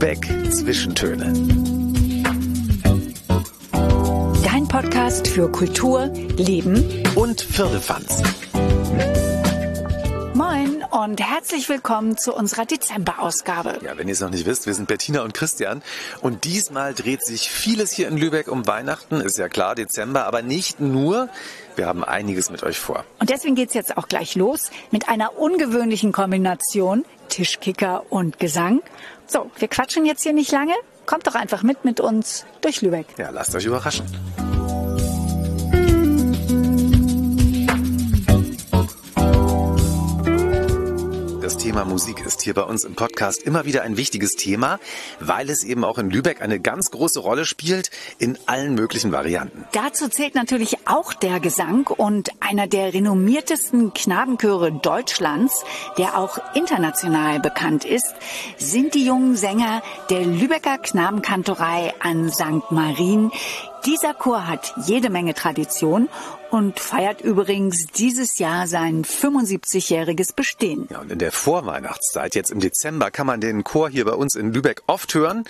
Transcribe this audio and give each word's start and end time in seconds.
Lübeck 0.00 0.28
Zwischentöne. 0.52 1.32
Dein 4.44 4.68
Podcast 4.68 5.26
für 5.26 5.50
Kultur, 5.50 6.06
Leben 6.36 7.02
und 7.16 7.40
Firlefanz. 7.40 8.22
Moin 10.34 10.84
und 10.92 11.20
herzlich 11.20 11.68
willkommen 11.68 12.16
zu 12.16 12.32
unserer 12.32 12.64
Dezemberausgabe. 12.64 13.80
Ja, 13.82 13.98
wenn 13.98 14.06
ihr 14.06 14.12
es 14.12 14.20
noch 14.20 14.30
nicht 14.30 14.46
wisst, 14.46 14.66
wir 14.66 14.74
sind 14.74 14.86
Bettina 14.86 15.22
und 15.22 15.34
Christian 15.34 15.82
und 16.20 16.44
diesmal 16.44 16.94
dreht 16.94 17.24
sich 17.24 17.50
vieles 17.50 17.90
hier 17.90 18.06
in 18.06 18.18
Lübeck 18.18 18.46
um 18.46 18.68
Weihnachten, 18.68 19.20
ist 19.20 19.36
ja 19.36 19.48
klar, 19.48 19.74
Dezember, 19.74 20.26
aber 20.26 20.42
nicht 20.42 20.78
nur. 20.78 21.28
Wir 21.74 21.86
haben 21.86 22.04
einiges 22.04 22.50
mit 22.50 22.62
euch 22.62 22.78
vor. 22.78 23.04
Und 23.18 23.30
deswegen 23.30 23.56
geht's 23.56 23.74
jetzt 23.74 23.96
auch 23.96 24.06
gleich 24.06 24.36
los 24.36 24.70
mit 24.92 25.08
einer 25.08 25.36
ungewöhnlichen 25.38 26.12
Kombination 26.12 27.04
Tischkicker 27.28 28.04
und 28.10 28.38
Gesang. 28.38 28.80
So, 29.28 29.50
wir 29.58 29.68
quatschen 29.68 30.06
jetzt 30.06 30.22
hier 30.22 30.32
nicht 30.32 30.50
lange. 30.50 30.72
Kommt 31.06 31.26
doch 31.26 31.34
einfach 31.34 31.62
mit 31.62 31.84
mit 31.84 32.00
uns 32.00 32.44
durch 32.60 32.82
Lübeck. 32.82 33.06
Ja, 33.18 33.30
lasst 33.30 33.54
euch 33.54 33.66
überraschen. 33.66 34.06
Thema 41.58 41.84
Musik 41.84 42.24
ist 42.24 42.40
hier 42.42 42.54
bei 42.54 42.62
uns 42.62 42.84
im 42.84 42.94
Podcast 42.94 43.42
immer 43.42 43.64
wieder 43.64 43.82
ein 43.82 43.96
wichtiges 43.96 44.36
Thema, 44.36 44.78
weil 45.18 45.50
es 45.50 45.64
eben 45.64 45.82
auch 45.82 45.98
in 45.98 46.08
Lübeck 46.08 46.40
eine 46.40 46.60
ganz 46.60 46.92
große 46.92 47.18
Rolle 47.18 47.44
spielt 47.44 47.90
in 48.18 48.38
allen 48.46 48.74
möglichen 48.74 49.10
Varianten. 49.10 49.64
Dazu 49.72 50.08
zählt 50.08 50.36
natürlich 50.36 50.86
auch 50.86 51.12
der 51.12 51.40
Gesang 51.40 51.88
und 51.88 52.30
einer 52.38 52.68
der 52.68 52.94
renommiertesten 52.94 53.92
Knabenchöre 53.92 54.70
Deutschlands, 54.70 55.64
der 55.98 56.16
auch 56.16 56.38
international 56.54 57.40
bekannt 57.40 57.84
ist, 57.84 58.14
sind 58.56 58.94
die 58.94 59.04
jungen 59.04 59.34
Sänger 59.34 59.82
der 60.10 60.24
Lübecker 60.24 60.78
Knabenkantorei 60.78 61.92
an 61.98 62.30
St. 62.30 62.70
Marien. 62.70 63.32
Dieser 63.86 64.14
Chor 64.14 64.46
hat 64.46 64.74
jede 64.86 65.08
Menge 65.08 65.34
Tradition 65.34 66.08
und 66.50 66.80
feiert 66.80 67.20
übrigens 67.20 67.86
dieses 67.86 68.38
Jahr 68.38 68.66
sein 68.66 69.04
75-jähriges 69.04 70.34
Bestehen. 70.34 70.88
Ja, 70.90 71.00
und 71.00 71.12
in 71.12 71.18
der 71.18 71.32
Vorweihnachtszeit, 71.32 72.34
jetzt 72.34 72.50
im 72.50 72.60
Dezember, 72.60 73.10
kann 73.10 73.26
man 73.26 73.40
den 73.40 73.64
Chor 73.64 73.88
hier 73.88 74.04
bei 74.04 74.14
uns 74.14 74.34
in 74.34 74.52
Lübeck 74.52 74.82
oft 74.86 75.14
hören. 75.14 75.44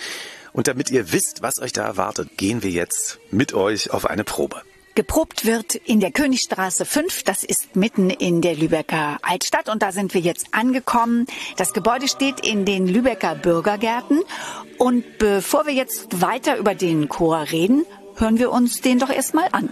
Und 0.53 0.67
damit 0.67 0.91
ihr 0.91 1.11
wisst, 1.11 1.41
was 1.41 1.59
euch 1.59 1.73
da 1.73 1.83
erwartet, 1.83 2.37
gehen 2.37 2.63
wir 2.63 2.71
jetzt 2.71 3.19
mit 3.31 3.53
euch 3.53 3.91
auf 3.91 4.05
eine 4.05 4.23
Probe. 4.23 4.61
Geprobt 4.95 5.45
wird 5.45 5.75
in 5.75 6.01
der 6.01 6.11
Königstraße 6.11 6.83
5, 6.83 7.23
das 7.23 7.45
ist 7.45 7.75
mitten 7.75 8.09
in 8.09 8.41
der 8.41 8.55
Lübecker 8.55 9.17
Altstadt 9.21 9.69
und 9.69 9.81
da 9.81 9.93
sind 9.93 10.13
wir 10.13 10.19
jetzt 10.19 10.47
angekommen. 10.53 11.25
Das 11.55 11.71
Gebäude 11.71 12.09
steht 12.09 12.45
in 12.45 12.65
den 12.65 12.85
Lübecker 12.85 13.35
Bürgergärten 13.35 14.21
und 14.77 15.17
bevor 15.17 15.65
wir 15.65 15.73
jetzt 15.73 16.21
weiter 16.21 16.57
über 16.57 16.75
den 16.75 17.07
Chor 17.07 17.45
reden, 17.49 17.85
hören 18.19 18.37
wir 18.37 18.51
uns 18.51 18.81
den 18.81 18.99
doch 18.99 19.09
erstmal 19.09 19.49
an. 19.51 19.69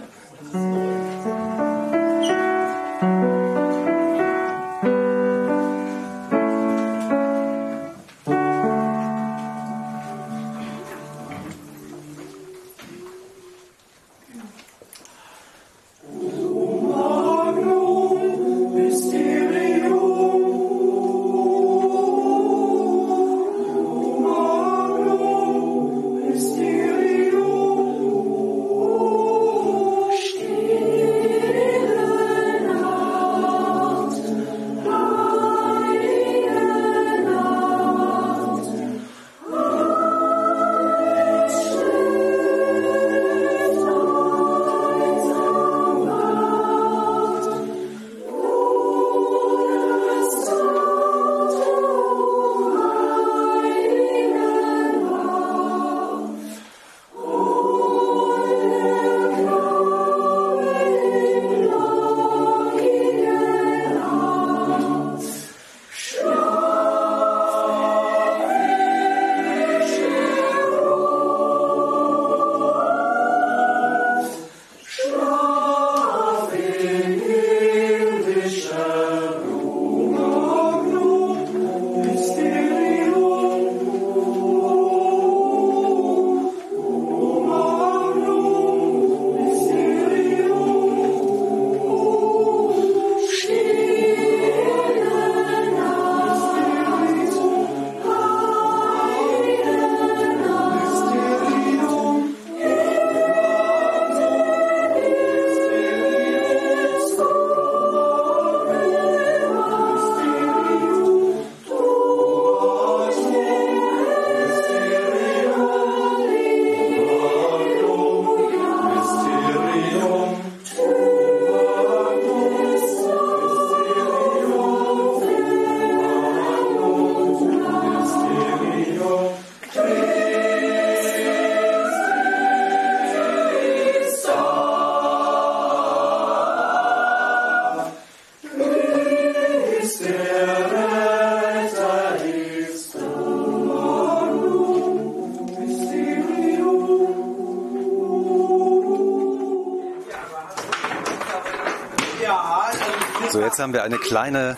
Jetzt 153.58 153.64
haben 153.64 153.72
wir 153.72 153.82
eine 153.82 153.98
kleine 153.98 154.56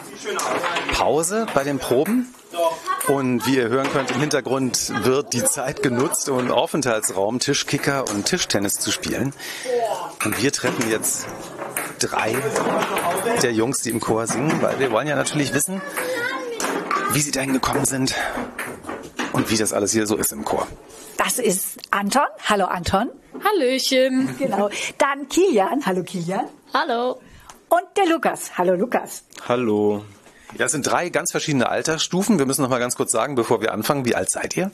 Pause 0.92 1.46
bei 1.54 1.64
den 1.64 1.78
Proben. 1.78 2.34
Und 3.08 3.46
wie 3.46 3.56
ihr 3.56 3.68
hören 3.68 3.90
könnt, 3.90 4.10
im 4.10 4.20
Hintergrund 4.20 4.92
wird 5.04 5.32
die 5.32 5.42
Zeit 5.42 5.82
genutzt, 5.82 6.28
um 6.28 6.50
Aufenthaltsraum, 6.50 7.38
Tischkicker 7.38 8.04
und 8.10 8.26
Tischtennis 8.26 8.74
zu 8.74 8.90
spielen. 8.90 9.32
Und 10.22 10.42
wir 10.42 10.52
treffen 10.52 10.90
jetzt 10.90 11.26
drei 11.98 12.36
der 13.42 13.52
Jungs, 13.52 13.80
die 13.80 13.88
im 13.88 14.00
Chor 14.00 14.26
singen, 14.26 14.60
weil 14.60 14.78
wir 14.78 14.90
wollen 14.90 15.06
ja 15.06 15.16
natürlich 15.16 15.54
wissen, 15.54 15.80
wie 17.12 17.20
sie 17.20 17.30
dahin 17.30 17.54
gekommen 17.54 17.86
sind 17.86 18.14
und 19.32 19.50
wie 19.50 19.56
das 19.56 19.72
alles 19.72 19.92
hier 19.92 20.06
so 20.06 20.16
ist 20.16 20.32
im 20.32 20.44
Chor. 20.44 20.66
Das 21.16 21.38
ist 21.38 21.78
Anton. 21.90 22.26
Hallo 22.44 22.66
Anton. 22.66 23.08
Hallöchen. 23.42 24.36
Genau. 24.38 24.68
Dann 24.98 25.28
Kilian. 25.30 25.86
Hallo 25.86 26.02
Kilian. 26.02 26.46
Hallo. 26.74 27.19
Lukas. 28.10 28.58
Hallo 28.58 28.74
Lukas. 28.74 29.24
Hallo. 29.48 30.04
Ja, 30.58 30.66
es 30.66 30.72
sind 30.72 30.84
drei 30.84 31.10
ganz 31.10 31.30
verschiedene 31.30 31.68
Altersstufen. 31.68 32.40
Wir 32.40 32.46
müssen 32.46 32.62
noch 32.62 32.68
mal 32.68 32.80
ganz 32.80 32.96
kurz 32.96 33.12
sagen, 33.12 33.36
bevor 33.36 33.60
wir 33.60 33.72
anfangen, 33.72 34.04
wie 34.04 34.16
alt 34.16 34.30
seid 34.30 34.56
ihr? 34.56 34.72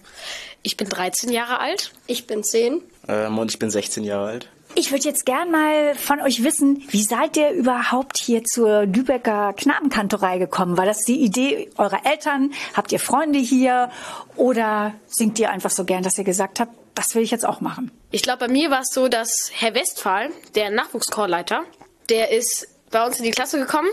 Ich 0.63 0.79
bin 0.79 0.89
13 0.89 1.31
Jahre 1.31 1.61
alt. 1.61 1.93
Ich 2.07 2.27
bin 2.27 2.43
10. 2.43 2.81
Ähm, 3.09 3.39
und 3.39 3.51
ich 3.51 3.59
bin 3.59 3.71
16 3.71 4.05
Jahre 4.05 4.27
alt. 4.27 4.51
Ich 4.75 4.91
würde 4.91 5.05
jetzt 5.05 5.27
gern 5.27 5.51
mal 5.51 5.95
von 5.95 6.21
euch 6.23 6.45
wissen, 6.45 6.83
wie 6.89 7.03
seid 7.03 7.37
ihr 7.37 7.51
überhaupt 7.51 8.17
hier 8.17 8.43
zur 8.43 8.87
Lübecker 8.87 9.53
Knabenkantorei 9.53 10.39
gekommen? 10.39 10.79
War 10.79 10.87
das 10.87 11.01
die 11.01 11.21
Idee 11.21 11.71
eurer 11.77 12.07
Eltern? 12.07 12.55
Habt 12.73 12.91
ihr 12.91 13.01
Freunde 13.01 13.39
hier? 13.39 13.91
Oder 14.37 14.95
singt 15.07 15.39
ihr 15.39 15.51
einfach 15.51 15.71
so 15.71 15.85
gern, 15.85 16.03
dass 16.03 16.17
ihr 16.17 16.25
gesagt 16.25 16.59
habt, 16.59 16.73
das 16.95 17.15
will 17.15 17.23
ich 17.23 17.33
jetzt 17.33 17.45
auch 17.45 17.61
machen? 17.61 17.91
Ich 18.11 18.23
glaube, 18.23 18.47
bei 18.47 18.49
mir 18.49 18.71
war 18.71 18.81
es 18.81 18.95
so, 18.95 19.09
dass 19.09 19.51
Herr 19.53 19.75
Westphal, 19.75 20.31
der 20.55 20.71
Nachwuchschorleiter, 20.71 21.65
der 22.09 22.33
ist 22.33 22.69
bei 22.91 23.05
uns 23.05 23.19
in 23.19 23.25
die 23.25 23.31
Klasse 23.31 23.59
gekommen 23.59 23.89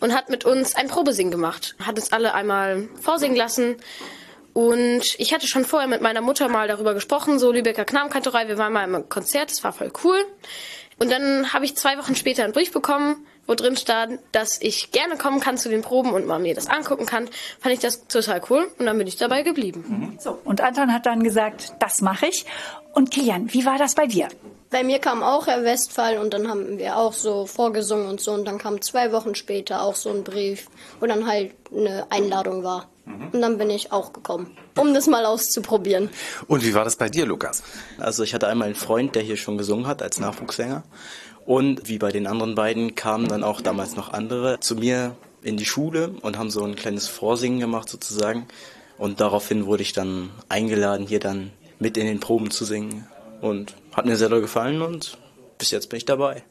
und 0.00 0.14
hat 0.14 0.30
mit 0.30 0.44
uns 0.44 0.74
ein 0.74 0.88
Probesingen 0.88 1.30
gemacht. 1.30 1.76
Hat 1.84 1.96
uns 1.96 2.12
alle 2.12 2.34
einmal 2.34 2.88
vorsingen 3.00 3.36
lassen. 3.36 3.76
Und 4.52 5.18
ich 5.18 5.34
hatte 5.34 5.46
schon 5.46 5.64
vorher 5.64 5.88
mit 5.88 6.00
meiner 6.00 6.22
Mutter 6.22 6.48
mal 6.48 6.66
darüber 6.66 6.94
gesprochen, 6.94 7.38
so 7.38 7.52
Lübecker 7.52 7.84
Knabenkantorei, 7.84 8.48
wir 8.48 8.56
waren 8.56 8.72
mal 8.72 8.84
im 8.84 9.08
Konzert, 9.08 9.50
das 9.50 9.62
war 9.62 9.72
voll 9.72 9.92
cool. 10.02 10.24
Und 10.98 11.10
dann 11.10 11.52
habe 11.52 11.66
ich 11.66 11.76
zwei 11.76 11.98
Wochen 11.98 12.16
später 12.16 12.44
einen 12.44 12.54
Brief 12.54 12.72
bekommen, 12.72 13.26
wo 13.46 13.54
drin 13.54 13.76
stand, 13.76 14.18
dass 14.32 14.60
ich 14.60 14.90
gerne 14.90 15.16
kommen 15.16 15.40
kann 15.40 15.58
zu 15.58 15.68
den 15.68 15.82
Proben 15.82 16.12
und 16.12 16.26
mal 16.26 16.38
mir 16.38 16.54
das 16.54 16.66
angucken 16.66 17.06
kann. 17.06 17.28
Fand 17.60 17.74
ich 17.74 17.80
das 17.80 18.06
total 18.08 18.40
cool 18.50 18.68
und 18.78 18.86
dann 18.86 18.98
bin 18.98 19.06
ich 19.06 19.16
dabei 19.16 19.42
geblieben. 19.42 20.16
So, 20.20 20.38
und 20.44 20.60
Anton 20.60 20.92
hat 20.92 21.06
dann 21.06 21.22
gesagt, 21.22 21.74
das 21.78 22.00
mache 22.00 22.26
ich. 22.26 22.46
Und 22.92 23.10
Kilian, 23.10 23.52
wie 23.52 23.64
war 23.64 23.78
das 23.78 23.94
bei 23.94 24.06
dir? 24.06 24.28
Bei 24.70 24.82
mir 24.82 24.98
kam 24.98 25.22
auch 25.22 25.46
Herr 25.46 25.62
Westphal 25.62 26.18
und 26.18 26.34
dann 26.34 26.48
haben 26.48 26.78
wir 26.78 26.96
auch 26.96 27.12
so 27.12 27.46
vorgesungen 27.46 28.08
und 28.08 28.20
so. 28.20 28.32
Und 28.32 28.46
dann 28.46 28.58
kam 28.58 28.82
zwei 28.82 29.12
Wochen 29.12 29.34
später 29.34 29.82
auch 29.82 29.94
so 29.94 30.10
ein 30.10 30.24
Brief, 30.24 30.66
wo 30.98 31.06
dann 31.06 31.26
halt 31.26 31.52
eine 31.74 32.06
Einladung 32.10 32.64
war. 32.64 32.88
Mhm. 33.04 33.28
Und 33.32 33.40
dann 33.40 33.58
bin 33.58 33.70
ich 33.70 33.92
auch 33.92 34.12
gekommen, 34.12 34.56
um 34.76 34.92
das 34.92 35.06
mal 35.06 35.24
auszuprobieren. 35.24 36.10
Und 36.48 36.64
wie 36.64 36.74
war 36.74 36.84
das 36.84 36.96
bei 36.96 37.08
dir, 37.08 37.26
Lukas? 37.26 37.62
Also 37.98 38.24
ich 38.24 38.34
hatte 38.34 38.48
einmal 38.48 38.66
einen 38.66 38.74
Freund, 38.74 39.14
der 39.14 39.22
hier 39.22 39.36
schon 39.36 39.56
gesungen 39.56 39.86
hat 39.86 40.02
als 40.02 40.18
Nachwuchssänger. 40.18 40.82
Und 41.46 41.88
wie 41.88 41.98
bei 41.98 42.10
den 42.10 42.26
anderen 42.26 42.56
beiden 42.56 42.96
kamen 42.96 43.28
dann 43.28 43.44
auch 43.44 43.60
damals 43.60 43.96
noch 43.96 44.12
andere 44.12 44.58
zu 44.60 44.74
mir 44.74 45.14
in 45.42 45.56
die 45.56 45.64
Schule 45.64 46.10
und 46.22 46.38
haben 46.38 46.50
so 46.50 46.64
ein 46.64 46.74
kleines 46.74 47.06
Vorsingen 47.06 47.60
gemacht 47.60 47.88
sozusagen. 47.88 48.46
Und 48.98 49.20
daraufhin 49.20 49.66
wurde 49.66 49.82
ich 49.82 49.92
dann 49.92 50.30
eingeladen, 50.48 51.06
hier 51.06 51.20
dann 51.20 51.52
mit 51.78 51.96
in 51.96 52.06
den 52.06 52.20
Proben 52.20 52.50
zu 52.50 52.64
singen. 52.64 53.06
Und 53.40 53.74
hat 53.92 54.06
mir 54.06 54.16
sehr 54.16 54.28
doll 54.28 54.40
gefallen 54.40 54.82
und 54.82 55.18
bis 55.58 55.70
jetzt 55.70 55.88
bin 55.88 55.96
ich 55.96 56.04
dabei. 56.04 56.42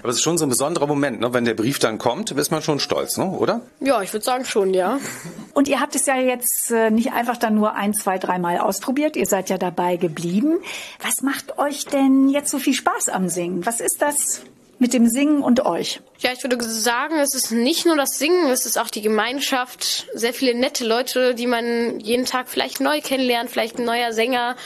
Aber 0.00 0.08
es 0.08 0.16
ist 0.16 0.22
schon 0.22 0.38
so 0.38 0.44
ein 0.44 0.48
besonderer 0.48 0.86
Moment, 0.86 1.20
ne? 1.20 1.32
wenn 1.32 1.44
der 1.44 1.54
Brief 1.54 1.78
dann 1.78 1.98
kommt, 1.98 2.30
ist 2.30 2.50
man 2.50 2.62
schon 2.62 2.80
stolz, 2.80 3.16
ne? 3.16 3.30
oder? 3.30 3.60
Ja, 3.80 4.02
ich 4.02 4.12
würde 4.12 4.24
sagen 4.24 4.44
schon, 4.44 4.74
ja. 4.74 4.98
Und 5.54 5.68
ihr 5.68 5.80
habt 5.80 5.94
es 5.94 6.06
ja 6.06 6.16
jetzt 6.16 6.70
äh, 6.70 6.90
nicht 6.90 7.12
einfach 7.12 7.36
dann 7.36 7.54
nur 7.54 7.74
ein, 7.74 7.94
zwei, 7.94 8.18
dreimal 8.18 8.58
ausprobiert, 8.58 9.16
ihr 9.16 9.26
seid 9.26 9.50
ja 9.50 9.58
dabei 9.58 9.96
geblieben. 9.96 10.58
Was 11.02 11.22
macht 11.22 11.58
euch 11.58 11.86
denn 11.86 12.28
jetzt 12.28 12.50
so 12.50 12.58
viel 12.58 12.74
Spaß 12.74 13.08
am 13.08 13.28
Singen? 13.28 13.66
Was 13.66 13.80
ist 13.80 14.02
das 14.02 14.42
mit 14.78 14.94
dem 14.94 15.08
Singen 15.08 15.42
und 15.42 15.64
euch? 15.66 16.00
Ja, 16.18 16.30
ich 16.32 16.42
würde 16.42 16.62
sagen, 16.62 17.16
es 17.18 17.34
ist 17.34 17.52
nicht 17.52 17.86
nur 17.86 17.96
das 17.96 18.18
Singen, 18.18 18.50
es 18.50 18.66
ist 18.66 18.78
auch 18.78 18.88
die 18.88 19.02
Gemeinschaft, 19.02 20.06
sehr 20.14 20.34
viele 20.34 20.54
nette 20.54 20.86
Leute, 20.86 21.34
die 21.34 21.46
man 21.46 22.00
jeden 22.00 22.24
Tag 22.24 22.48
vielleicht 22.48 22.80
neu 22.80 23.00
kennenlernt, 23.00 23.50
vielleicht 23.50 23.78
ein 23.78 23.84
neuer 23.84 24.12
Sänger 24.12 24.56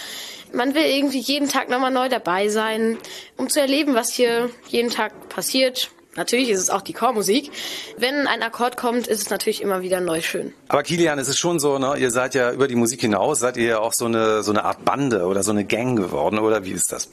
man 0.52 0.74
will 0.74 0.84
irgendwie 0.84 1.20
jeden 1.20 1.48
Tag 1.48 1.68
nochmal 1.68 1.90
neu 1.90 2.08
dabei 2.08 2.48
sein, 2.48 2.98
um 3.36 3.48
zu 3.48 3.60
erleben, 3.60 3.94
was 3.94 4.10
hier 4.10 4.50
jeden 4.68 4.90
Tag 4.90 5.28
passiert. 5.28 5.90
Natürlich 6.16 6.50
ist 6.50 6.60
es 6.60 6.70
auch 6.70 6.82
die 6.82 6.92
Chormusik. 6.92 7.50
Wenn 7.96 8.28
ein 8.28 8.42
Akkord 8.42 8.76
kommt, 8.76 9.08
ist 9.08 9.22
es 9.22 9.30
natürlich 9.30 9.60
immer 9.60 9.82
wieder 9.82 10.00
neu 10.00 10.20
schön. 10.20 10.52
Aber 10.68 10.82
Kilian, 10.82 11.18
es 11.18 11.28
ist 11.28 11.38
schon 11.38 11.58
so, 11.58 11.78
ne? 11.78 11.96
Ihr 11.98 12.12
seid 12.12 12.34
ja 12.34 12.52
über 12.52 12.68
die 12.68 12.76
Musik 12.76 13.00
hinaus, 13.00 13.40
seid 13.40 13.56
ihr 13.56 13.66
ja 13.66 13.78
auch 13.80 13.92
so 13.92 14.04
eine, 14.04 14.44
so 14.44 14.52
eine 14.52 14.64
Art 14.64 14.84
Bande 14.84 15.26
oder 15.26 15.42
so 15.42 15.50
eine 15.50 15.64
Gang 15.64 15.98
geworden, 15.98 16.38
oder 16.38 16.64
wie 16.64 16.72
ist 16.72 16.92
das? 16.92 17.08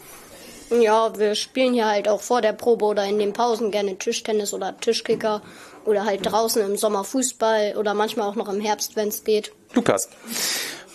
Ja, 0.70 1.18
wir 1.18 1.36
spielen 1.36 1.74
hier 1.74 1.88
halt 1.88 2.08
auch 2.08 2.22
vor 2.22 2.42
der 2.42 2.54
Probe 2.54 2.86
oder 2.86 3.06
in 3.06 3.20
den 3.20 3.34
Pausen 3.34 3.72
gerne 3.72 3.98
Tischtennis 3.98 4.54
oder 4.54 4.78
Tischkicker 4.80 5.42
oder 5.84 6.06
halt 6.06 6.22
draußen 6.24 6.64
im 6.64 6.78
Sommer 6.78 7.04
Fußball 7.04 7.76
oder 7.78 7.94
manchmal 7.94 8.30
auch 8.30 8.36
noch 8.36 8.48
im 8.48 8.62
Herbst, 8.62 8.96
wenn 8.96 9.10
es 9.10 9.24
geht. 9.24 9.52
Lukas, 9.74 10.08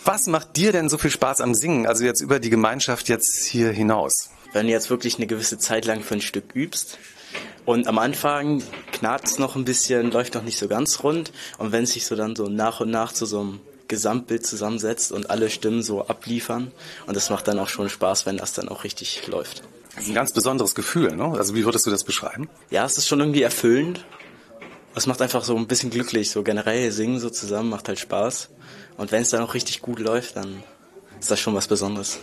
was 0.07 0.25
macht 0.27 0.55
dir 0.55 0.71
denn 0.71 0.87
so 0.87 0.97
viel 0.97 1.11
Spaß 1.11 1.41
am 1.41 1.53
Singen, 1.53 1.85
also 1.85 2.05
jetzt 2.05 2.21
über 2.21 2.39
die 2.39 2.49
Gemeinschaft 2.49 3.09
jetzt 3.09 3.45
hier 3.45 3.71
hinaus? 3.71 4.29
Wenn 4.53 4.67
du 4.67 4.71
jetzt 4.71 4.89
wirklich 4.89 5.17
eine 5.17 5.27
gewisse 5.27 5.57
Zeit 5.57 5.85
lang 5.85 6.01
für 6.01 6.15
ein 6.15 6.21
Stück 6.21 6.55
übst 6.55 6.97
und 7.65 7.87
am 7.87 7.99
Anfang 7.99 8.63
knarrt 8.93 9.25
es 9.25 9.37
noch 9.37 9.57
ein 9.57 9.65
bisschen, 9.65 10.09
läuft 10.11 10.35
noch 10.35 10.43
nicht 10.43 10.57
so 10.57 10.69
ganz 10.69 11.03
rund 11.03 11.33
und 11.57 11.73
wenn 11.73 11.83
es 11.83 11.91
sich 11.91 12.05
so 12.05 12.15
dann 12.15 12.37
so 12.37 12.47
nach 12.47 12.79
und 12.79 12.89
nach 12.89 13.11
zu 13.11 13.25
so 13.25 13.41
einem 13.41 13.59
Gesamtbild 13.89 14.45
zusammensetzt 14.45 15.11
und 15.11 15.29
alle 15.29 15.49
Stimmen 15.49 15.83
so 15.83 16.07
abliefern 16.07 16.71
und 17.05 17.17
das 17.17 17.29
macht 17.29 17.49
dann 17.49 17.59
auch 17.59 17.69
schon 17.69 17.89
Spaß, 17.89 18.25
wenn 18.25 18.37
das 18.37 18.53
dann 18.53 18.69
auch 18.69 18.85
richtig 18.85 19.27
läuft. 19.27 19.63
Das 19.93 20.05
ist 20.05 20.09
ein 20.09 20.15
ganz 20.15 20.31
besonderes 20.31 20.73
Gefühl, 20.73 21.15
ne? 21.15 21.33
Also 21.37 21.53
wie 21.53 21.65
würdest 21.65 21.85
du 21.85 21.89
das 21.89 22.05
beschreiben? 22.05 22.49
Ja, 22.69 22.85
es 22.85 22.97
ist 22.97 23.07
schon 23.07 23.19
irgendwie 23.19 23.41
erfüllend. 23.41 24.05
Es 24.95 25.05
macht 25.05 25.21
einfach 25.21 25.43
so 25.43 25.55
ein 25.57 25.67
bisschen 25.67 25.89
glücklich, 25.89 26.31
so 26.31 26.43
generell 26.43 26.91
singen 26.91 27.19
so 27.19 27.29
zusammen 27.29 27.69
macht 27.69 27.87
halt 27.89 27.99
Spaß. 27.99 28.49
Und 28.97 29.11
wenn 29.11 29.21
es 29.21 29.29
dann 29.29 29.43
auch 29.43 29.53
richtig 29.53 29.81
gut 29.81 29.99
läuft, 29.99 30.35
dann 30.35 30.63
ist 31.19 31.31
das 31.31 31.39
schon 31.39 31.55
was 31.55 31.67
Besonderes. 31.67 32.19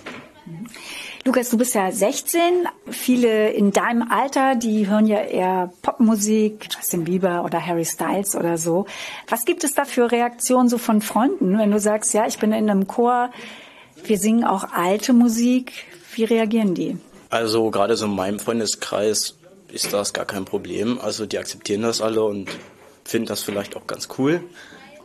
Lukas, 1.24 1.48
du 1.48 1.56
bist 1.56 1.74
ja 1.74 1.90
16. 1.90 2.68
Viele 2.90 3.50
in 3.50 3.72
deinem 3.72 4.10
Alter, 4.10 4.56
die 4.56 4.86
hören 4.86 5.06
ja 5.06 5.20
eher 5.20 5.72
Popmusik, 5.80 6.68
Justin 6.70 7.04
Bieber 7.04 7.44
oder 7.44 7.64
Harry 7.64 7.86
Styles 7.86 8.36
oder 8.36 8.58
so. 8.58 8.84
Was 9.28 9.46
gibt 9.46 9.64
es 9.64 9.72
da 9.72 9.86
für 9.86 10.12
Reaktionen 10.12 10.68
so 10.68 10.76
von 10.76 11.00
Freunden, 11.00 11.58
wenn 11.58 11.70
du 11.70 11.80
sagst, 11.80 12.12
ja, 12.12 12.26
ich 12.26 12.38
bin 12.38 12.52
in 12.52 12.68
einem 12.68 12.86
Chor, 12.86 13.30
wir 14.04 14.18
singen 14.18 14.44
auch 14.44 14.64
alte 14.72 15.14
Musik. 15.14 15.72
Wie 16.14 16.24
reagieren 16.24 16.74
die? 16.74 16.98
Also 17.30 17.70
gerade 17.70 17.96
so 17.96 18.04
in 18.04 18.14
meinem 18.14 18.38
Freundeskreis 18.38 19.38
ist 19.68 19.94
das 19.94 20.12
gar 20.12 20.26
kein 20.26 20.44
Problem. 20.44 21.00
Also 21.00 21.24
die 21.24 21.38
akzeptieren 21.38 21.82
das 21.82 22.02
alle 22.02 22.22
und 22.22 22.50
finden 23.04 23.28
das 23.28 23.42
vielleicht 23.42 23.76
auch 23.76 23.86
ganz 23.86 24.08
cool. 24.18 24.42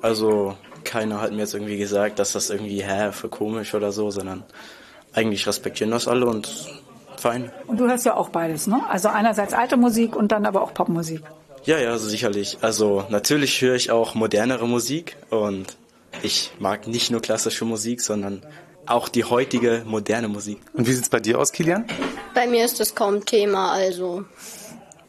Also 0.02 0.58
keiner 0.84 1.22
hat 1.22 1.32
mir 1.32 1.40
jetzt 1.40 1.54
irgendwie 1.54 1.78
gesagt, 1.78 2.20
dass 2.20 2.34
das 2.34 2.50
irgendwie, 2.50 2.84
hä, 2.84 3.12
für 3.12 3.30
komisch 3.30 3.74
oder 3.74 3.92
so, 3.92 4.12
sondern 4.12 4.44
eigentlich 5.14 5.48
respektieren 5.48 5.92
das 5.92 6.08
alle 6.08 6.26
und 6.26 6.50
fein. 7.18 7.52
Und 7.68 7.80
du 7.80 7.88
hörst 7.88 8.06
ja 8.06 8.16
auch 8.16 8.30
beides, 8.30 8.68
ne? 8.68 8.82
Also 8.90 9.10
einerseits 9.10 9.54
alte 9.54 9.78
Musik 9.78 10.16
und 10.16 10.32
dann 10.32 10.46
aber 10.46 10.62
auch 10.62 10.74
Popmusik. 10.74 11.22
Ja, 11.66 11.78
ja, 11.78 11.98
sicherlich. 11.98 12.58
Also 12.62 13.06
natürlich 13.10 13.62
höre 13.62 13.76
ich 13.76 13.92
auch 13.92 14.16
modernere 14.16 14.68
Musik 14.68 15.18
und 15.30 15.78
ich 16.24 16.52
mag 16.60 16.88
nicht 16.88 17.12
nur 17.12 17.22
klassische 17.22 17.66
Musik, 17.66 18.02
sondern 18.02 18.42
auch 18.86 19.10
die 19.10 19.24
heutige 19.24 19.84
moderne 19.86 20.28
Musik. 20.28 20.60
Und 20.74 20.88
wie 20.88 20.94
sieht's 20.94 21.10
bei 21.10 21.20
dir 21.20 21.40
aus, 21.40 21.52
Kilian? 21.52 21.86
Bei 22.34 22.48
mir 22.48 22.66
ist 22.66 22.80
das 22.80 22.96
kaum 22.96 23.26
Thema, 23.26 23.72
also 23.72 24.26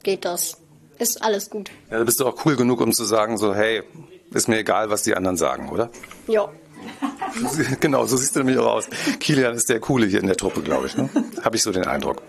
geht 0.02 0.24
das. 0.24 0.58
Ist 0.98 1.22
alles 1.22 1.48
gut. 1.48 1.70
Ja, 1.90 1.98
da 1.98 2.04
bist 2.04 2.20
du 2.20 2.26
auch 2.26 2.44
cool 2.44 2.56
genug, 2.56 2.82
um 2.82 2.92
zu 2.92 3.04
sagen, 3.04 3.38
so, 3.38 3.54
hey, 3.54 3.82
ist 4.32 4.48
mir 4.48 4.58
egal, 4.58 4.90
was 4.90 5.02
die 5.02 5.16
anderen 5.16 5.36
sagen, 5.36 5.68
oder? 5.70 5.90
Ja. 6.26 6.48
Genau, 7.80 8.06
so 8.06 8.16
siehst 8.16 8.34
du 8.34 8.40
nämlich 8.40 8.58
auch 8.58 8.72
aus. 8.72 8.88
Kilian 9.20 9.54
ist 9.54 9.68
der 9.68 9.80
Coole 9.80 10.06
hier 10.06 10.20
in 10.20 10.26
der 10.26 10.36
Truppe, 10.36 10.62
glaube 10.62 10.86
ich. 10.86 10.96
Ne? 10.96 11.08
Habe 11.44 11.56
ich 11.56 11.62
so 11.62 11.70
den 11.70 11.84
Eindruck. 11.84 12.22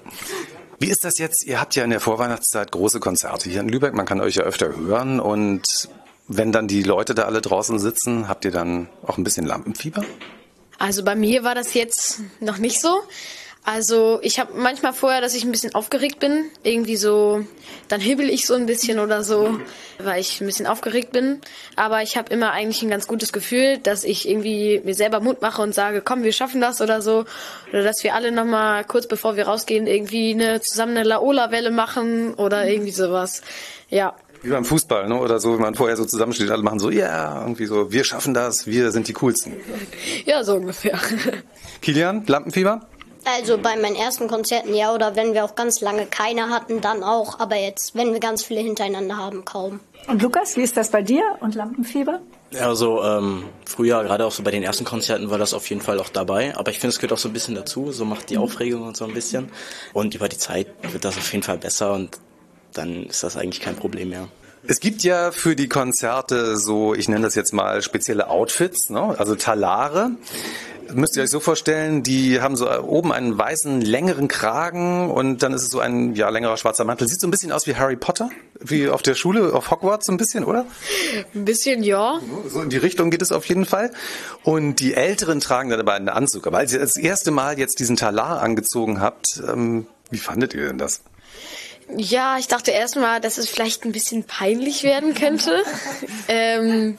Wie 0.79 0.89
ist 0.89 1.03
das 1.03 1.17
jetzt? 1.17 1.45
Ihr 1.45 1.59
habt 1.59 1.75
ja 1.75 1.83
in 1.83 1.89
der 1.89 1.99
Vorweihnachtszeit 1.99 2.71
große 2.71 2.99
Konzerte 2.99 3.49
hier 3.49 3.61
in 3.61 3.69
Lübeck. 3.69 3.93
Man 3.93 4.05
kann 4.05 4.21
euch 4.21 4.35
ja 4.35 4.43
öfter 4.43 4.75
hören. 4.75 5.19
Und 5.19 5.89
wenn 6.27 6.51
dann 6.51 6.67
die 6.67 6.83
Leute 6.83 7.15
da 7.15 7.23
alle 7.23 7.41
draußen 7.41 7.79
sitzen, 7.79 8.27
habt 8.27 8.45
ihr 8.45 8.51
dann 8.51 8.89
auch 9.03 9.17
ein 9.17 9.23
bisschen 9.23 9.45
Lampenfieber? 9.45 10.03
Also 10.79 11.03
bei 11.03 11.15
mir 11.15 11.43
war 11.43 11.55
das 11.55 11.73
jetzt 11.73 12.21
noch 12.39 12.57
nicht 12.57 12.81
so. 12.81 13.01
Also 13.63 14.19
ich 14.23 14.39
habe 14.39 14.53
manchmal 14.55 14.91
vorher, 14.91 15.21
dass 15.21 15.35
ich 15.35 15.43
ein 15.43 15.51
bisschen 15.51 15.75
aufgeregt 15.75 16.19
bin. 16.19 16.45
Irgendwie 16.63 16.95
so, 16.95 17.45
dann 17.89 18.01
hibbel 18.01 18.27
ich 18.27 18.47
so 18.47 18.55
ein 18.55 18.65
bisschen 18.65 18.99
oder 18.99 19.23
so, 19.23 19.59
weil 19.99 20.19
ich 20.19 20.41
ein 20.41 20.47
bisschen 20.47 20.65
aufgeregt 20.65 21.11
bin. 21.11 21.41
Aber 21.75 22.01
ich 22.01 22.17
habe 22.17 22.33
immer 22.33 22.51
eigentlich 22.51 22.81
ein 22.81 22.89
ganz 22.89 23.07
gutes 23.07 23.31
Gefühl, 23.31 23.77
dass 23.77 24.03
ich 24.03 24.27
irgendwie 24.27 24.81
mir 24.83 24.95
selber 24.95 25.19
Mut 25.19 25.43
mache 25.43 25.61
und 25.61 25.75
sage, 25.75 26.01
komm, 26.01 26.23
wir 26.23 26.33
schaffen 26.33 26.59
das 26.59 26.81
oder 26.81 27.03
so. 27.03 27.25
Oder 27.71 27.83
dass 27.83 28.03
wir 28.03 28.15
alle 28.15 28.31
nochmal 28.31 28.83
kurz 28.83 29.05
bevor 29.07 29.35
wir 29.35 29.45
rausgehen 29.47 29.85
irgendwie 29.85 30.33
eine, 30.33 30.61
zusammen 30.61 30.97
eine 30.97 31.07
Laola-Welle 31.07 31.69
machen 31.69 32.33
oder 32.33 32.67
irgendwie 32.67 32.91
sowas. 32.91 33.43
Ja. 33.89 34.15
Wie 34.41 34.49
beim 34.49 34.65
Fußball, 34.65 35.07
ne? 35.07 35.19
oder 35.19 35.39
so, 35.39 35.55
wie 35.55 35.61
man 35.61 35.75
vorher 35.75 35.95
so 35.97 36.05
zusammensteht, 36.05 36.49
alle 36.49 36.63
machen 36.63 36.79
so, 36.79 36.89
ja, 36.89 37.05
yeah, 37.05 37.41
irgendwie 37.41 37.67
so, 37.67 37.91
wir 37.91 38.03
schaffen 38.03 38.33
das, 38.33 38.65
wir 38.65 38.91
sind 38.91 39.07
die 39.07 39.13
Coolsten. 39.13 39.53
Ja, 40.25 40.43
so 40.43 40.55
ungefähr. 40.55 40.97
Kilian, 41.81 42.25
Lampenfieber? 42.25 42.87
Also 43.23 43.57
bei 43.57 43.75
meinen 43.75 43.95
ersten 43.95 44.27
Konzerten 44.27 44.73
ja, 44.73 44.93
oder 44.93 45.15
wenn 45.15 45.33
wir 45.33 45.45
auch 45.45 45.55
ganz 45.55 45.81
lange 45.81 46.05
keine 46.05 46.49
hatten, 46.49 46.81
dann 46.81 47.03
auch. 47.03 47.39
Aber 47.39 47.55
jetzt, 47.55 47.95
wenn 47.95 48.13
wir 48.13 48.19
ganz 48.19 48.43
viele 48.43 48.61
hintereinander 48.61 49.17
haben, 49.17 49.45
kaum. 49.45 49.79
Und 50.07 50.21
Lukas, 50.21 50.57
wie 50.57 50.61
ist 50.61 50.77
das 50.77 50.89
bei 50.89 51.01
dir 51.01 51.23
und 51.39 51.55
Lampenfieber? 51.55 52.19
Also 52.59 53.01
ähm, 53.03 53.45
früher, 53.65 54.03
gerade 54.03 54.25
auch 54.25 54.31
so 54.31 54.43
bei 54.43 54.51
den 54.51 54.63
ersten 54.63 54.83
Konzerten, 54.83 55.29
war 55.29 55.37
das 55.37 55.53
auf 55.53 55.69
jeden 55.69 55.81
Fall 55.81 55.99
auch 55.99 56.09
dabei. 56.09 56.55
Aber 56.57 56.71
ich 56.71 56.79
finde, 56.79 56.89
es 56.89 56.99
gehört 56.99 57.13
auch 57.13 57.17
so 57.17 57.29
ein 57.29 57.33
bisschen 57.33 57.55
dazu. 57.55 57.91
So 57.91 58.03
macht 58.05 58.29
die 58.29 58.37
Aufregung 58.37 58.81
und 58.81 58.97
so 58.97 59.05
ein 59.05 59.13
bisschen. 59.13 59.51
Und 59.93 60.15
über 60.15 60.27
die 60.27 60.37
Zeit 60.37 60.67
wird 60.91 61.05
das 61.05 61.17
auf 61.17 61.31
jeden 61.31 61.43
Fall 61.43 61.57
besser 61.57 61.93
und 61.93 62.19
dann 62.73 63.05
ist 63.05 63.23
das 63.23 63.37
eigentlich 63.37 63.61
kein 63.61 63.75
Problem 63.75 64.09
mehr. 64.09 64.27
Es 64.67 64.79
gibt 64.79 65.03
ja 65.03 65.31
für 65.31 65.55
die 65.55 65.67
Konzerte 65.67 66.55
so, 66.57 66.93
ich 66.93 67.09
nenne 67.09 67.25
das 67.25 67.35
jetzt 67.35 67.51
mal 67.51 67.81
spezielle 67.81 68.29
Outfits, 68.29 68.89
ne? 68.89 69.15
also 69.17 69.35
Talare. 69.35 70.11
müsst 70.93 71.17
ihr 71.17 71.23
euch 71.23 71.31
so 71.31 71.39
vorstellen, 71.39 72.03
die 72.03 72.41
haben 72.41 72.55
so 72.55 72.71
oben 72.81 73.11
einen 73.11 73.35
weißen, 73.35 73.81
längeren 73.81 74.27
Kragen 74.27 75.09
und 75.09 75.41
dann 75.41 75.53
ist 75.53 75.63
es 75.63 75.69
so 75.69 75.79
ein 75.79 76.15
ja, 76.15 76.29
längerer 76.29 76.57
schwarzer 76.57 76.83
Mantel. 76.83 77.07
Sieht 77.07 77.19
so 77.19 77.27
ein 77.27 77.31
bisschen 77.31 77.51
aus 77.51 77.65
wie 77.65 77.75
Harry 77.75 77.95
Potter, 77.95 78.29
wie 78.59 78.87
auf 78.87 79.01
der 79.01 79.15
Schule, 79.15 79.53
auf 79.53 79.71
Hogwarts 79.71 80.05
so 80.05 80.11
ein 80.11 80.17
bisschen, 80.17 80.43
oder? 80.43 80.65
Ein 81.33 81.45
bisschen, 81.45 81.81
ja. 81.81 82.19
So 82.47 82.61
in 82.61 82.69
die 82.69 82.77
Richtung 82.77 83.09
geht 83.09 83.23
es 83.23 83.31
auf 83.31 83.45
jeden 83.45 83.65
Fall. 83.65 83.91
Und 84.43 84.75
die 84.75 84.93
Älteren 84.93 85.39
tragen 85.39 85.71
dann 85.71 85.79
aber 85.79 85.93
einen 85.93 86.09
Anzug. 86.09 86.45
Aber 86.45 86.59
als 86.59 86.71
ihr 86.71 86.79
das 86.79 86.97
erste 86.97 87.31
Mal 87.31 87.57
jetzt 87.57 87.79
diesen 87.79 87.95
Talar 87.95 88.41
angezogen 88.41 89.01
habt, 89.01 89.41
ähm, 89.47 89.87
wie 90.11 90.19
fandet 90.19 90.53
ihr 90.53 90.67
denn 90.67 90.77
das? 90.77 91.01
Ja, 91.95 92.37
ich 92.37 92.47
dachte 92.47 92.71
erstmal, 92.71 93.19
dass 93.19 93.37
es 93.37 93.49
vielleicht 93.49 93.85
ein 93.85 93.91
bisschen 93.91 94.23
peinlich 94.23 94.83
werden 94.83 95.13
könnte. 95.13 95.63
ähm, 96.27 96.97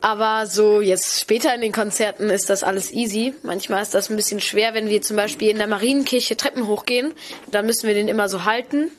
aber 0.00 0.46
so 0.46 0.80
jetzt 0.80 1.20
später 1.20 1.54
in 1.54 1.60
den 1.60 1.72
Konzerten 1.72 2.30
ist 2.30 2.50
das 2.50 2.62
alles 2.62 2.92
easy. 2.92 3.34
Manchmal 3.42 3.82
ist 3.82 3.94
das 3.94 4.10
ein 4.10 4.16
bisschen 4.16 4.40
schwer, 4.40 4.74
wenn 4.74 4.88
wir 4.88 5.02
zum 5.02 5.16
Beispiel 5.16 5.50
in 5.50 5.58
der 5.58 5.66
Marienkirche 5.66 6.36
Treppen 6.36 6.66
hochgehen. 6.66 7.12
Dann 7.50 7.66
müssen 7.66 7.86
wir 7.86 7.94
den 7.94 8.08
immer 8.08 8.28
so 8.28 8.44
halten. 8.44 8.90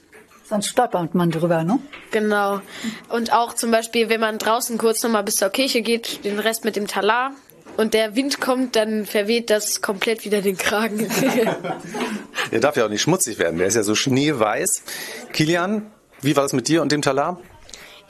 Sonst 0.44 0.68
stolpert 0.68 1.14
man 1.14 1.30
drüber, 1.30 1.64
ne? 1.64 1.80
Genau. 2.12 2.60
Und 3.10 3.32
auch 3.32 3.54
zum 3.54 3.72
Beispiel, 3.72 4.10
wenn 4.10 4.20
man 4.20 4.40
draußen 4.40 4.78
kurz 4.80 5.04
nochmal 5.04 5.24
bis 5.24 5.36
zur 5.36 5.50
Kirche 5.50 5.82
geht, 5.82 6.26
den 6.26 6.40
Rest 6.40 6.66
mit 6.66 6.76
dem 6.76 6.88
Talar 6.88 7.34
und 7.78 7.94
der 7.94 8.16
Wind 8.16 8.40
kommt, 8.42 8.76
dann 8.76 9.06
verweht 9.06 9.50
das 9.50 9.82
komplett 9.82 10.26
wieder 10.26 10.42
den 10.42 10.58
Kragen. 10.58 11.10
der 12.52 12.60
darf 12.60 12.76
ja 12.78 12.86
auch 12.86 12.90
nicht 12.90 13.02
schmutzig 13.02 13.40
werden, 13.40 13.58
der 13.58 13.68
ist 13.68 13.76
ja 13.76 13.84
so 13.84 13.96
schneeweiß. 13.96 14.84
Kilian, 15.34 15.92
wie 16.22 16.36
war 16.36 16.44
das 16.44 16.54
mit 16.54 16.68
dir 16.68 16.82
und 16.82 16.92
dem 16.92 17.02
Talar? 17.02 17.40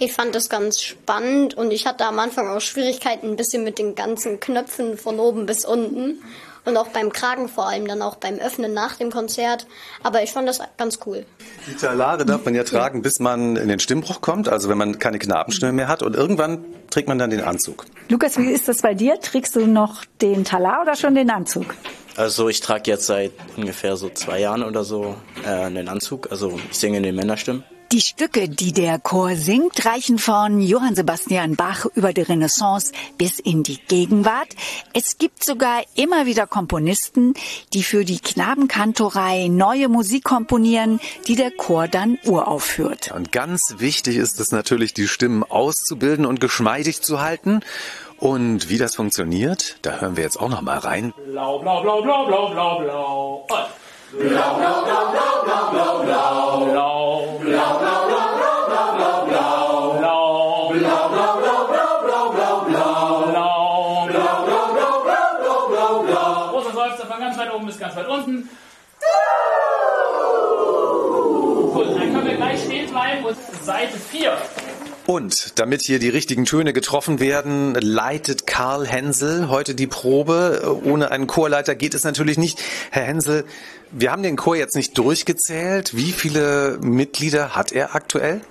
Ich 0.02 0.14
fand 0.14 0.34
das 0.34 0.50
ganz 0.50 0.82
spannend 0.82 1.56
und 1.56 1.72
ich 1.72 1.86
hatte 1.86 2.06
am 2.06 2.20
Anfang 2.20 2.48
auch 2.48 2.62
Schwierigkeiten 2.62 3.32
ein 3.32 3.36
bisschen 3.36 3.66
mit 3.66 3.80
den 3.80 3.96
ganzen 3.96 4.40
Knöpfen 4.40 4.98
von 4.98 5.20
oben 5.20 5.46
bis 5.46 5.66
unten 5.66 6.24
und 6.66 6.78
auch 6.78 6.88
beim 6.88 7.12
Kragen 7.12 7.48
vor 7.48 7.68
allem, 7.68 7.88
dann 7.88 8.02
auch 8.02 8.16
beim 8.16 8.36
Öffnen 8.40 8.74
nach 8.74 8.96
dem 8.96 9.12
Konzert. 9.12 9.68
Aber 10.04 10.24
ich 10.24 10.32
fand 10.32 10.48
das 10.48 10.60
ganz 10.78 11.00
cool. 11.06 11.26
Die 11.68 11.76
Talare 11.76 12.26
darf 12.26 12.46
man 12.46 12.56
ja 12.56 12.64
tragen, 12.64 13.02
bis 13.02 13.20
man 13.20 13.56
in 13.56 13.68
den 13.68 13.80
Stimmbruch 13.80 14.22
kommt, 14.22 14.50
also 14.50 14.70
wenn 14.70 14.78
man 14.78 15.00
keine 15.00 15.20
Knabenstimme 15.20 15.72
mehr 15.72 15.88
hat 15.88 16.04
und 16.04 16.16
irgendwann 16.16 16.66
trägt 16.90 17.08
man 17.08 17.18
dann 17.18 17.30
den 17.30 17.42
Anzug. 17.42 17.86
Lukas, 18.10 18.38
wie 18.38 18.52
ist 18.52 18.68
das 18.68 18.82
bei 18.82 18.94
dir? 18.94 19.20
Trägst 19.20 19.56
du 19.56 19.68
noch 19.68 20.04
den 20.22 20.44
Talar 20.46 20.82
oder 20.82 20.96
schon 20.96 21.16
den 21.16 21.30
Anzug? 21.30 21.76
Also 22.16 22.50
ich 22.50 22.60
trage 22.60 22.92
jetzt 22.92 23.06
seit 23.06 23.32
ungefähr 23.56 23.96
so 23.96 24.10
zwei 24.10 24.40
Jahren 24.40 24.64
oder 24.64 24.84
so 24.84 25.16
äh, 25.46 25.50
einen 25.50 25.88
Anzug. 25.88 26.32
Also 26.32 26.60
ich 26.70 26.78
singe 26.78 26.98
in 26.98 27.04
den 27.04 27.16
Männerstimmen. 27.16 27.64
Die 27.92 28.02
Stücke, 28.02 28.48
die 28.48 28.72
der 28.72 29.00
Chor 29.00 29.36
singt, 29.36 29.84
reichen 29.84 30.20
von 30.20 30.62
Johann 30.62 30.94
Sebastian 30.94 31.56
Bach 31.56 31.88
über 31.96 32.14
die 32.14 32.22
Renaissance 32.22 32.92
bis 33.18 33.40
in 33.40 33.64
die 33.64 33.80
Gegenwart. 33.88 34.50
Es 34.94 35.18
gibt 35.18 35.44
sogar 35.44 35.82
immer 35.96 36.28
wieder 36.28 36.46
Komponisten, 36.46 37.34
die 37.74 37.82
für 37.82 38.06
die 38.06 38.20
Knabenkantorei 38.20 39.48
neue 39.48 39.90
Musik 39.90 40.24
komponieren, 40.24 41.00
die 41.28 41.36
der 41.36 41.50
Chor 41.50 41.88
dann 41.88 42.20
uraufführt. 42.26 43.12
Und 43.12 43.32
ganz 43.32 43.78
wichtig 43.80 44.18
ist 44.18 44.40
es 44.40 44.52
natürlich, 44.52 44.94
die 44.94 45.08
Stimmen 45.08 45.44
auszubilden 45.44 46.28
und 46.28 46.40
geschmeidig 46.40 47.02
zu 47.02 47.22
halten. 47.22 47.62
Und 48.18 48.70
wie 48.70 48.78
das 48.78 48.98
funktioniert, 48.98 49.78
da 49.82 50.00
hören 50.00 50.16
wir 50.16 50.24
jetzt 50.24 50.40
auch 50.40 50.50
noch 50.50 50.62
mal 50.62 50.78
rein. 50.78 51.12
Blau, 51.26 51.58
blau, 51.58 51.82
blau, 51.82 52.04
blau, 52.04 52.28
blau, 52.28 52.50
blau, 52.52 53.46
blau. 53.48 53.70
Blau, 54.12 54.58
blau, 54.58 54.84
blau, 54.86 55.12
blau, 55.12 55.44
blau, 55.44 55.72
blau, 55.72 56.04
blau. 56.04 57.40
Blau, 57.42 57.80
blau, 57.80 58.08
blau, 58.08 58.26
blau, 58.38 58.58
blau, 58.66 58.96
blau, 58.98 59.28
blau. 60.00 60.74
Blau, 60.74 61.10
blau, 61.10 61.38
blau, 61.38 61.68
blau, 61.70 61.94
blau, 62.02 62.32
blau, 62.34 62.66
blau, 62.66 63.28
blau. 63.30 64.08
Blau, 64.10 64.46
blau, 64.46 64.74
blau, 64.74 65.04
blau, 65.04 65.04
blau, 65.04 65.30
blau, 65.38 65.68
blau, 65.70 66.04
blau. 66.04 66.50
Großer 66.50 66.74
Seufzer 66.74 67.06
von 67.06 67.20
ganz 67.20 67.38
weit 67.38 67.54
oben 67.54 67.68
bis 67.68 67.78
ganz 67.78 67.96
weit 67.96 68.08
unten. 68.08 68.50
Gut, 71.74 71.88
dann 71.90 72.14
können 72.14 72.26
wir 72.26 72.36
gleich 72.36 72.64
stehen 72.64 72.90
bleiben 72.90 73.26
und 73.26 73.38
Seite 73.64 73.96
4. 74.00 74.36
Und 75.10 75.58
damit 75.58 75.82
hier 75.82 75.98
die 75.98 76.10
richtigen 76.10 76.46
Töne 76.46 76.72
getroffen 76.72 77.20
werden, 77.20 77.74
leitet 77.74 78.46
Karl 78.46 78.86
Hensel 78.86 79.50
heute 79.50 79.74
die 79.74 79.88
Probe. 79.88 80.80
Ohne 80.84 81.10
einen 81.10 81.26
Chorleiter 81.26 81.74
geht 81.74 81.96
es 81.96 82.04
natürlich 82.04 82.38
nicht. 82.38 82.60
Herr 82.92 83.06
Hensel, 83.06 83.46
wir 83.92 84.12
haben 84.12 84.24
den 84.24 84.36
Chor 84.36 84.56
jetzt 84.56 84.76
nicht 84.76 84.98
durchgezählt. 84.98 85.96
Wie 85.96 86.12
viele 86.12 86.78
Mitglieder 86.82 87.56
hat 87.56 87.72
er 87.72 87.96
aktuell? 87.96 88.42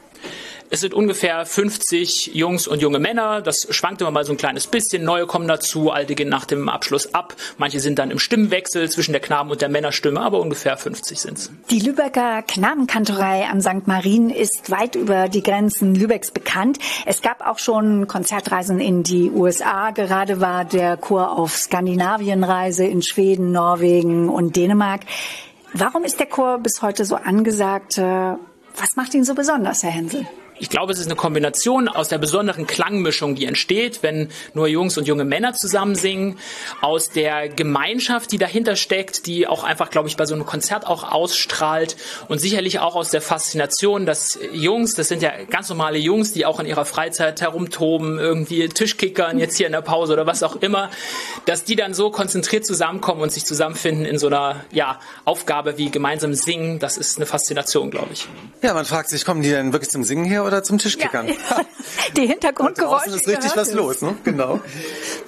Es 0.70 0.80
sind 0.80 0.92
ungefähr 0.92 1.46
50 1.46 2.34
Jungs 2.34 2.68
und 2.68 2.82
junge 2.82 2.98
Männer. 2.98 3.40
Das 3.40 3.66
schwankt 3.70 4.02
immer 4.02 4.10
mal 4.10 4.24
so 4.24 4.32
ein 4.32 4.36
kleines 4.36 4.66
bisschen. 4.66 5.02
Neue 5.02 5.26
kommen 5.26 5.48
dazu, 5.48 5.90
alte 5.90 6.14
gehen 6.14 6.28
nach 6.28 6.44
dem 6.44 6.68
Abschluss 6.68 7.14
ab. 7.14 7.34
Manche 7.56 7.80
sind 7.80 7.98
dann 7.98 8.10
im 8.10 8.18
Stimmwechsel 8.18 8.90
zwischen 8.90 9.12
der 9.12 9.22
Knaben- 9.22 9.50
und 9.50 9.62
der 9.62 9.70
Männerstimme, 9.70 10.20
aber 10.20 10.40
ungefähr 10.40 10.76
50 10.76 11.18
sind 11.18 11.38
es. 11.38 11.50
Die 11.70 11.80
Lübecker 11.80 12.42
Knabenkantorei 12.42 13.48
am 13.50 13.62
St. 13.62 13.86
Marien 13.86 14.28
ist 14.28 14.70
weit 14.70 14.94
über 14.94 15.30
die 15.30 15.42
Grenzen 15.42 15.94
Lübecks 15.94 16.30
bekannt. 16.30 16.78
Es 17.06 17.22
gab 17.22 17.46
auch 17.46 17.58
schon 17.58 18.06
Konzertreisen 18.06 18.78
in 18.78 19.02
die 19.02 19.30
USA. 19.30 19.90
Gerade 19.92 20.40
war 20.42 20.66
der 20.66 20.98
Chor 20.98 21.38
auf 21.38 21.56
Skandinavienreise 21.56 22.84
in 22.84 23.00
Schweden, 23.00 23.52
Norwegen 23.52 24.28
und 24.28 24.56
Dänemark. 24.56 25.00
Warum 25.72 26.04
ist 26.04 26.20
der 26.20 26.26
Chor 26.26 26.58
bis 26.58 26.82
heute 26.82 27.06
so 27.06 27.16
angesagt? 27.16 27.96
Was 27.98 28.96
macht 28.96 29.14
ihn 29.14 29.24
so 29.24 29.34
besonders, 29.34 29.82
Herr 29.82 29.90
Hensel? 29.90 30.26
Ich 30.60 30.70
glaube, 30.70 30.92
es 30.92 30.98
ist 30.98 31.06
eine 31.06 31.16
Kombination 31.16 31.88
aus 31.88 32.08
der 32.08 32.18
besonderen 32.18 32.66
Klangmischung, 32.66 33.34
die 33.34 33.46
entsteht, 33.46 34.02
wenn 34.02 34.30
nur 34.54 34.66
Jungs 34.66 34.98
und 34.98 35.06
junge 35.06 35.24
Männer 35.24 35.54
zusammen 35.54 35.94
singen, 35.94 36.38
aus 36.80 37.10
der 37.10 37.48
Gemeinschaft, 37.48 38.32
die 38.32 38.38
dahinter 38.38 38.76
steckt, 38.76 39.26
die 39.26 39.46
auch 39.46 39.62
einfach, 39.62 39.90
glaube 39.90 40.08
ich, 40.08 40.16
bei 40.16 40.26
so 40.26 40.34
einem 40.34 40.46
Konzert 40.46 40.86
auch 40.86 41.10
ausstrahlt 41.10 41.96
und 42.28 42.40
sicherlich 42.40 42.80
auch 42.80 42.94
aus 42.96 43.10
der 43.10 43.20
Faszination, 43.20 44.06
dass 44.06 44.38
Jungs, 44.52 44.94
das 44.94 45.08
sind 45.08 45.22
ja 45.22 45.32
ganz 45.48 45.68
normale 45.68 45.98
Jungs, 45.98 46.32
die 46.32 46.44
auch 46.44 46.60
in 46.60 46.66
ihrer 46.66 46.84
Freizeit 46.84 47.40
herumtoben, 47.40 48.18
irgendwie 48.18 48.68
Tischkickern 48.68 49.38
jetzt 49.38 49.56
hier 49.56 49.66
in 49.66 49.72
der 49.72 49.82
Pause 49.82 50.12
oder 50.14 50.26
was 50.26 50.42
auch 50.42 50.56
immer, 50.56 50.90
dass 51.44 51.64
die 51.64 51.76
dann 51.76 51.94
so 51.94 52.10
konzentriert 52.10 52.66
zusammenkommen 52.66 53.22
und 53.22 53.32
sich 53.32 53.44
zusammenfinden 53.44 54.04
in 54.04 54.18
so 54.18 54.26
einer 54.26 54.64
ja, 54.72 54.98
Aufgabe 55.24 55.78
wie 55.78 55.90
gemeinsam 55.90 56.34
singen, 56.34 56.78
das 56.78 56.96
ist 56.96 57.18
eine 57.18 57.26
Faszination, 57.26 57.90
glaube 57.90 58.08
ich. 58.12 58.26
Ja, 58.62 58.74
man 58.74 58.84
fragt 58.84 59.08
sich, 59.08 59.24
kommen 59.24 59.42
die 59.42 59.50
denn 59.50 59.72
wirklich 59.72 59.90
zum 59.90 60.04
Singen 60.04 60.24
her 60.24 60.44
oder 60.48 60.62
zum 60.62 60.78
Tischkickern? 60.78 61.28
Ja. 61.28 61.34
die 62.16 62.26
Hintergrundgeräusche. 62.26 63.10
ist 63.10 63.28
richtig 63.28 63.52
was 63.54 63.72
los, 63.72 64.02
ne? 64.02 64.16
Genau. 64.24 64.60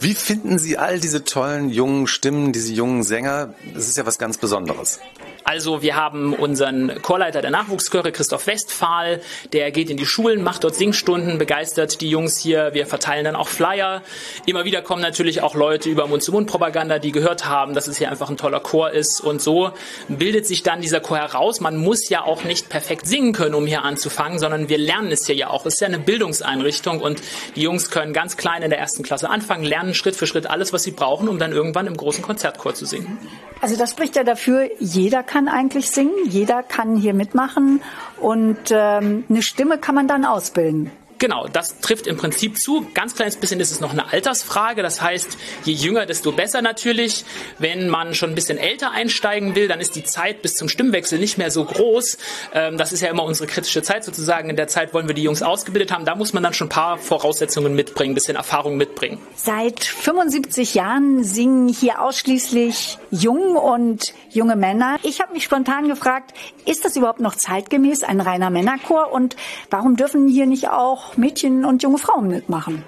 Wie 0.01 0.15
finden 0.15 0.59
Sie 0.59 0.77
all 0.77 0.99
diese 0.99 1.25
tollen 1.25 1.71
jungen 1.71 2.07
Stimmen, 2.07 2.53
diese 2.53 2.73
jungen 2.73 3.03
Sänger? 3.05 3.55
Das 3.75 3.87
ist 3.87 3.97
ja 3.97 4.07
was 4.07 4.19
ganz 4.19 4.39
Besonderes. 4.39 4.99
Also 5.45 5.83
wir 5.83 5.97
haben 5.97 6.35
unseren 6.35 7.01
Chorleiter 7.03 7.41
der 7.41 7.51
Nachwuchschöre, 7.51 8.13
Christoph 8.13 8.47
Westphal, 8.47 9.21
der 9.53 9.71
geht 9.71 9.91
in 9.91 9.97
die 9.97 10.07
Schulen, 10.07 10.43
macht 10.43 10.65
dort 10.65 10.75
Singstunden, 10.75 11.39
begeistert 11.39 12.01
die 12.01 12.11
Jungs 12.11 12.39
hier. 12.39 12.75
Wir 12.75 12.87
verteilen 12.87 13.25
dann 13.25 13.37
auch 13.37 13.49
Flyer. 13.49 14.03
Immer 14.47 14.65
wieder 14.65 14.83
kommen 14.83 15.03
natürlich 15.03 15.43
auch 15.43 15.55
Leute 15.55 15.89
über 15.89 16.07
Mund-zu-Mund-Propaganda, 16.07 16.99
die 16.99 17.13
gehört 17.13 17.47
haben, 17.47 17.75
dass 17.75 17.89
es 17.89 17.99
hier 17.99 18.11
einfach 18.11 18.31
ein 18.31 18.37
toller 18.37 18.61
Chor 18.61 18.91
ist. 18.91 19.21
Und 19.21 19.41
so 19.41 19.71
bildet 20.09 20.47
sich 20.47 20.63
dann 20.63 20.81
dieser 20.81 21.01
Chor 21.01 21.19
heraus. 21.19 21.61
Man 21.61 21.77
muss 21.77 22.09
ja 22.09 22.23
auch 22.23 22.45
nicht 22.45 22.69
perfekt 22.69 23.07
singen 23.07 23.33
können, 23.33 23.55
um 23.55 23.67
hier 23.67 23.83
anzufangen, 23.83 24.39
sondern 24.39 24.69
wir 24.69 24.79
lernen 24.79 25.11
es 25.11 25.27
hier 25.27 25.35
ja 25.35 25.51
auch. 25.51 25.67
Es 25.67 25.75
ist 25.75 25.81
ja 25.81 25.89
eine 25.89 25.99
Bildungseinrichtung 25.99 27.01
und 27.01 27.21
die 27.57 27.63
Jungs 27.63 27.91
können 27.91 28.13
ganz 28.13 28.37
klein 28.37 28.63
in 28.63 28.71
der 28.71 28.79
ersten 28.79 29.03
Klasse 29.03 29.31
anfangen, 29.31 29.65
lernen 29.65 29.95
Schritt 29.95 30.17
für 30.17 30.27
Schritt 30.27 30.49
alles, 30.49 30.73
was 30.73 30.83
sie 30.83 30.93
brauchen, 30.93 31.29
um 31.29 31.39
dann 31.39 31.53
irgendwann 31.53 31.87
im 31.87 31.97
großen 31.97 32.23
Konzertchor 32.23 32.75
zu 32.75 32.87
singen. 32.87 33.19
Also 33.61 33.77
das 33.77 33.91
spricht 33.91 34.17
ja 34.17 34.25
dafür, 34.25 34.71
jeder 34.79 35.23
kann 35.23 35.47
eigentlich 35.47 35.91
singen, 35.91 36.15
jeder 36.27 36.63
kann 36.63 36.97
hier 36.97 37.13
mitmachen 37.13 37.83
und 38.19 38.71
ähm, 38.71 39.25
eine 39.29 39.43
Stimme 39.43 39.77
kann 39.77 39.95
man 39.95 40.09
dann 40.09 40.25
ausbilden. 40.25 40.91
Genau, 41.21 41.47
das 41.47 41.81
trifft 41.81 42.07
im 42.07 42.17
Prinzip 42.17 42.59
zu. 42.59 42.87
Ganz 42.95 43.15
kleines 43.15 43.37
bisschen 43.37 43.61
ist 43.61 43.71
es 43.71 43.81
noch 43.81 43.93
eine 43.93 44.11
Altersfrage. 44.11 44.83
Das 44.83 45.03
heißt, 45.03 45.37
je 45.65 45.75
jünger, 45.75 46.07
desto 46.07 46.33
besser 46.33 46.63
natürlich. 46.63 47.27
Wenn 47.59 47.91
man 47.91 48.15
schon 48.15 48.31
ein 48.31 48.35
bisschen 48.35 48.57
älter 48.57 48.93
einsteigen 48.93 49.55
will, 49.55 49.69
dann 49.69 49.81
ist 49.81 49.97
die 49.97 50.03
Zeit 50.03 50.41
bis 50.41 50.55
zum 50.55 50.71
Stimmwechsel 50.71 51.19
nicht 51.19 51.37
mehr 51.37 51.51
so 51.51 51.67
groß. 51.67 52.17
Ähm, 52.55 52.79
das 52.79 52.93
ist 52.93 53.03
ja 53.03 53.11
immer 53.11 53.25
unsere 53.25 53.47
kritische 53.47 53.83
Zeit 53.83 54.03
sozusagen. 54.03 54.49
In 54.49 54.57
der 54.57 54.69
Zeit 54.69 54.95
wollen 54.95 55.09
wir 55.09 55.15
die 55.15 55.23
Jungs 55.23 55.43
ausgebildet 55.43 55.93
haben. 55.93 56.07
Da 56.07 56.15
muss 56.15 56.33
man 56.33 56.43
dann 56.43 56.55
schon 56.55 56.69
ein 56.69 56.71
paar 56.71 56.97
Voraussetzungen 56.97 57.75
mitbringen, 57.75 58.13
ein 58.13 58.15
bisschen 58.15 58.37
Erfahrung 58.37 58.79
mitbringen. 58.79 59.19
Seit 59.37 59.85
75 59.85 60.75
Jahren 60.75 61.23
singen 61.23 61.69
hier 61.69 62.01
ausschließlich 62.01 62.97
jung 63.11 63.57
und 63.57 64.15
junge 64.31 64.57
Männer. 64.57 64.97
Ich 65.03 65.21
habe 65.21 65.35
mich 65.35 65.45
spontan 65.45 65.87
gefragt, 65.87 66.33
ist 66.65 66.87
das 66.87 66.97
überhaupt 66.97 67.21
noch 67.21 67.35
zeitgemäß, 67.35 68.05
ein 68.05 68.23
reiner 68.23 68.49
Männerchor? 68.49 69.13
Und 69.13 69.37
warum 69.69 69.97
dürfen 69.97 70.27
hier 70.27 70.47
nicht 70.47 70.71
auch 70.71 71.10
Mädchen 71.17 71.65
und 71.65 71.83
junge 71.83 71.99
Frauen 71.99 72.29
mitmachen? 72.29 72.83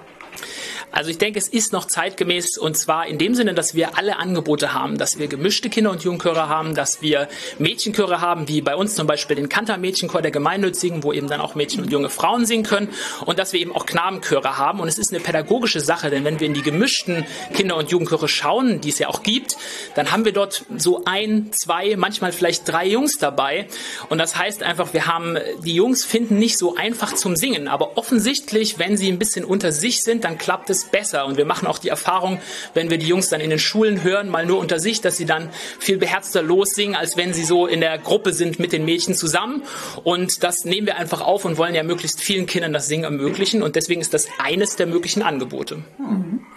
Also 0.93 1.09
ich 1.09 1.17
denke, 1.17 1.39
es 1.39 1.47
ist 1.47 1.73
noch 1.73 1.85
zeitgemäß 1.85 2.59
und 2.59 2.77
zwar 2.77 3.07
in 3.07 3.17
dem 3.17 3.33
Sinne, 3.33 3.55
dass 3.55 3.73
wir 3.73 3.97
alle 3.97 4.17
Angebote 4.17 4.75
haben, 4.75 4.99
dass 4.99 5.17
wir 5.17 5.27
gemischte 5.27 5.71
Kinder- 5.71 5.89
und 5.89 6.03
Jugendchöre 6.03 6.49
haben, 6.49 6.75
dass 6.75 7.01
wir 7.01 7.29
Mädchenchöre 7.57 8.21
haben, 8.21 8.47
wie 8.47 8.61
bei 8.61 8.75
uns 8.75 8.93
zum 8.93 9.07
Beispiel 9.07 9.35
den 9.35 9.49
Kanter-Mädchenchor 9.49 10.21
der 10.21 10.29
Gemeinnützigen, 10.29 11.01
wo 11.01 11.11
eben 11.11 11.27
dann 11.27 11.41
auch 11.41 11.55
Mädchen 11.55 11.81
und 11.81 11.91
junge 11.91 12.09
Frauen 12.09 12.45
singen 12.45 12.63
können 12.63 12.89
und 13.25 13.39
dass 13.39 13.53
wir 13.53 13.59
eben 13.59 13.75
auch 13.75 13.87
Knabenchöre 13.87 14.59
haben. 14.59 14.81
Und 14.81 14.87
es 14.87 14.99
ist 14.99 15.11
eine 15.11 15.19
pädagogische 15.19 15.79
Sache, 15.79 16.11
denn 16.11 16.25
wenn 16.25 16.39
wir 16.39 16.45
in 16.45 16.53
die 16.53 16.61
gemischten 16.61 17.25
Kinder- 17.55 17.77
und 17.77 17.89
Jugendchöre 17.89 18.27
schauen, 18.27 18.79
die 18.79 18.89
es 18.89 18.99
ja 18.99 19.07
auch 19.07 19.23
gibt, 19.23 19.55
dann 19.95 20.11
haben 20.11 20.25
wir 20.25 20.31
dort 20.31 20.63
so 20.77 21.05
ein, 21.05 21.51
zwei, 21.53 21.95
manchmal 21.97 22.31
vielleicht 22.31 22.69
drei 22.69 22.85
Jungs 22.85 23.17
dabei. 23.17 23.67
Und 24.09 24.19
das 24.19 24.37
heißt 24.37 24.61
einfach, 24.61 24.93
wir 24.93 25.07
haben, 25.07 25.39
die 25.65 25.73
Jungs 25.73 26.05
finden 26.05 26.37
nicht 26.37 26.59
so 26.59 26.75
einfach 26.75 27.15
zum 27.15 27.35
Singen, 27.35 27.67
aber 27.67 27.97
offensichtlich, 27.97 28.77
wenn 28.77 28.95
sie 28.95 29.11
ein 29.11 29.17
bisschen 29.17 29.43
unter 29.43 29.71
sich 29.71 30.03
sind, 30.03 30.23
dann 30.23 30.37
klappt 30.37 30.69
es 30.69 30.82
besser. 30.91 31.25
Und 31.25 31.37
wir 31.37 31.45
machen 31.45 31.67
auch 31.67 31.77
die 31.77 31.89
Erfahrung, 31.89 32.39
wenn 32.73 32.89
wir 32.89 32.97
die 32.97 33.07
Jungs 33.07 33.29
dann 33.29 33.41
in 33.41 33.49
den 33.49 33.59
Schulen 33.59 34.03
hören, 34.03 34.29
mal 34.29 34.45
nur 34.45 34.59
unter 34.59 34.79
sich, 34.79 35.01
dass 35.01 35.17
sie 35.17 35.25
dann 35.25 35.49
viel 35.79 35.97
beherzter 35.97 36.41
lossingen, 36.41 36.95
als 36.95 37.17
wenn 37.17 37.33
sie 37.33 37.43
so 37.43 37.67
in 37.67 37.81
der 37.81 37.97
Gruppe 37.97 38.33
sind 38.33 38.59
mit 38.59 38.71
den 38.71 38.85
Mädchen 38.85 39.15
zusammen. 39.15 39.63
Und 40.03 40.43
das 40.43 40.65
nehmen 40.65 40.87
wir 40.87 40.97
einfach 40.97 41.21
auf 41.21 41.45
und 41.45 41.57
wollen 41.57 41.75
ja 41.75 41.83
möglichst 41.83 42.21
vielen 42.21 42.45
Kindern 42.45 42.73
das 42.73 42.87
Singen 42.87 43.05
ermöglichen. 43.05 43.63
Und 43.63 43.75
deswegen 43.75 44.01
ist 44.01 44.13
das 44.13 44.27
eines 44.39 44.75
der 44.75 44.87
möglichen 44.87 45.21
Angebote. 45.21 45.83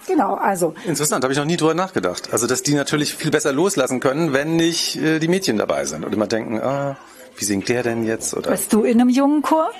Genau, 0.06 0.34
also. 0.34 0.74
Interessant, 0.86 1.24
habe 1.24 1.32
ich 1.32 1.38
noch 1.38 1.46
nie 1.46 1.56
drüber 1.56 1.74
nachgedacht. 1.74 2.32
Also, 2.32 2.46
dass 2.46 2.62
die 2.62 2.74
natürlich 2.74 3.14
viel 3.14 3.30
besser 3.30 3.52
loslassen 3.52 4.00
können, 4.00 4.32
wenn 4.32 4.56
nicht 4.56 4.96
äh, 4.96 5.18
die 5.18 5.28
Mädchen 5.28 5.58
dabei 5.58 5.84
sind 5.84 6.04
und 6.04 6.12
immer 6.12 6.26
denken, 6.26 6.60
ah, 6.60 6.96
wie 7.36 7.44
singt 7.44 7.68
der 7.68 7.82
denn 7.82 8.04
jetzt? 8.04 8.34
Oder 8.34 8.50
Bist 8.50 8.72
du 8.72 8.82
in 8.84 9.00
einem 9.00 9.10
jungen 9.10 9.42
Chor? 9.42 9.70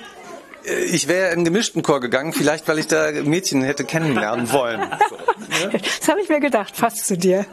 Ich 0.67 1.07
wäre 1.07 1.33
in 1.33 1.43
gemischten 1.45 1.83
Chor 1.83 1.99
gegangen, 1.99 2.33
vielleicht 2.33 2.67
weil 2.67 2.79
ich 2.79 2.87
da 2.87 3.11
Mädchen 3.11 3.61
hätte 3.63 3.83
kennenlernen 3.83 4.51
wollen. 4.51 4.81
Das 5.99 6.07
habe 6.07 6.21
ich 6.21 6.29
mir 6.29 6.39
gedacht, 6.39 6.75
fast 6.75 7.07
zu 7.07 7.17
dir. 7.17 7.45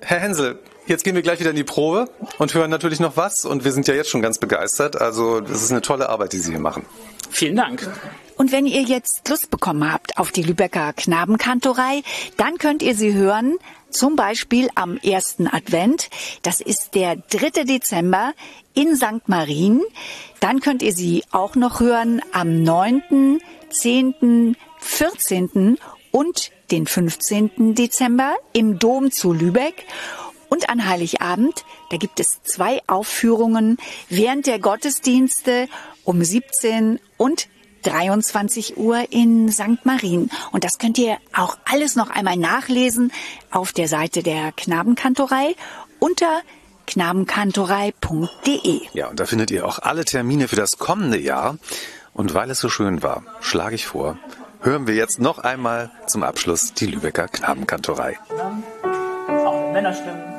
Herr 0.00 0.20
Hensel, 0.20 0.58
jetzt 0.86 1.04
gehen 1.04 1.14
wir 1.14 1.22
gleich 1.22 1.40
wieder 1.40 1.50
in 1.50 1.56
die 1.56 1.64
Probe 1.64 2.08
und 2.38 2.54
hören 2.54 2.70
natürlich 2.70 3.00
noch 3.00 3.16
was. 3.16 3.44
Und 3.44 3.64
wir 3.64 3.72
sind 3.72 3.88
ja 3.88 3.94
jetzt 3.94 4.10
schon 4.10 4.22
ganz 4.22 4.38
begeistert. 4.38 5.00
Also 5.00 5.40
das 5.40 5.62
ist 5.62 5.70
eine 5.70 5.82
tolle 5.82 6.08
Arbeit, 6.08 6.32
die 6.32 6.38
Sie 6.38 6.50
hier 6.50 6.60
machen. 6.60 6.86
Vielen 7.30 7.56
Dank. 7.56 7.88
Und 8.36 8.52
wenn 8.52 8.66
ihr 8.66 8.82
jetzt 8.82 9.28
Lust 9.28 9.50
bekommen 9.50 9.92
habt 9.92 10.18
auf 10.18 10.32
die 10.32 10.42
Lübecker 10.42 10.92
Knabenkantorei, 10.92 12.02
dann 12.36 12.58
könnt 12.58 12.82
ihr 12.82 12.94
sie 12.94 13.14
hören, 13.14 13.58
zum 13.90 14.16
Beispiel 14.16 14.68
am 14.74 14.96
ersten 14.98 15.46
Advent. 15.46 16.10
Das 16.42 16.60
ist 16.60 16.94
der 16.94 17.16
3. 17.16 17.64
Dezember 17.64 18.32
in 18.74 18.96
St. 18.96 19.28
Marien. 19.28 19.82
Dann 20.40 20.60
könnt 20.60 20.82
ihr 20.82 20.92
sie 20.92 21.22
auch 21.30 21.54
noch 21.54 21.80
hören 21.80 22.20
am 22.32 22.62
9., 22.62 23.40
10., 23.70 24.56
14. 24.78 25.78
und 26.10 26.50
den 26.70 26.86
15. 26.86 27.74
Dezember 27.74 28.34
im 28.52 28.78
Dom 28.78 29.10
zu 29.10 29.32
Lübeck. 29.32 29.86
Und 30.48 30.68
an 30.68 30.86
Heiligabend, 30.86 31.64
da 31.90 31.96
gibt 31.96 32.20
es 32.20 32.42
zwei 32.42 32.80
Aufführungen 32.86 33.78
während 34.08 34.46
der 34.46 34.58
Gottesdienste 34.58 35.68
um 36.04 36.22
17 36.22 37.00
und 37.16 37.48
23 37.84 38.76
Uhr 38.76 39.04
in 39.10 39.50
St. 39.52 39.84
Marien. 39.84 40.30
Und 40.50 40.64
das 40.64 40.78
könnt 40.78 40.98
ihr 40.98 41.18
auch 41.32 41.56
alles 41.64 41.94
noch 41.96 42.10
einmal 42.10 42.36
nachlesen 42.36 43.12
auf 43.50 43.72
der 43.72 43.88
Seite 43.88 44.22
der 44.22 44.52
Knabenkantorei 44.52 45.54
unter 46.00 46.42
knabenkantorei.de. 46.86 48.80
Ja, 48.92 49.08
und 49.08 49.20
da 49.20 49.26
findet 49.26 49.50
ihr 49.50 49.66
auch 49.66 49.78
alle 49.78 50.04
Termine 50.04 50.48
für 50.48 50.56
das 50.56 50.78
kommende 50.78 51.18
Jahr. 51.18 51.56
Und 52.12 52.34
weil 52.34 52.50
es 52.50 52.60
so 52.60 52.68
schön 52.68 53.02
war, 53.02 53.22
schlage 53.40 53.74
ich 53.74 53.86
vor, 53.86 54.18
hören 54.60 54.86
wir 54.86 54.94
jetzt 54.94 55.18
noch 55.20 55.38
einmal 55.38 55.90
zum 56.06 56.22
Abschluss 56.22 56.74
die 56.74 56.86
Lübecker 56.86 57.28
Knabenkantorei. 57.28 58.18
Auch 59.44 59.60
mit 59.60 59.72
Männerstimmen. 59.72 60.33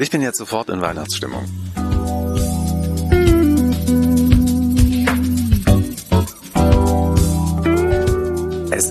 Ich 0.00 0.10
bin 0.10 0.22
jetzt 0.22 0.38
sofort 0.38 0.70
in 0.70 0.80
Weihnachtsstimmung. 0.80 1.44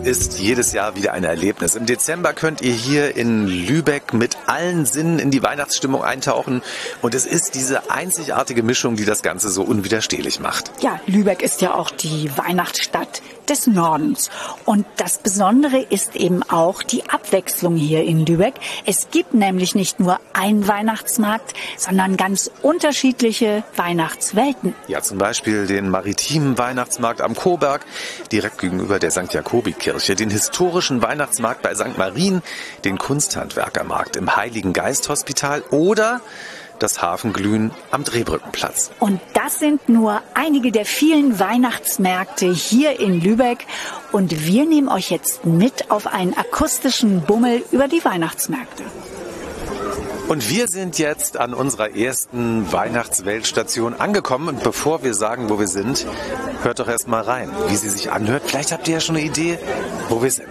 Ist 0.09 0.39
jedes 0.39 0.73
Jahr 0.73 0.95
wieder 0.95 1.13
ein 1.13 1.23
Erlebnis. 1.23 1.75
Im 1.75 1.85
Dezember 1.85 2.33
könnt 2.33 2.61
ihr 2.61 2.73
hier 2.73 3.15
in 3.15 3.45
Lübeck 3.45 4.11
mit 4.11 4.37
allen 4.47 4.87
Sinnen 4.87 5.19
in 5.19 5.29
die 5.29 5.43
Weihnachtsstimmung 5.43 6.03
eintauchen. 6.03 6.63
Und 7.03 7.13
es 7.13 7.27
ist 7.27 7.53
diese 7.53 7.91
einzigartige 7.91 8.63
Mischung, 8.63 8.95
die 8.95 9.05
das 9.05 9.21
Ganze 9.21 9.49
so 9.49 9.61
unwiderstehlich 9.61 10.39
macht. 10.39 10.71
Ja, 10.81 10.99
Lübeck 11.05 11.43
ist 11.43 11.61
ja 11.61 11.75
auch 11.75 11.91
die 11.91 12.31
Weihnachtsstadt 12.35 13.21
des 13.49 13.67
Nordens. 13.67 14.29
Und 14.65 14.85
das 14.97 15.19
Besondere 15.19 15.79
ist 15.79 16.15
eben 16.15 16.43
auch 16.43 16.83
die 16.83 17.07
Abwechslung 17.09 17.75
hier 17.75 18.03
in 18.03 18.25
Lübeck. 18.25 18.55
Es 18.85 19.09
gibt 19.11 19.33
nämlich 19.33 19.75
nicht 19.75 19.99
nur 19.99 20.19
einen 20.33 20.67
Weihnachtsmarkt, 20.67 21.53
sondern 21.77 22.17
ganz 22.17 22.49
unterschiedliche 22.61 23.63
Weihnachtswelten. 23.75 24.75
Ja, 24.87 25.01
zum 25.01 25.17
Beispiel 25.17 25.67
den 25.67 25.89
maritimen 25.89 26.57
Weihnachtsmarkt 26.57 27.21
am 27.21 27.35
Coburg, 27.35 27.85
direkt 28.31 28.59
gegenüber 28.59 28.99
der 28.99 29.11
St. 29.11 29.33
Jakobi-Kirche, 29.33 29.98
den 30.07 30.29
historischen 30.29 31.01
Weihnachtsmarkt 31.01 31.61
bei 31.61 31.75
St. 31.75 31.97
Marien, 31.97 32.41
den 32.85 32.97
Kunsthandwerkermarkt 32.97 34.15
im 34.15 34.35
Heiligen 34.35 34.73
Geist 34.73 35.09
Hospital 35.09 35.61
oder 35.71 36.21
das 36.79 37.01
Hafenglühen 37.01 37.71
am 37.91 38.03
Drehbrückenplatz. 38.03 38.91
Und 38.99 39.19
das 39.33 39.59
sind 39.59 39.89
nur 39.89 40.21
einige 40.33 40.71
der 40.71 40.85
vielen 40.85 41.39
Weihnachtsmärkte 41.39 42.51
hier 42.51 42.99
in 42.99 43.21
Lübeck. 43.21 43.65
Und 44.11 44.45
wir 44.45 44.65
nehmen 44.65 44.87
euch 44.87 45.11
jetzt 45.11 45.45
mit 45.45 45.91
auf 45.91 46.07
einen 46.07 46.35
akustischen 46.35 47.21
Bummel 47.21 47.63
über 47.71 47.87
die 47.87 48.03
Weihnachtsmärkte. 48.03 48.83
Und 50.29 50.47
wir 50.47 50.67
sind 50.67 50.99
jetzt 50.99 51.37
an 51.37 51.55
unserer 51.55 51.95
ersten 51.95 52.71
Weihnachtsweltstation 52.71 53.95
angekommen. 53.95 54.47
Und 54.47 54.63
bevor 54.63 55.01
wir 55.01 55.15
sagen, 55.15 55.49
wo 55.49 55.59
wir 55.59 55.67
sind, 55.67 56.05
hört 56.61 56.77
doch 56.77 56.87
erst 56.87 57.07
mal 57.07 57.21
rein, 57.21 57.49
wie 57.67 57.75
sie 57.75 57.89
sich 57.89 58.11
anhört. 58.11 58.43
Vielleicht 58.45 58.71
habt 58.71 58.87
ihr 58.87 58.93
ja 58.93 58.99
schon 58.99 59.15
eine 59.15 59.25
Idee, 59.25 59.57
wo 60.07 60.21
wir 60.21 60.29
sind. 60.29 60.47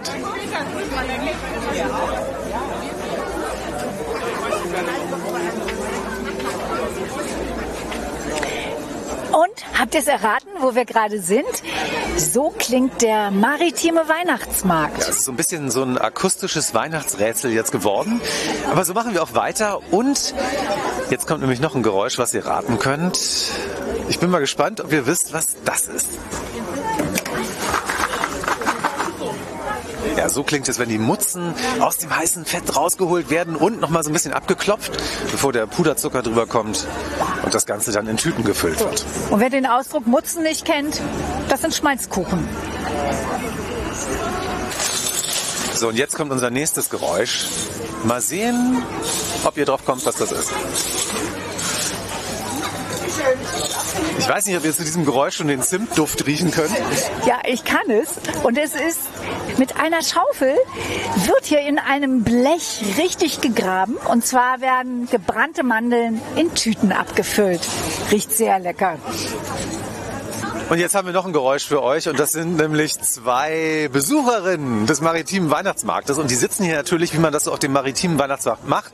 Und 9.39 9.79
habt 9.79 9.93
ihr 9.93 10.01
es 10.01 10.07
erraten, 10.07 10.49
wo 10.59 10.75
wir 10.75 10.83
gerade 10.83 11.21
sind? 11.21 11.45
So 12.17 12.53
klingt 12.57 13.01
der 13.01 13.31
maritime 13.31 14.09
Weihnachtsmarkt. 14.09 14.97
Ja, 14.97 15.07
es 15.07 15.19
ist 15.19 15.23
so 15.23 15.31
ein 15.31 15.37
bisschen 15.37 15.71
so 15.71 15.81
ein 15.81 15.97
akustisches 15.97 16.73
Weihnachtsrätsel 16.73 17.53
jetzt 17.53 17.71
geworden. 17.71 18.19
Aber 18.69 18.83
so 18.83 18.93
machen 18.93 19.13
wir 19.13 19.23
auch 19.23 19.35
weiter. 19.35 19.79
Und 19.91 20.33
jetzt 21.09 21.25
kommt 21.25 21.39
nämlich 21.39 21.61
noch 21.61 21.73
ein 21.73 21.83
Geräusch, 21.83 22.17
was 22.17 22.33
ihr 22.33 22.45
raten 22.45 22.79
könnt. 22.79 23.17
Ich 24.09 24.19
bin 24.19 24.29
mal 24.29 24.39
gespannt, 24.39 24.81
ob 24.81 24.91
ihr 24.91 25.05
wisst, 25.05 25.31
was 25.31 25.55
das 25.63 25.87
ist. 25.87 26.07
Ja, 30.17 30.29
so 30.29 30.43
klingt 30.43 30.67
es, 30.67 30.79
wenn 30.79 30.89
die 30.89 30.97
Mutzen 30.97 31.53
aus 31.79 31.97
dem 31.97 32.15
heißen 32.15 32.45
Fett 32.45 32.75
rausgeholt 32.75 33.29
werden 33.29 33.55
und 33.55 33.79
nochmal 33.79 34.03
so 34.03 34.09
ein 34.09 34.13
bisschen 34.13 34.33
abgeklopft, 34.33 34.91
bevor 35.31 35.53
der 35.53 35.67
Puderzucker 35.67 36.21
drüber 36.21 36.45
kommt 36.45 36.87
und 37.43 37.53
das 37.53 37.65
Ganze 37.65 37.91
dann 37.91 38.07
in 38.07 38.17
Tüten 38.17 38.43
gefüllt 38.43 38.79
wird. 38.79 39.05
Und 39.29 39.39
wer 39.39 39.49
den 39.49 39.65
Ausdruck 39.65 40.07
Mutzen 40.07 40.43
nicht 40.43 40.65
kennt, 40.65 41.01
das 41.47 41.61
sind 41.61 41.73
Schmalzkuchen. 41.73 42.47
So, 45.73 45.87
und 45.87 45.95
jetzt 45.95 46.17
kommt 46.17 46.31
unser 46.31 46.49
nächstes 46.49 46.89
Geräusch. 46.89 47.45
Mal 48.03 48.21
sehen, 48.21 48.83
ob 49.45 49.57
ihr 49.57 49.65
drauf 49.65 49.85
kommt, 49.85 50.05
was 50.05 50.15
das 50.15 50.31
ist. 50.31 50.51
Ich 54.29 54.35
weiß 54.35 54.45
nicht, 54.45 54.57
ob 54.57 54.63
ihr 54.63 54.75
zu 54.75 54.83
diesem 54.83 55.05
Geräusch 55.05 55.37
schon 55.37 55.47
den 55.47 55.63
Zimtduft 55.63 56.27
riechen 56.27 56.51
könnt. 56.51 56.69
Ja, 57.25 57.39
ich 57.47 57.63
kann 57.63 57.89
es. 57.89 58.09
Und 58.43 58.59
es 58.59 58.75
ist 58.75 58.99
mit 59.57 59.77
einer 59.77 60.03
Schaufel 60.03 60.53
wird 61.25 61.45
hier 61.45 61.61
in 61.61 61.79
einem 61.79 62.23
Blech 62.23 62.83
richtig 62.99 63.41
gegraben. 63.41 63.95
Und 63.95 64.27
zwar 64.27 64.61
werden 64.61 65.07
gebrannte 65.09 65.63
Mandeln 65.63 66.21
in 66.35 66.53
Tüten 66.53 66.91
abgefüllt. 66.91 67.61
Riecht 68.11 68.31
sehr 68.31 68.59
lecker. 68.59 68.99
Und 70.69 70.77
jetzt 70.77 70.93
haben 70.93 71.07
wir 71.07 71.13
noch 71.13 71.25
ein 71.25 71.33
Geräusch 71.33 71.65
für 71.65 71.81
euch 71.81 72.07
und 72.07 72.19
das 72.19 72.31
sind 72.31 72.57
nämlich 72.57 72.99
zwei 73.01 73.89
Besucherinnen 73.91 74.85
des 74.85 75.01
maritimen 75.01 75.49
Weihnachtsmarktes 75.49 76.19
und 76.19 76.29
die 76.29 76.35
sitzen 76.35 76.63
hier 76.63 76.75
natürlich, 76.75 77.11
wie 77.15 77.17
man 77.17 77.33
das 77.33 77.47
auf 77.47 77.57
dem 77.57 77.73
maritimen 77.73 78.19
Weihnachtsmarkt 78.19 78.67
macht, 78.69 78.91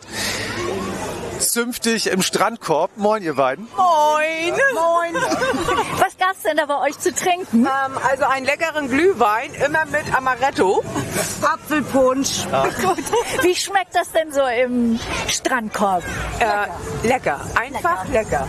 zünftig 1.39 2.07
im 2.07 2.21
Strandkorb. 2.21 2.91
Moin, 2.97 3.23
ihr 3.23 3.35
beiden. 3.35 3.67
Moin. 3.75 4.53
Moin. 4.73 5.15
Was 5.99 6.17
gab's 6.17 6.41
denn 6.43 6.57
da 6.57 6.65
bei 6.65 6.79
euch 6.81 6.99
zu 6.99 7.13
trinken? 7.13 7.65
Ähm, 7.65 7.97
also 8.09 8.25
einen 8.25 8.45
leckeren 8.45 8.89
Glühwein, 8.89 9.53
immer 9.65 9.85
mit 9.85 10.15
Amaretto. 10.15 10.83
Apfelpunsch. 11.41 12.45
Gut. 12.81 12.97
Wie 13.43 13.55
schmeckt 13.55 13.95
das 13.95 14.11
denn 14.11 14.31
so 14.31 14.43
im 14.43 14.99
Strandkorb? 15.27 16.03
Äh, 16.39 17.07
lecker. 17.07 17.39
Einfach 17.55 18.07
lecker. 18.09 18.47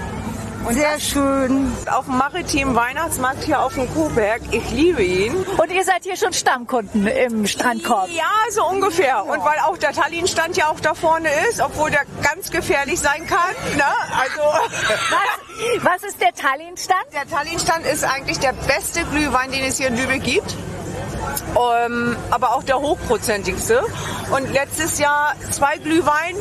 Sehr 0.71 0.99
schön. 1.01 1.73
Auf 1.91 2.07
dem 2.07 2.19
maritimen 2.19 2.75
Weihnachtsmarkt 2.75 3.45
hier 3.45 3.61
auf 3.61 3.75
dem 3.75 3.89
Kuhberg. 3.95 4.43
Ich 4.51 4.69
liebe 4.71 5.03
ihn. 5.03 5.35
Und 5.37 5.71
ihr 5.71 5.85
seid 5.85 6.03
hier 6.03 6.17
schon 6.17 6.33
Stammkunden 6.33 7.07
im 7.07 7.47
Strandkorb? 7.47 8.09
Ja, 8.11 8.25
so 8.51 8.65
ungefähr. 8.67 9.25
Und 9.25 9.45
weil 9.45 9.59
auch 9.65 9.79
der 9.79 9.93
Tallinn-Stand 9.93 10.57
ja 10.57 10.69
auch 10.69 10.81
da 10.81 10.95
vorne 10.95 11.29
ist, 11.49 11.61
obwohl 11.61 11.91
der 11.91 12.05
ganz 12.23 12.51
gefährlich 12.51 12.99
sein 12.99 13.27
kann. 13.27 13.55
Ne? 13.77 13.85
Also 14.19 14.41
Was, 15.81 16.03
was 16.03 16.03
ist 16.11 16.21
der 16.21 16.33
Tallinn-Stand? 16.33 17.07
der 17.13 17.29
Tallinn-Stand 17.29 17.87
ist 17.87 18.05
eigentlich 18.05 18.39
der 18.41 18.53
beste 18.53 19.05
Glühwein, 19.05 19.53
den 19.53 19.65
es 19.65 19.79
hier 19.79 19.89
in 19.89 19.97
Lübeck 19.97 20.23
gibt. 20.25 20.57
Ähm, 21.87 22.17
aber 22.31 22.55
auch 22.55 22.63
der 22.63 22.79
hochprozentigste. 22.79 23.83
Und 24.31 24.53
letztes 24.53 24.99
Jahr 24.99 25.35
zwei 25.51 25.77
Glühwein. 25.79 26.37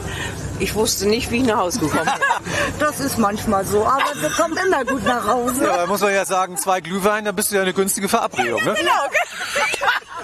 Ich 0.60 0.74
wusste 0.74 1.08
nicht, 1.08 1.32
wie 1.32 1.38
ich 1.38 1.43
nach 1.43 1.58
Hause 1.58 1.80
gekommen 1.80 2.06
bin. 2.06 2.13
Das 2.80 3.00
ist 3.00 3.17
manchmal 3.17 3.65
so, 3.65 3.86
aber 3.86 4.04
wir 4.21 4.30
kommen 4.30 4.58
immer 4.58 4.86
gut 4.86 5.04
nach 5.06 5.28
Hause. 5.28 5.65
Ja, 5.65 5.78
da 5.78 5.88
muss 5.88 6.02
man 6.02 6.13
ja 6.13 6.26
sagen, 6.26 6.58
zwei 6.58 6.82
Glühwein, 6.82 7.26
da 7.26 7.32
bist 7.32 7.52
du 7.52 7.56
ja 7.56 7.62
eine 7.62 7.74
günstige 7.74 8.08
Verabredung. 8.10 8.63
Ne? 8.63 8.74
Genau. 8.78 8.91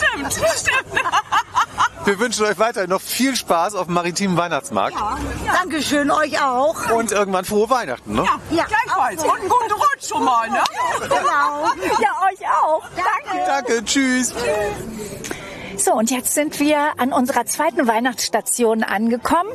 ja, 0.00 0.30
stimmt. 0.30 0.32
Stimmt. 0.56 1.02
Wir 2.04 2.18
wünschen 2.20 2.46
euch 2.46 2.58
weiterhin 2.58 2.90
noch 2.90 3.00
viel 3.00 3.34
Spaß 3.34 3.74
auf 3.74 3.86
dem 3.86 3.94
maritimen 3.94 4.36
Weihnachtsmarkt 4.36 4.96
Dankeschön, 5.52 6.10
euch 6.10 6.40
auch. 6.40 6.90
und 6.92 7.10
irgendwann 7.10 7.44
frohe 7.44 7.68
Weihnachten. 7.68 8.14
Ne? 8.14 8.24
Ja, 8.50 8.64
Gleichfalls. 8.64 9.24
Und 9.24 9.30
einen 9.40 9.48
guten 9.48 9.72
Rutsch 9.72 10.08
schon 10.08 10.24
mal, 10.24 10.48
ne? 10.48 10.62
genau. 11.02 11.66
Ja, 12.00 12.10
euch 12.30 12.46
auch. 12.64 12.82
Danke. 12.94 13.44
Danke, 13.44 13.84
tschüss. 13.84 14.32
So, 15.78 15.92
und 15.94 16.10
jetzt 16.10 16.32
sind 16.34 16.60
wir 16.60 16.92
an 16.98 17.12
unserer 17.12 17.44
zweiten 17.44 17.86
Weihnachtsstation 17.88 18.82
angekommen. 18.84 19.50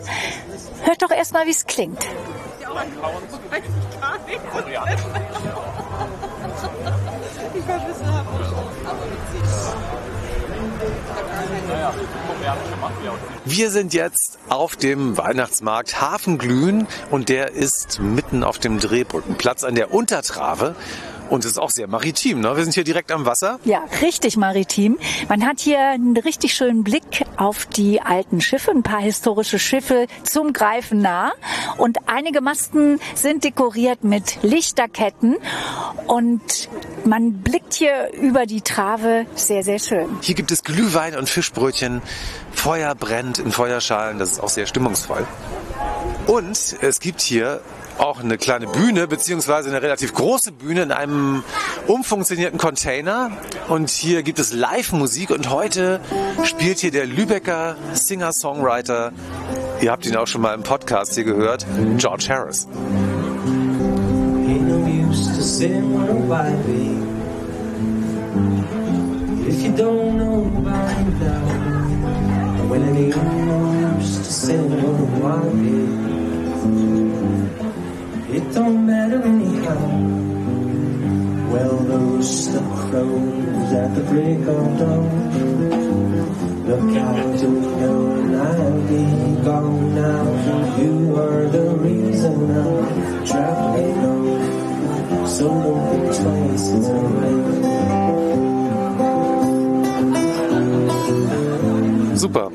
Hört 0.84 1.02
doch 1.02 1.12
erstmal, 1.12 1.46
wie 1.46 1.52
es 1.52 1.66
klingt. 1.66 2.06
Wir 13.46 13.70
sind 13.70 13.94
jetzt 13.94 14.40
auf 14.50 14.76
dem 14.76 15.18
Weihnachtsmarkt 15.18 16.02
Hafenglühen 16.02 16.88
und 17.10 17.30
der 17.30 17.52
ist 17.52 18.00
mitten 18.00 18.44
auf 18.44 18.60
dem 18.60 18.80
Drehbrückenplatz 18.80 19.64
an 19.64 19.76
der 19.76 19.94
Untertrave. 19.94 20.76
Und 21.32 21.46
es 21.46 21.52
ist 21.52 21.60
auch 21.60 21.70
sehr 21.70 21.88
maritim. 21.88 22.42
Ne? 22.42 22.58
Wir 22.58 22.64
sind 22.64 22.74
hier 22.74 22.84
direkt 22.84 23.10
am 23.10 23.26
Wasser. 23.26 23.62
Ja, 23.64 23.86
richtig 24.02 24.36
maritim. 24.36 25.00
Man 25.30 25.48
hat 25.48 25.62
hier 25.62 25.80
einen 25.80 26.18
richtig 26.18 26.54
schönen 26.54 26.84
Blick 26.84 27.26
auf 27.38 27.66
die 27.68 28.02
alten 28.02 28.42
Schiffe, 28.42 28.72
ein 28.72 28.84
paar 28.84 29.00
historische 29.00 29.58
Schiffe 29.58 30.08
zum 30.24 30.52
Greifen 30.52 31.02
nah. 31.02 31.32
Und 31.78 32.00
einige 32.08 32.42
Masten 32.42 33.00
sind 33.16 33.46
dekoriert 33.46 34.04
mit 34.04 34.44
Lichterketten. 34.44 35.38
Und 36.06 36.68
man 37.06 37.42
blickt 37.42 37.76
hier 37.76 38.12
über 38.12 38.46
die 38.46 38.60
Trave 38.60 39.26
sehr, 39.34 39.64
sehr 39.64 39.80
schön. 39.80 40.10
Hier 40.20 40.36
gibt 40.36 40.52
es 40.52 40.66
Glühwein 40.66 41.16
und 41.16 41.30
Fischbrötchen. 41.30 42.02
Feuer 42.52 42.94
brennt 42.94 43.40
in 43.40 43.54
Feuerschalen. 43.54 44.20
Das 44.20 44.34
ist 44.34 44.40
auch 44.42 44.50
sehr 44.50 44.66
stimmungsvoll. 44.66 45.26
Und 46.28 46.76
es 46.82 47.00
gibt 47.00 47.22
hier 47.22 47.62
auch 47.98 48.20
eine 48.20 48.38
kleine 48.38 48.68
Bühne, 48.68 49.08
beziehungsweise 49.08 49.70
eine 49.70 49.82
relativ 49.82 50.14
große 50.14 50.52
Bühne 50.52 50.84
in 50.84 50.92
einem 50.92 51.44
umfunktionierten 51.88 52.60
Container. 52.60 53.32
Und 53.68 53.90
hier 53.90 54.24
gibt 54.24 54.40
es 54.40 54.54
Live-Musik 54.54 55.30
und 55.32 55.50
heute 55.50 56.00
spielt 56.44 56.80
hier 56.80 56.92
der 56.92 57.06
Lübecker 57.06 57.76
Singer-Songwriter, 57.94 59.12
ihr 59.82 59.92
habt 59.92 60.06
ihn 60.06 60.16
auch 60.16 60.28
schon 60.28 60.42
mal 60.42 60.54
im 60.54 60.64
Podcast 60.64 61.16
hier 61.16 61.24
gehört, 61.24 61.66
George 61.98 62.26
Harris. 62.30 62.68
Don't 78.54 78.86
matter 78.86 79.22
anyhow. 79.24 79.80
Well, 81.52 81.78
those 81.78 82.52
the 82.54 82.60
crows 82.60 83.74
at 83.74 83.96
the 83.96 84.02
break 84.04 84.40
of 84.40 84.78
dawn. 84.80 85.32
Look 86.68 86.98
out 86.98 87.38
the 87.40 87.50
window 87.50 88.12
and 88.16 88.36
I'll 88.36 88.82
be 88.88 89.06
gone 89.44 89.96
now. 89.96 90.24
You 90.78 91.16
are 91.16 91.48
the 91.48 91.70
reason 91.76 92.52
I'm 92.52 93.26
traveling 93.26 93.98
on. 93.98 95.28
So 95.28 95.48
don't 95.48 95.84
think 95.90 96.06
twice, 96.20 96.70
it's 96.70 96.90
alright. 96.90 97.52
Super. 102.20 102.48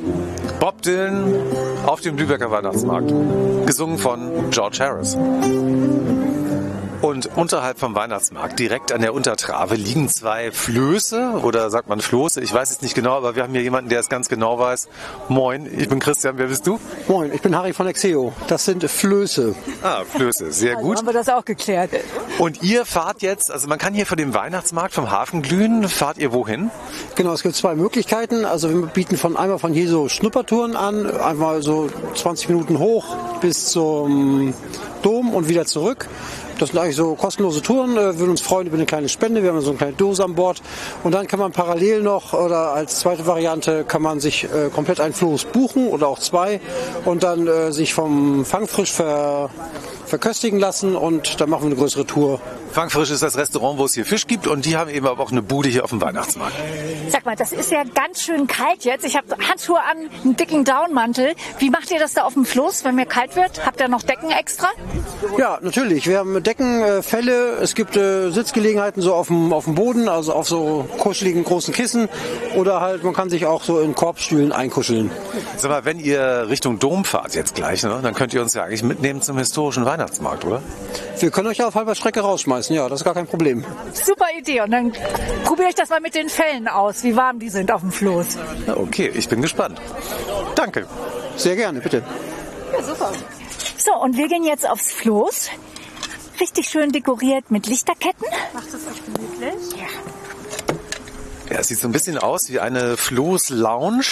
Bob 0.61 0.83
Dylan 0.83 1.35
auf 1.87 2.01
dem 2.01 2.17
Lübecker 2.17 2.51
Weihnachtsmarkt. 2.51 3.13
Gesungen 3.67 3.99
von 3.99 4.51
George 4.51 4.79
Harris. 4.81 5.17
Und 7.03 7.37
unterhalb 7.37 7.79
vom 7.79 7.95
Weihnachtsmarkt, 7.95 8.59
direkt 8.59 8.91
an 8.93 9.01
der 9.01 9.13
Untertrave, 9.13 9.75
liegen 9.75 10.09
zwei 10.09 10.51
Flöße 10.51 11.41
oder 11.43 11.71
sagt 11.71 11.89
man 11.89 12.01
Floße, 12.01 12.41
ich 12.41 12.53
weiß 12.53 12.71
es 12.71 12.83
nicht 12.83 12.95
genau, 12.95 13.17
aber 13.17 13.37
wir 13.37 13.43
haben 13.43 13.53
hier 13.53 13.63
jemanden, 13.63 13.91
der 13.91 14.01
es 14.01 14.09
ganz 14.09 14.29
genau 14.29 14.59
weiß. 14.59 14.89
Moin, 15.29 15.69
ich 15.79 15.89
bin 15.89 15.99
Christian, 15.99 16.39
wer 16.39 16.47
bist 16.47 16.67
du? 16.67 16.81
Moin, 17.09 17.33
ich 17.33 17.43
bin 17.43 17.57
Harry 17.57 17.73
von 17.73 17.87
Exeo. 17.87 18.33
Das 18.49 18.65
sind 18.65 18.89
Flöße. 18.89 19.55
Ah, 19.83 20.05
Flöße, 20.05 20.53
sehr 20.53 20.77
gut. 20.77 20.99
Haben 20.99 21.07
wir 21.07 21.13
das 21.13 21.29
auch 21.29 21.45
geklärt? 21.45 21.91
Und 22.39 22.63
ihr 22.63 22.85
fahrt 22.85 23.23
jetzt, 23.23 23.51
also 23.51 23.69
man 23.69 23.79
kann 23.79 23.95
hier 23.95 24.07
vor 24.07 24.17
dem 24.17 24.35
Weihnachtsmarkt 24.35 24.95
vom 24.95 25.11
Hafen 25.11 25.43
glühen, 25.43 25.89
fahrt 25.89 26.19
ihr 26.19 26.33
wohin? 26.33 26.71
Genau, 27.15 27.33
es 27.33 27.43
gibt 27.43 27.57
zwei 27.57 27.75
Möglichkeiten. 27.75 28.45
Also 28.45 28.71
wir 28.71 28.87
bieten 28.87 29.17
von 29.17 29.37
einmal 29.37 29.59
von 29.59 29.73
hier 29.73 29.89
so 29.89 30.09
Schnuppertouren 30.09 30.77
an, 30.77 31.11
einmal 31.19 31.63
so 31.63 31.89
20 32.15 32.49
Minuten 32.49 32.79
hoch 32.79 33.17
bis 33.41 33.67
zum 33.67 34.55
Dom 35.03 35.35
und 35.35 35.49
wieder 35.49 35.67
zurück. 35.67 36.09
Das 36.59 36.71
sind 36.71 36.79
eigentlich 36.79 36.97
so 36.97 37.15
kostenlose 37.15 37.61
Touren. 37.61 37.97
Äh, 37.97 38.19
würden 38.19 38.31
uns 38.31 38.41
freuen 38.41 38.67
über 38.67 38.77
eine 38.77 38.87
kleine 38.87 39.09
Spende. 39.09 39.43
Wir 39.43 39.51
haben 39.51 39.61
so 39.61 39.71
eine 39.71 39.79
kleine 39.79 39.93
Dose 39.93 40.25
an 40.25 40.35
Bord. 40.35 40.63
Und 41.03 41.13
dann 41.13 41.27
kann 41.27 41.39
man 41.39 41.53
parallel 41.53 42.03
noch 42.03 42.33
oder 42.33 42.73
als 42.73 43.01
zweite 43.01 43.27
Variante 43.27 43.85
kann 43.85 44.01
man 44.01 44.21
sich 44.21 44.45
äh, 44.45 44.71
komplett 44.75 45.01
ein 45.01 45.13
Floß 45.13 45.47
buchen 45.47 45.89
oder 45.89 46.09
auch 46.09 46.19
zwei 46.19 46.61
und 47.05 47.23
dann 47.23 47.47
äh, 47.47 47.73
sich 47.73 47.93
vom 47.93 48.45
Fangfrisch 48.45 48.93
ver 48.93 49.51
verköstigen 50.07 50.61
lassen 50.61 50.95
und 50.95 51.41
dann 51.41 51.51
machen 51.51 51.65
wir 51.65 51.67
eine 51.67 51.77
größere 51.77 52.07
Tour. 52.07 52.41
Fangfrisch 52.77 53.11
ist 53.11 53.23
das 53.23 53.39
Restaurant, 53.39 53.79
wo 53.79 53.87
es 53.87 53.95
hier 53.95 54.05
Fisch 54.05 54.27
gibt 54.27 54.47
und 54.47 54.67
die 54.67 54.77
haben 54.77 54.91
eben 54.91 55.07
aber 55.07 55.23
auch 55.23 55.33
eine 55.33 55.41
Bude 55.41 55.71
hier 55.71 55.83
auf 55.83 55.89
dem 55.89 56.03
Weihnachtsmarkt. 56.03 56.55
Sag 57.09 57.25
mal, 57.25 57.35
das 57.35 57.53
ist 57.53 57.73
ja 57.73 57.85
ganz 57.85 58.21
schön 58.21 58.47
kalt 58.47 58.85
jetzt. 58.85 59.03
Ich 59.07 59.17
habe 59.17 59.29
Handschuhe 59.49 59.81
an, 59.81 60.11
einen 60.23 60.37
dicken 60.37 60.63
Downmantel. 60.63 61.33
Wie 61.59 61.71
macht 61.71 61.91
ihr 61.91 61.99
das 61.99 62.13
da 62.13 62.25
auf 62.25 62.35
dem 62.35 62.45
Floß, 62.45 62.85
wenn 62.85 62.95
mir 62.95 63.07
kalt 63.07 63.35
wird? 63.35 63.65
Habt 63.65 63.81
ihr 63.81 63.89
noch 63.89 64.03
Decken 64.03 64.31
extra? 64.31 64.69
Ja, 65.39 65.59
natürlich. 65.63 66.07
Wir 66.07 66.19
haben 66.19 66.43
Decken, 66.43 66.83
äh, 66.83 67.03
Felle, 67.03 67.53
es 67.63 67.75
gibt 67.75 67.97
äh, 67.97 68.29
Sitzgelegenheiten 68.29 69.01
so 69.01 69.15
auf 69.15 69.29
dem, 69.29 69.55
auf 69.55 69.65
dem 69.65 69.75
Boden, 69.75 70.11
also 70.11 70.35
auf 70.35 70.47
so 70.47 70.87
kuscheligen 70.99 71.45
großen 71.45 71.73
Kissen 71.73 72.11
oder 72.57 72.83
halt 72.83 73.03
man 73.05 73.15
kann 73.15 73.31
sich 73.31 73.47
auch 73.47 73.63
so 73.63 73.81
in 73.81 73.95
Korbstühlen 73.95 74.53
einkuscheln. 74.53 75.11
Sag 75.57 75.71
mal, 75.71 75.87
wenn 75.87 75.99
ihr 75.99 76.51
Richtung 76.51 76.79
Dom 76.79 77.07
fahrt 77.07 77.35
jetzt 77.35 77.55
gleich, 77.55 77.83
ne, 77.85 78.01
dann 78.03 78.13
könnt 78.13 78.35
ihr 78.35 78.43
uns 78.43 78.53
ja 78.53 78.65
eigentlich 78.65 78.83
mitnehmen 78.83 79.23
zum 79.23 79.39
historischen 79.39 79.87
Weihnachtsmarkt, 79.87 80.45
oder? 80.45 80.61
Wir 81.19 81.31
können 81.31 81.47
euch 81.49 81.57
ja 81.57 81.69
auf 81.69 81.75
halber 81.75 81.95
Strecke 81.95 82.21
rausschmeißen, 82.21 82.66
ja, 82.69 82.89
das 82.89 83.01
ist 83.01 83.05
gar 83.05 83.15
kein 83.15 83.27
Problem. 83.27 83.65
Super 83.93 84.27
Idee. 84.39 84.61
Und 84.61 84.71
dann 84.71 84.93
probiere 85.45 85.69
ich 85.69 85.75
das 85.75 85.89
mal 85.89 86.01
mit 86.01 86.15
den 86.15 86.29
Fellen 86.29 86.69
aus, 86.69 87.03
wie 87.05 87.17
warm 87.17 87.39
die 87.39 87.49
sind 87.49 87.71
auf 87.71 87.81
dem 87.81 87.93
Floß. 87.93 88.39
Na, 88.67 88.77
okay, 88.77 89.11
ich 89.15 89.29
bin 89.29 89.43
gespannt. 89.43 89.81
Danke. 90.55 90.87
Sehr 91.37 91.57
gerne, 91.57 91.81
bitte. 91.81 92.03
Ja, 92.73 92.83
super. 92.83 93.13
So, 93.79 93.95
und 94.01 94.17
wir 94.17 94.29
gehen 94.29 94.45
jetzt 94.45 94.69
aufs 94.69 94.93
Floß. 94.93 95.51
Richtig 96.41 96.69
schön 96.69 96.93
dekoriert 96.93 97.51
mit 97.51 97.67
Lichterketten. 97.67 98.27
Macht 98.53 98.69
es 98.69 98.75
euch 98.75 99.05
gemütlich? 99.05 99.81
Ja. 99.81 99.87
Ja, 101.55 101.61
es 101.61 101.69
sieht 101.69 101.79
so 101.79 101.89
ein 101.89 101.93
bisschen 101.93 102.19
aus 102.19 102.51
wie 102.51 102.59
eine 102.59 102.97
Floß-Lounge 102.97 104.05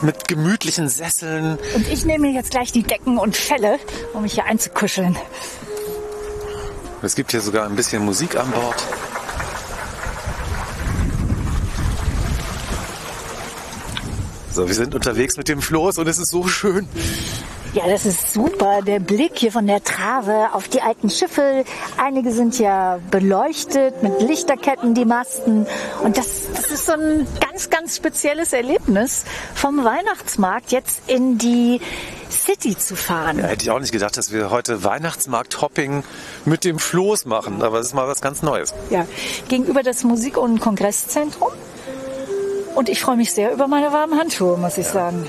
mit 0.00 0.28
gemütlichen 0.28 0.88
Sesseln. 0.88 1.58
Und 1.74 1.88
ich 1.88 2.04
nehme 2.06 2.28
mir 2.28 2.32
jetzt 2.32 2.50
gleich 2.50 2.72
die 2.72 2.82
Decken 2.82 3.18
und 3.18 3.36
Felle, 3.36 3.78
um 4.14 4.22
mich 4.22 4.34
hier 4.34 4.44
einzukuscheln. 4.44 5.16
Es 7.02 7.14
gibt 7.14 7.30
hier 7.30 7.40
sogar 7.40 7.64
ein 7.64 7.76
bisschen 7.76 8.04
Musik 8.04 8.36
an 8.36 8.50
Bord. 8.50 8.76
So, 14.52 14.66
wir 14.66 14.74
sind 14.74 14.94
unterwegs 14.94 15.36
mit 15.36 15.48
dem 15.48 15.62
Floß 15.62 15.98
und 15.98 16.08
es 16.08 16.18
ist 16.18 16.30
so 16.30 16.46
schön. 16.48 16.88
Ja, 17.72 17.86
das 17.86 18.04
ist 18.04 18.32
super. 18.32 18.80
Der 18.84 18.98
Blick 18.98 19.38
hier 19.38 19.52
von 19.52 19.68
der 19.68 19.84
Trave 19.84 20.48
auf 20.54 20.68
die 20.68 20.80
alten 20.80 21.08
Schiffe. 21.08 21.64
Einige 21.96 22.32
sind 22.32 22.58
ja 22.58 22.98
beleuchtet 23.12 24.02
mit 24.02 24.20
Lichterketten, 24.20 24.94
die 24.94 25.04
Masten. 25.04 25.66
Und 26.02 26.18
das, 26.18 26.48
das 26.52 26.72
ist 26.72 26.86
so 26.86 26.92
ein 26.92 27.28
ganz, 27.40 27.70
ganz 27.70 27.96
spezielles 27.96 28.52
Erlebnis, 28.52 29.24
vom 29.54 29.84
Weihnachtsmarkt 29.84 30.72
jetzt 30.72 31.02
in 31.06 31.38
die 31.38 31.80
City 32.28 32.76
zu 32.76 32.96
fahren. 32.96 33.38
Ja, 33.38 33.46
hätte 33.46 33.62
ich 33.62 33.70
auch 33.70 33.78
nicht 33.78 33.92
gedacht, 33.92 34.16
dass 34.16 34.32
wir 34.32 34.50
heute 34.50 34.82
Weihnachtsmarkt-Hopping 34.82 36.02
mit 36.44 36.64
dem 36.64 36.80
Floß 36.80 37.26
machen. 37.26 37.62
Aber 37.62 37.78
es 37.78 37.88
ist 37.88 37.94
mal 37.94 38.08
was 38.08 38.20
ganz 38.20 38.42
Neues. 38.42 38.74
Ja, 38.90 39.06
gegenüber 39.48 39.84
das 39.84 40.02
Musik- 40.02 40.38
und 40.38 40.58
Kongresszentrum. 40.58 41.50
Und 42.74 42.88
ich 42.88 43.00
freue 43.00 43.16
mich 43.16 43.32
sehr 43.32 43.52
über 43.52 43.66
meine 43.66 43.92
warmen 43.92 44.18
Handschuhe, 44.18 44.56
muss 44.56 44.78
ich 44.78 44.86
sagen. 44.86 45.28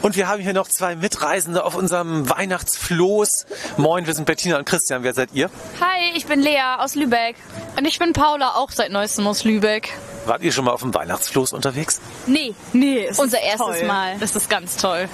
Und 0.00 0.14
wir 0.16 0.28
haben 0.28 0.40
hier 0.40 0.52
noch 0.52 0.68
zwei 0.68 0.94
Mitreisende 0.94 1.64
auf 1.64 1.74
unserem 1.74 2.30
Weihnachtsfloß. 2.30 3.46
Moin, 3.78 4.06
wir 4.06 4.14
sind 4.14 4.26
Bettina 4.26 4.56
und 4.58 4.64
Christian. 4.64 5.02
Wer 5.02 5.12
seid 5.12 5.30
ihr? 5.32 5.50
Hi, 5.80 6.12
ich 6.14 6.26
bin 6.26 6.40
Lea 6.40 6.76
aus 6.78 6.94
Lübeck. 6.94 7.34
Und 7.76 7.84
ich 7.84 7.98
bin 7.98 8.12
Paula, 8.12 8.54
auch 8.54 8.70
seit 8.70 8.92
neuestem 8.92 9.26
aus 9.26 9.42
Lübeck. 9.44 9.92
Wart 10.24 10.42
ihr 10.42 10.52
schon 10.52 10.64
mal 10.66 10.72
auf 10.72 10.82
dem 10.82 10.94
Weihnachtsfloß 10.94 11.52
unterwegs? 11.52 12.00
Nee, 12.26 12.54
Nee, 12.72 13.06
es 13.06 13.18
unser 13.18 13.40
erstes 13.40 13.78
toll. 13.78 13.86
Mal. 13.86 14.16
Das 14.20 14.36
ist 14.36 14.48
ganz 14.48 14.76
toll. 14.76 15.08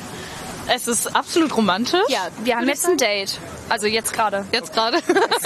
Es 0.74 0.86
ist 0.86 1.14
absolut 1.14 1.56
romantisch. 1.56 2.00
Ja, 2.08 2.28
wir 2.42 2.56
haben 2.56 2.68
jetzt 2.68 2.86
ein 2.86 2.96
Date. 2.98 3.38
Also 3.68 3.86
jetzt 3.86 4.12
gerade. 4.12 4.44
Jetzt 4.52 4.72
gerade. 4.72 4.98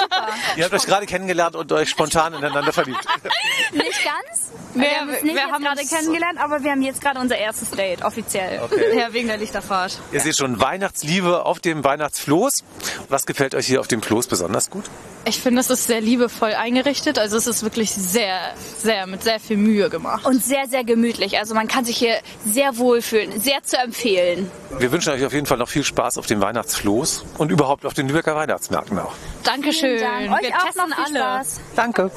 Ihr 0.56 0.64
habt 0.64 0.74
euch 0.74 0.84
gerade 0.86 1.06
kennengelernt 1.06 1.56
und 1.56 1.70
euch 1.72 1.88
spontan 1.88 2.34
ineinander 2.34 2.72
verliebt. 2.72 3.04
Nicht 3.72 4.04
ganz. 4.04 4.52
Nee, 4.74 4.84
wir 4.84 5.00
haben 5.00 5.08
uns 5.08 5.22
nicht 5.22 5.34
wir 5.34 5.42
haben 5.50 5.64
gerade 5.64 5.80
uns- 5.80 5.90
kennengelernt, 5.90 6.38
aber 6.38 6.62
wir 6.62 6.70
haben 6.70 6.82
jetzt 6.82 7.00
gerade 7.00 7.18
unser 7.18 7.36
erstes 7.38 7.70
Date, 7.70 8.04
offiziell. 8.04 8.60
Okay. 8.62 8.98
Ja, 8.98 9.12
wegen 9.12 9.26
der 9.28 9.38
Lichterfahrt. 9.38 9.98
Ihr 10.12 10.20
seht 10.20 10.36
schon 10.36 10.60
Weihnachtsliebe 10.60 11.44
auf 11.46 11.58
dem 11.60 11.82
Weihnachtsfloß. 11.84 12.64
Was 13.08 13.26
gefällt 13.26 13.54
euch 13.54 13.66
hier 13.66 13.80
auf 13.80 13.88
dem 13.88 14.02
Floß 14.02 14.26
besonders 14.28 14.68
gut? 14.70 14.84
Ich 15.24 15.40
finde, 15.40 15.60
es 15.60 15.70
ist 15.70 15.86
sehr 15.86 16.00
liebevoll 16.00 16.52
eingerichtet. 16.54 17.18
Also 17.18 17.36
es 17.36 17.46
ist 17.46 17.62
wirklich 17.62 17.90
sehr, 17.92 18.54
sehr, 18.78 19.06
mit 19.06 19.22
sehr 19.22 19.40
viel 19.40 19.56
Mühe 19.56 19.90
gemacht. 19.90 20.24
Und 20.26 20.44
sehr, 20.44 20.66
sehr 20.68 20.84
gemütlich. 20.84 21.38
Also 21.38 21.54
man 21.54 21.66
kann 21.66 21.84
sich 21.84 21.96
hier 21.96 22.18
sehr 22.46 22.76
wohlfühlen. 22.78 23.40
Sehr 23.40 23.62
zu 23.64 23.78
empfehlen. 23.78 24.50
Wir 24.78 24.92
wünschen 24.92 25.12
euch 25.12 25.24
auf 25.24 25.32
jeden 25.32 25.46
Fall 25.46 25.58
noch 25.58 25.68
viel 25.68 25.84
Spaß 25.84 26.18
auf 26.18 26.26
dem 26.26 26.40
Weihnachtsfloß 26.40 27.24
und 27.38 27.50
überhaupt 27.50 27.84
auf 27.84 27.94
den 27.94 28.07
Lübecker 28.08 28.34
Weihnachtsmärkten 28.34 28.98
auch. 28.98 29.12
Dankeschön. 29.44 30.00
Dank. 30.00 30.32
Euch 30.32 30.42
Wir 30.48 30.56
auch 30.56 30.64
testen 30.64 30.88
noch 30.90 30.96
viel 31.06 31.16
alle. 31.16 31.18
Spaß. 31.44 31.60
Danke. 31.76 32.10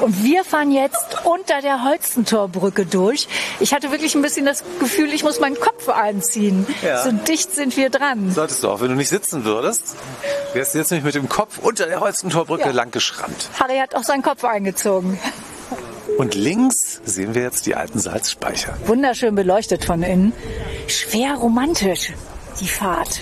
Und 0.00 0.24
wir 0.24 0.44
fahren 0.44 0.72
jetzt 0.72 1.18
unter 1.24 1.60
der 1.62 1.84
Holstentorbrücke 1.84 2.84
durch. 2.84 3.28
Ich 3.60 3.72
hatte 3.72 3.92
wirklich 3.92 4.14
ein 4.16 4.22
bisschen 4.22 4.44
das 4.44 4.64
Gefühl, 4.80 5.12
ich 5.12 5.22
muss 5.22 5.38
meinen 5.38 5.58
Kopf 5.58 5.88
einziehen. 5.88 6.66
Ja. 6.82 7.02
So 7.04 7.12
dicht 7.12 7.54
sind 7.54 7.76
wir 7.76 7.90
dran. 7.90 8.32
Solltest 8.32 8.64
du 8.64 8.70
auch, 8.70 8.80
wenn 8.80 8.88
du 8.88 8.96
nicht 8.96 9.08
sitzen 9.08 9.44
würdest, 9.44 9.94
wärst 10.52 10.74
du 10.74 10.78
jetzt 10.78 10.90
nämlich 10.90 11.04
mit 11.04 11.14
dem 11.14 11.28
Kopf 11.28 11.58
unter 11.58 11.86
der 11.86 12.00
Holstentorbrücke 12.00 12.66
Ja. 12.66 12.70
lang 12.72 12.90
geschrammt. 12.90 13.48
Harry 13.60 13.78
hat 13.78 13.94
auch 13.94 14.02
seinen 14.02 14.22
Kopf 14.22 14.42
eingezogen. 14.44 15.18
Und 16.18 16.34
links 16.34 17.00
sehen 17.04 17.34
wir 17.34 17.42
jetzt 17.42 17.66
die 17.66 17.76
alten 17.76 17.98
Salzspeicher. 18.00 18.76
Wunderschön 18.86 19.34
beleuchtet 19.36 19.84
von 19.84 20.02
innen. 20.02 20.32
Schwer 20.88 21.34
romantisch, 21.36 22.12
die 22.60 22.68
Fahrt. 22.68 23.20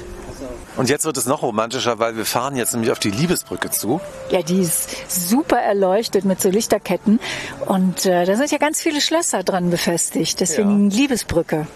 Und 0.76 0.88
jetzt 0.88 1.04
wird 1.04 1.16
es 1.18 1.26
noch 1.26 1.42
romantischer, 1.42 1.98
weil 1.98 2.16
wir 2.16 2.24
fahren 2.24 2.56
jetzt 2.56 2.72
nämlich 2.72 2.90
auf 2.90 2.98
die 2.98 3.11
Liebesbrücke 3.11 3.70
zu. 3.70 4.00
Ja, 4.30 4.42
die 4.42 4.61
ist 4.61 5.11
super 5.11 5.58
erleuchtet 5.58 6.24
mit 6.24 6.40
so 6.40 6.48
Lichterketten. 6.48 7.20
Und 7.66 8.06
äh, 8.06 8.24
da 8.24 8.37
sind 8.37 8.50
ja 8.50 8.58
ganz 8.58 8.80
viele 8.80 9.00
Schlösser 9.00 9.42
dran 9.42 9.70
befestigt. 9.70 10.40
Deswegen 10.40 10.88
Liebesbrücke. 10.90 11.66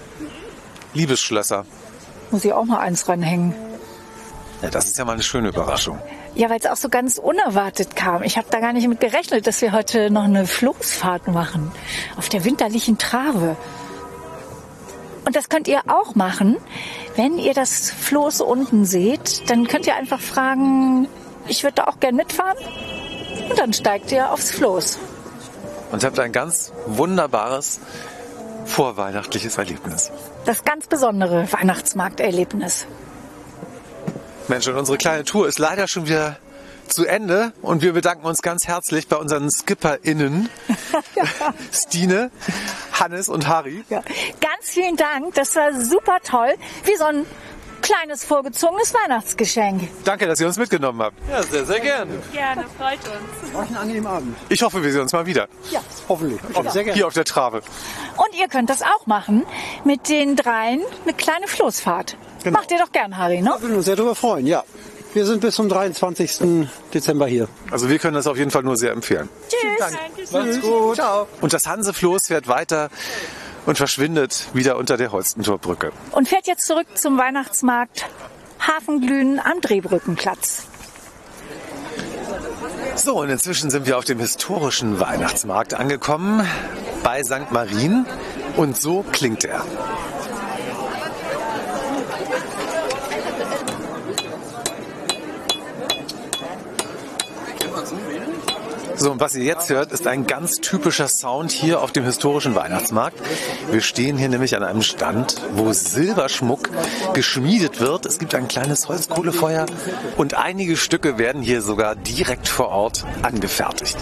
Liebesschlösser. 0.94 1.66
Muss 2.30 2.44
ich 2.44 2.52
auch 2.52 2.64
mal 2.64 2.78
eins 2.78 3.06
ranhängen. 3.08 3.54
Ja, 4.62 4.70
das 4.70 4.86
ist 4.86 4.96
ja 4.96 5.04
mal 5.04 5.12
eine 5.12 5.22
schöne 5.22 5.48
Überraschung. 5.48 5.98
Ja, 6.34 6.48
weil 6.48 6.58
es 6.58 6.66
auch 6.66 6.76
so 6.76 6.88
ganz 6.88 7.18
unerwartet 7.18 7.96
kam. 7.96 8.22
Ich 8.22 8.38
habe 8.38 8.46
da 8.50 8.60
gar 8.60 8.72
nicht 8.72 8.88
mit 8.88 9.00
gerechnet, 9.00 9.46
dass 9.46 9.60
wir 9.60 9.72
heute 9.72 10.10
noch 10.10 10.24
eine 10.24 10.46
Floßfahrt 10.46 11.28
machen. 11.28 11.70
Auf 12.16 12.30
der 12.30 12.44
winterlichen 12.44 12.96
Trave. 12.96 13.56
Und 15.26 15.34
das 15.34 15.48
könnt 15.48 15.66
ihr 15.66 15.82
auch 15.88 16.14
machen. 16.14 16.56
Wenn 17.16 17.36
ihr 17.38 17.52
das 17.52 17.90
Floß 17.90 18.40
unten 18.42 18.84
seht, 18.84 19.50
dann 19.50 19.66
könnt 19.66 19.86
ihr 19.88 19.96
einfach 19.96 20.20
fragen, 20.20 21.08
ich 21.48 21.64
würde 21.64 21.74
da 21.74 21.84
auch 21.84 21.98
gern 21.98 22.14
mitfahren. 22.14 22.56
Und 23.50 23.58
dann 23.58 23.72
steigt 23.72 24.12
ihr 24.12 24.30
aufs 24.30 24.52
Floß. 24.52 24.98
Und 25.90 26.04
habt 26.04 26.18
ein 26.20 26.32
ganz 26.32 26.72
wunderbares 26.86 27.80
vorweihnachtliches 28.66 29.58
Erlebnis. 29.58 30.12
Das 30.44 30.64
ganz 30.64 30.86
besondere 30.86 31.50
Weihnachtsmarkterlebnis. 31.52 32.86
Mensch, 34.48 34.68
und 34.68 34.76
unsere 34.76 34.96
kleine 34.96 35.24
Tour 35.24 35.48
ist 35.48 35.58
leider 35.58 35.88
schon 35.88 36.06
wieder 36.06 36.36
zu 36.88 37.04
Ende 37.06 37.52
und 37.62 37.82
wir 37.82 37.92
bedanken 37.92 38.26
uns 38.26 38.42
ganz 38.42 38.66
herzlich 38.66 39.08
bei 39.08 39.16
unseren 39.16 39.50
SkipperInnen, 39.50 40.48
Stine, 41.72 42.30
Hannes 42.92 43.28
und 43.28 43.48
Harry. 43.48 43.84
Ja. 43.88 44.02
Ganz 44.40 44.70
vielen 44.70 44.96
Dank, 44.96 45.34
das 45.34 45.54
war 45.56 45.72
super 45.80 46.18
toll. 46.24 46.54
Wie 46.84 46.96
so 46.96 47.04
ein 47.04 47.26
kleines 47.82 48.24
vorgezogenes 48.24 48.94
Weihnachtsgeschenk. 48.94 49.88
Danke, 50.04 50.26
dass 50.26 50.40
ihr 50.40 50.46
uns 50.46 50.56
mitgenommen 50.56 51.00
habt. 51.02 51.16
Ja, 51.30 51.42
sehr, 51.42 51.64
sehr 51.64 51.80
gerne. 51.80 52.12
Gerne, 52.32 52.64
freut 52.76 52.98
uns. 52.98 53.54
Euch 53.54 53.68
einen 53.68 53.76
angenehmen 53.76 54.06
Abend. 54.06 54.36
Ich 54.48 54.62
hoffe, 54.62 54.82
wir 54.82 54.90
sehen 54.92 55.02
uns 55.02 55.12
mal 55.12 55.26
wieder. 55.26 55.48
Ja. 55.70 55.80
Hoffentlich. 56.08 56.40
Sehr 56.72 56.84
gerne. 56.84 56.96
Hier 56.96 57.06
auf 57.06 57.14
der 57.14 57.24
Trave. 57.24 57.62
Und 58.16 58.38
ihr 58.38 58.48
könnt 58.48 58.70
das 58.70 58.82
auch 58.82 59.06
machen 59.06 59.44
mit 59.84 60.08
den 60.08 60.36
dreien, 60.36 60.82
eine 61.04 61.14
kleine 61.14 61.46
Floßfahrt. 61.46 62.16
Genau. 62.42 62.58
Macht 62.58 62.70
ihr 62.70 62.78
doch 62.78 62.92
gern, 62.92 63.16
Harry, 63.16 63.40
ne? 63.40 63.50
Wir 63.50 63.62
würden 63.62 63.76
uns 63.76 63.86
sehr 63.86 63.96
darüber 63.96 64.14
freuen, 64.14 64.46
ja. 64.46 64.64
Wir 65.16 65.24
sind 65.24 65.40
bis 65.40 65.54
zum 65.54 65.70
23. 65.70 66.68
Dezember 66.92 67.26
hier. 67.26 67.48
Also 67.70 67.88
wir 67.88 67.98
können 67.98 68.16
das 68.16 68.26
auf 68.26 68.36
jeden 68.36 68.50
Fall 68.50 68.64
nur 68.64 68.76
sehr 68.76 68.92
empfehlen. 68.92 69.30
Tschüss. 69.48 70.30
Macht's 70.30 70.60
gut. 70.60 70.96
Ciao. 70.96 71.26
Und 71.40 71.54
das 71.54 71.66
Hansefloß 71.66 72.26
fährt 72.26 72.48
weiter 72.48 72.90
und 73.64 73.78
verschwindet 73.78 74.44
wieder 74.52 74.76
unter 74.76 74.98
der 74.98 75.12
Holstentorbrücke. 75.12 75.92
Und 76.12 76.28
fährt 76.28 76.46
jetzt 76.46 76.66
zurück 76.66 76.86
zum 76.96 77.16
Weihnachtsmarkt 77.16 78.04
Hafenglühen 78.60 79.40
am 79.40 79.62
Drehbrückenplatz. 79.62 80.64
So, 82.96 83.22
und 83.22 83.30
inzwischen 83.30 83.70
sind 83.70 83.86
wir 83.86 83.96
auf 83.96 84.04
dem 84.04 84.18
historischen 84.18 85.00
Weihnachtsmarkt 85.00 85.72
angekommen 85.72 86.46
bei 87.02 87.22
St. 87.22 87.52
Marien. 87.52 88.04
Und 88.58 88.78
so 88.78 89.02
klingt 89.12 89.46
er. 89.46 89.64
So, 98.98 99.12
und 99.12 99.20
was 99.20 99.34
ihr 99.34 99.44
jetzt 99.44 99.68
hört, 99.68 99.92
ist 99.92 100.06
ein 100.06 100.26
ganz 100.26 100.56
typischer 100.56 101.06
Sound 101.06 101.52
hier 101.52 101.82
auf 101.82 101.92
dem 101.92 102.04
historischen 102.04 102.54
Weihnachtsmarkt. 102.54 103.18
Wir 103.70 103.82
stehen 103.82 104.16
hier 104.16 104.30
nämlich 104.30 104.56
an 104.56 104.62
einem 104.62 104.80
Stand, 104.80 105.42
wo 105.52 105.70
Silberschmuck 105.72 106.70
geschmiedet 107.12 107.80
wird. 107.80 108.06
Es 108.06 108.18
gibt 108.18 108.34
ein 108.34 108.48
kleines 108.48 108.88
Holzkohlefeuer 108.88 109.66
und 110.16 110.34
einige 110.34 110.78
Stücke 110.78 111.18
werden 111.18 111.42
hier 111.42 111.60
sogar 111.60 111.94
direkt 111.94 112.48
vor 112.48 112.68
Ort 112.68 113.04
angefertigt. 113.20 113.98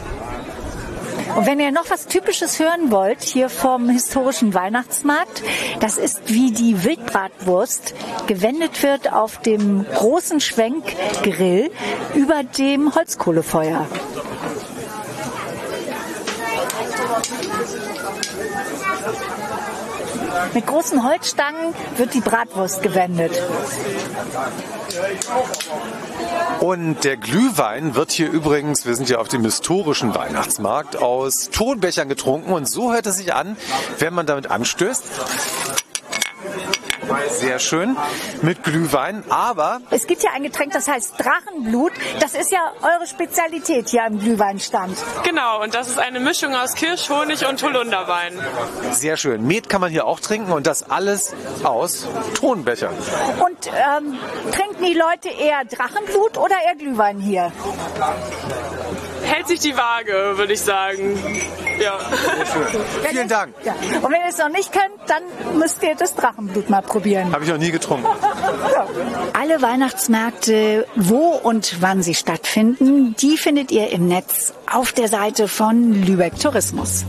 Und 1.36 1.46
wenn 1.46 1.58
ihr 1.58 1.72
noch 1.72 1.90
was 1.90 2.06
Typisches 2.06 2.60
hören 2.60 2.92
wollt, 2.92 3.22
hier 3.22 3.48
vom 3.48 3.88
historischen 3.88 4.54
Weihnachtsmarkt, 4.54 5.42
das 5.80 5.98
ist 5.98 6.20
wie 6.26 6.52
die 6.52 6.84
Wildbratwurst 6.84 7.94
gewendet 8.28 8.82
wird 8.84 9.12
auf 9.12 9.40
dem 9.40 9.84
großen 9.92 10.40
Schwenkgrill 10.40 11.72
über 12.14 12.44
dem 12.44 12.94
Holzkohlefeuer. 12.94 13.88
Mit 20.54 20.66
großen 20.66 21.02
Holzstangen 21.02 21.74
wird 21.96 22.14
die 22.14 22.20
Bratwurst 22.20 22.82
gewendet. 22.82 23.32
Und 26.60 27.02
der 27.02 27.16
Glühwein 27.16 27.94
wird 27.96 28.12
hier 28.12 28.30
übrigens, 28.30 28.86
wir 28.86 28.94
sind 28.94 29.08
ja 29.08 29.18
auf 29.18 29.28
dem 29.28 29.42
historischen 29.44 30.14
Weihnachtsmarkt, 30.14 30.96
aus 30.96 31.50
Tonbechern 31.50 32.08
getrunken. 32.08 32.52
Und 32.52 32.68
so 32.68 32.92
hört 32.92 33.06
es 33.06 33.16
sich 33.16 33.34
an, 33.34 33.56
wenn 33.98 34.14
man 34.14 34.26
damit 34.26 34.50
anstößt. 34.50 35.04
Sehr 37.30 37.58
schön. 37.58 37.96
Mit 38.42 38.62
Glühwein, 38.64 39.24
aber 39.28 39.80
Es 39.90 40.06
gibt 40.06 40.22
ja 40.22 40.30
ein 40.34 40.42
Getränk, 40.42 40.72
das 40.72 40.88
heißt 40.88 41.14
Drachenblut. 41.18 41.92
Das 42.20 42.34
ist 42.34 42.50
ja 42.52 42.72
eure 42.82 43.06
Spezialität 43.06 43.88
hier 43.88 44.04
am 44.04 44.18
Glühweinstand. 44.18 44.96
Genau, 45.22 45.62
und 45.62 45.74
das 45.74 45.88
ist 45.88 45.98
eine 45.98 46.20
Mischung 46.20 46.54
aus 46.54 46.74
Kirsch, 46.74 47.08
Honig 47.10 47.46
und 47.46 47.62
Holunderwein. 47.62 48.38
sehr 48.92 49.16
schön. 49.16 49.46
Met 49.46 49.68
kann 49.68 49.80
man 49.80 49.90
hier 49.90 50.06
auch 50.06 50.20
trinken 50.20 50.52
und 50.52 50.66
das 50.66 50.90
alles 50.90 51.34
aus 51.62 52.06
Tonbechern. 52.34 52.94
Und 53.44 53.66
ähm, 53.66 54.18
trinken 54.52 54.84
die 54.84 54.94
Leute 54.94 55.28
eher 55.28 55.64
Drachenblut 55.64 56.38
oder 56.38 56.56
eher 56.66 56.76
Glühwein 56.76 57.18
hier? 57.18 57.52
Hält 59.24 59.48
sich 59.48 59.60
die 59.60 59.76
Waage, 59.76 60.36
würde 60.36 60.52
ich 60.52 60.60
sagen. 60.60 61.18
Ja. 61.80 61.98
Vielen 63.08 63.28
Dank. 63.28 63.54
Ja. 63.64 63.74
Und 64.02 64.12
wenn 64.12 64.20
ihr 64.20 64.28
es 64.28 64.38
noch 64.38 64.48
nicht 64.48 64.72
könnt, 64.72 65.08
dann 65.08 65.58
müsst 65.58 65.82
ihr 65.82 65.94
das 65.94 66.14
Drachenblut 66.14 66.70
mal 66.70 66.82
probieren. 66.82 67.32
Habe 67.32 67.44
ich 67.44 67.50
noch 67.50 67.58
nie 67.58 67.70
getrunken. 67.70 68.06
Alle 69.32 69.60
Weihnachtsmärkte, 69.62 70.86
wo 70.94 71.32
und 71.42 71.80
wann 71.80 72.02
sie 72.02 72.14
stattfinden, 72.14 73.16
die 73.16 73.36
findet 73.36 73.72
ihr 73.72 73.90
im 73.90 74.06
Netz 74.06 74.54
auf 74.70 74.92
der 74.92 75.08
Seite 75.08 75.48
von 75.48 75.92
Lübeck 76.04 76.38
Tourismus. 76.38 77.04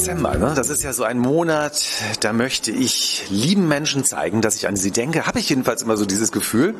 Dezember, 0.00 0.34
ne? 0.38 0.54
das 0.56 0.70
ist 0.70 0.82
ja 0.82 0.94
so 0.94 1.04
ein 1.04 1.18
Monat, 1.18 1.86
da 2.20 2.32
möchte 2.32 2.70
ich 2.70 3.26
lieben 3.28 3.68
Menschen 3.68 4.02
zeigen, 4.02 4.40
dass 4.40 4.56
ich 4.56 4.66
an 4.66 4.74
sie 4.74 4.92
denke. 4.92 5.26
Habe 5.26 5.40
ich 5.40 5.50
jedenfalls 5.50 5.82
immer 5.82 5.98
so 5.98 6.06
dieses 6.06 6.32
Gefühl. 6.32 6.74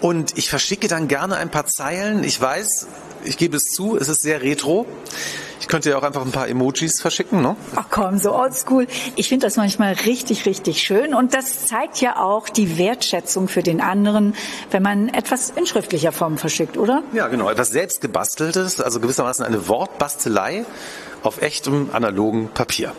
Und 0.00 0.36
ich 0.36 0.50
verschicke 0.50 0.88
dann 0.88 1.06
gerne 1.06 1.36
ein 1.36 1.48
paar 1.48 1.66
Zeilen. 1.66 2.24
Ich 2.24 2.40
weiß, 2.40 2.88
ich 3.22 3.38
gebe 3.38 3.56
es 3.56 3.66
zu, 3.66 3.96
es 3.96 4.08
ist 4.08 4.20
sehr 4.20 4.42
retro. 4.42 4.84
Ich 5.60 5.68
könnte 5.68 5.90
ja 5.90 5.96
auch 5.96 6.02
einfach 6.02 6.22
ein 6.22 6.32
paar 6.32 6.48
Emojis 6.48 7.00
verschicken, 7.00 7.40
ne? 7.40 7.54
Ach 7.76 7.86
komm, 7.88 8.18
so 8.18 8.34
oldschool. 8.34 8.88
Ich 9.14 9.28
finde 9.28 9.46
das 9.46 9.56
manchmal 9.56 9.92
richtig, 10.04 10.44
richtig 10.44 10.82
schön. 10.82 11.14
Und 11.14 11.34
das 11.34 11.66
zeigt 11.66 12.00
ja 12.00 12.20
auch 12.20 12.48
die 12.48 12.78
Wertschätzung 12.78 13.46
für 13.46 13.62
den 13.62 13.80
anderen, 13.80 14.34
wenn 14.72 14.82
man 14.82 15.08
etwas 15.08 15.50
in 15.50 15.66
schriftlicher 15.66 16.10
Form 16.10 16.36
verschickt, 16.36 16.76
oder? 16.76 17.04
Ja, 17.12 17.28
genau. 17.28 17.48
Etwas 17.48 17.70
selbst 17.70 18.00
gebasteltes, 18.00 18.80
also 18.80 18.98
gewissermaßen 18.98 19.44
eine 19.44 19.68
Wortbastelei 19.68 20.64
auf 21.22 21.42
echtem 21.42 21.90
analogen 21.92 22.48
Papier. 22.52 22.92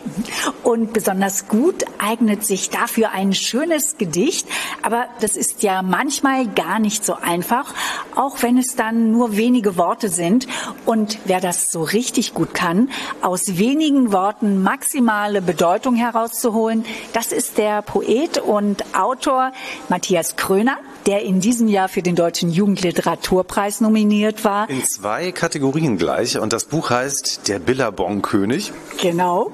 Und 0.62 0.92
besonders 0.92 1.48
gut 1.48 1.84
eignet 1.98 2.44
sich 2.44 2.70
dafür 2.70 3.10
ein 3.12 3.32
schönes 3.32 3.96
Gedicht. 3.98 4.46
Aber 4.82 5.06
das 5.20 5.36
ist 5.36 5.62
ja 5.62 5.82
manchmal 5.82 6.46
gar 6.46 6.78
nicht 6.78 7.04
so 7.04 7.14
einfach, 7.14 7.72
auch 8.14 8.42
wenn 8.42 8.58
es 8.58 8.76
dann 8.76 9.12
nur 9.12 9.36
wenige 9.36 9.76
Worte 9.76 10.08
sind. 10.08 10.46
Und 10.84 11.18
wer 11.24 11.40
das 11.40 11.70
so 11.72 11.82
richtig 11.82 12.34
gut 12.34 12.54
kann, 12.54 12.90
aus 13.22 13.58
wenigen 13.58 14.12
Worten 14.12 14.62
maximale 14.62 15.42
Bedeutung 15.42 15.94
herauszuholen, 15.94 16.84
das 17.12 17.32
ist 17.32 17.58
der 17.58 17.82
Poet 17.82 18.38
und 18.38 18.84
Autor 18.94 19.52
Matthias 19.88 20.36
Kröner, 20.36 20.78
der 21.08 21.22
in 21.22 21.40
diesem 21.40 21.68
Jahr 21.68 21.88
für 21.88 22.02
den 22.02 22.16
Deutschen 22.16 22.50
Jugendliteraturpreis 22.50 23.80
nominiert 23.80 24.44
war. 24.44 24.68
In 24.68 24.84
zwei 24.84 25.32
Kategorien 25.32 25.96
gleich. 25.96 26.38
Und 26.38 26.52
das 26.52 26.66
Buch 26.66 26.90
heißt 26.90 27.48
Der 27.48 27.58
Billabong-König. 27.58 28.72
Genau. 29.00 29.50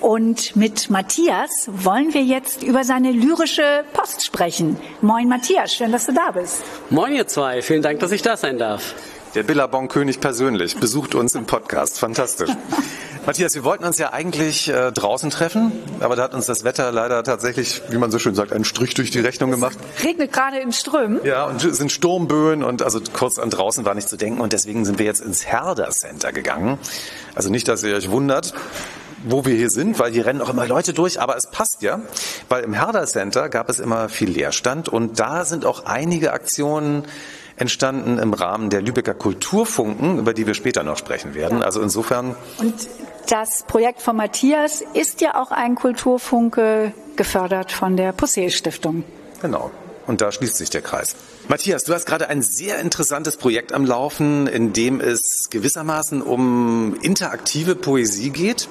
Und 0.00 0.56
mit 0.56 0.88
Matthias 0.88 1.68
wollen 1.70 2.14
wir 2.14 2.22
jetzt 2.22 2.62
über 2.62 2.82
seine 2.82 3.12
lyrische 3.12 3.84
Post 3.92 4.24
sprechen. 4.24 4.78
Moin 5.02 5.28
Matthias, 5.28 5.74
schön, 5.74 5.92
dass 5.92 6.06
du 6.06 6.14
da 6.14 6.30
bist. 6.30 6.62
Moin 6.88 7.12
ihr 7.12 7.26
zwei, 7.26 7.60
vielen 7.60 7.82
Dank, 7.82 8.00
dass 8.00 8.10
ich 8.10 8.22
da 8.22 8.38
sein 8.38 8.56
darf. 8.56 8.94
Der 9.36 9.42
Billabong-König 9.42 10.20
persönlich 10.20 10.76
besucht 10.80 11.14
uns 11.14 11.34
im 11.34 11.44
Podcast. 11.44 11.98
Fantastisch. 11.98 12.48
Matthias, 13.26 13.54
wir 13.54 13.64
wollten 13.64 13.84
uns 13.84 13.98
ja 13.98 14.14
eigentlich 14.14 14.70
äh, 14.70 14.90
draußen 14.92 15.28
treffen, 15.28 15.72
aber 16.00 16.16
da 16.16 16.22
hat 16.22 16.32
uns 16.32 16.46
das 16.46 16.64
Wetter 16.64 16.90
leider 16.90 17.22
tatsächlich, 17.22 17.82
wie 17.90 17.98
man 17.98 18.10
so 18.10 18.18
schön 18.18 18.34
sagt, 18.34 18.54
einen 18.54 18.64
Strich 18.64 18.94
durch 18.94 19.10
die 19.10 19.20
Rechnung 19.20 19.50
gemacht. 19.50 19.76
Regnet 20.02 20.32
gerade 20.32 20.58
in 20.60 20.72
Strömen. 20.72 21.20
Ja, 21.22 21.44
und 21.44 21.62
es 21.62 21.76
sind 21.76 21.92
Sturmböen 21.92 22.64
und 22.64 22.80
also 22.80 22.98
kurz 23.12 23.38
an 23.38 23.50
draußen 23.50 23.84
war 23.84 23.94
nicht 23.94 24.08
zu 24.08 24.16
denken 24.16 24.40
und 24.40 24.54
deswegen 24.54 24.86
sind 24.86 24.98
wir 24.98 25.04
jetzt 25.04 25.20
ins 25.20 25.44
Herder 25.44 25.90
Center 25.90 26.32
gegangen. 26.32 26.78
Also 27.34 27.50
nicht, 27.50 27.68
dass 27.68 27.82
ihr 27.82 27.94
euch 27.94 28.10
wundert, 28.10 28.54
wo 29.22 29.44
wir 29.44 29.54
hier 29.54 29.68
sind, 29.68 29.98
weil 29.98 30.12
hier 30.12 30.24
rennen 30.24 30.40
auch 30.40 30.48
immer 30.48 30.66
Leute 30.66 30.94
durch, 30.94 31.20
aber 31.20 31.36
es 31.36 31.50
passt 31.50 31.82
ja, 31.82 32.00
weil 32.48 32.64
im 32.64 32.72
Herder 32.72 33.04
Center 33.04 33.50
gab 33.50 33.68
es 33.68 33.80
immer 33.80 34.08
viel 34.08 34.30
Leerstand 34.30 34.88
und 34.88 35.20
da 35.20 35.44
sind 35.44 35.66
auch 35.66 35.84
einige 35.84 36.32
Aktionen 36.32 37.04
entstanden 37.56 38.18
im 38.18 38.34
Rahmen 38.34 38.70
der 38.70 38.82
Lübecker 38.82 39.14
Kulturfunken, 39.14 40.18
über 40.18 40.34
die 40.34 40.46
wir 40.46 40.54
später 40.54 40.82
noch 40.82 40.96
sprechen 40.96 41.34
werden. 41.34 41.62
Also 41.62 41.80
insofern 41.80 42.36
Und 42.58 42.74
das 43.28 43.64
Projekt 43.66 44.02
von 44.02 44.16
Matthias 44.16 44.82
ist 44.92 45.20
ja 45.20 45.34
auch 45.40 45.50
ein 45.50 45.74
Kulturfunke 45.74 46.92
gefördert 47.16 47.72
von 47.72 47.96
der 47.96 48.12
Possel 48.12 48.50
Stiftung. 48.50 49.04
Genau. 49.42 49.70
Und 50.06 50.20
da 50.20 50.30
schließt 50.30 50.56
sich 50.56 50.70
der 50.70 50.82
Kreis. 50.82 51.16
Matthias, 51.48 51.84
du 51.84 51.92
hast 51.92 52.06
gerade 52.06 52.28
ein 52.28 52.42
sehr 52.42 52.78
interessantes 52.78 53.36
Projekt 53.36 53.72
am 53.72 53.84
Laufen, 53.84 54.46
in 54.46 54.72
dem 54.72 55.00
es 55.00 55.48
gewissermaßen 55.50 56.22
um 56.22 56.96
interaktive 57.02 57.74
Poesie 57.74 58.30
geht. 58.30 58.68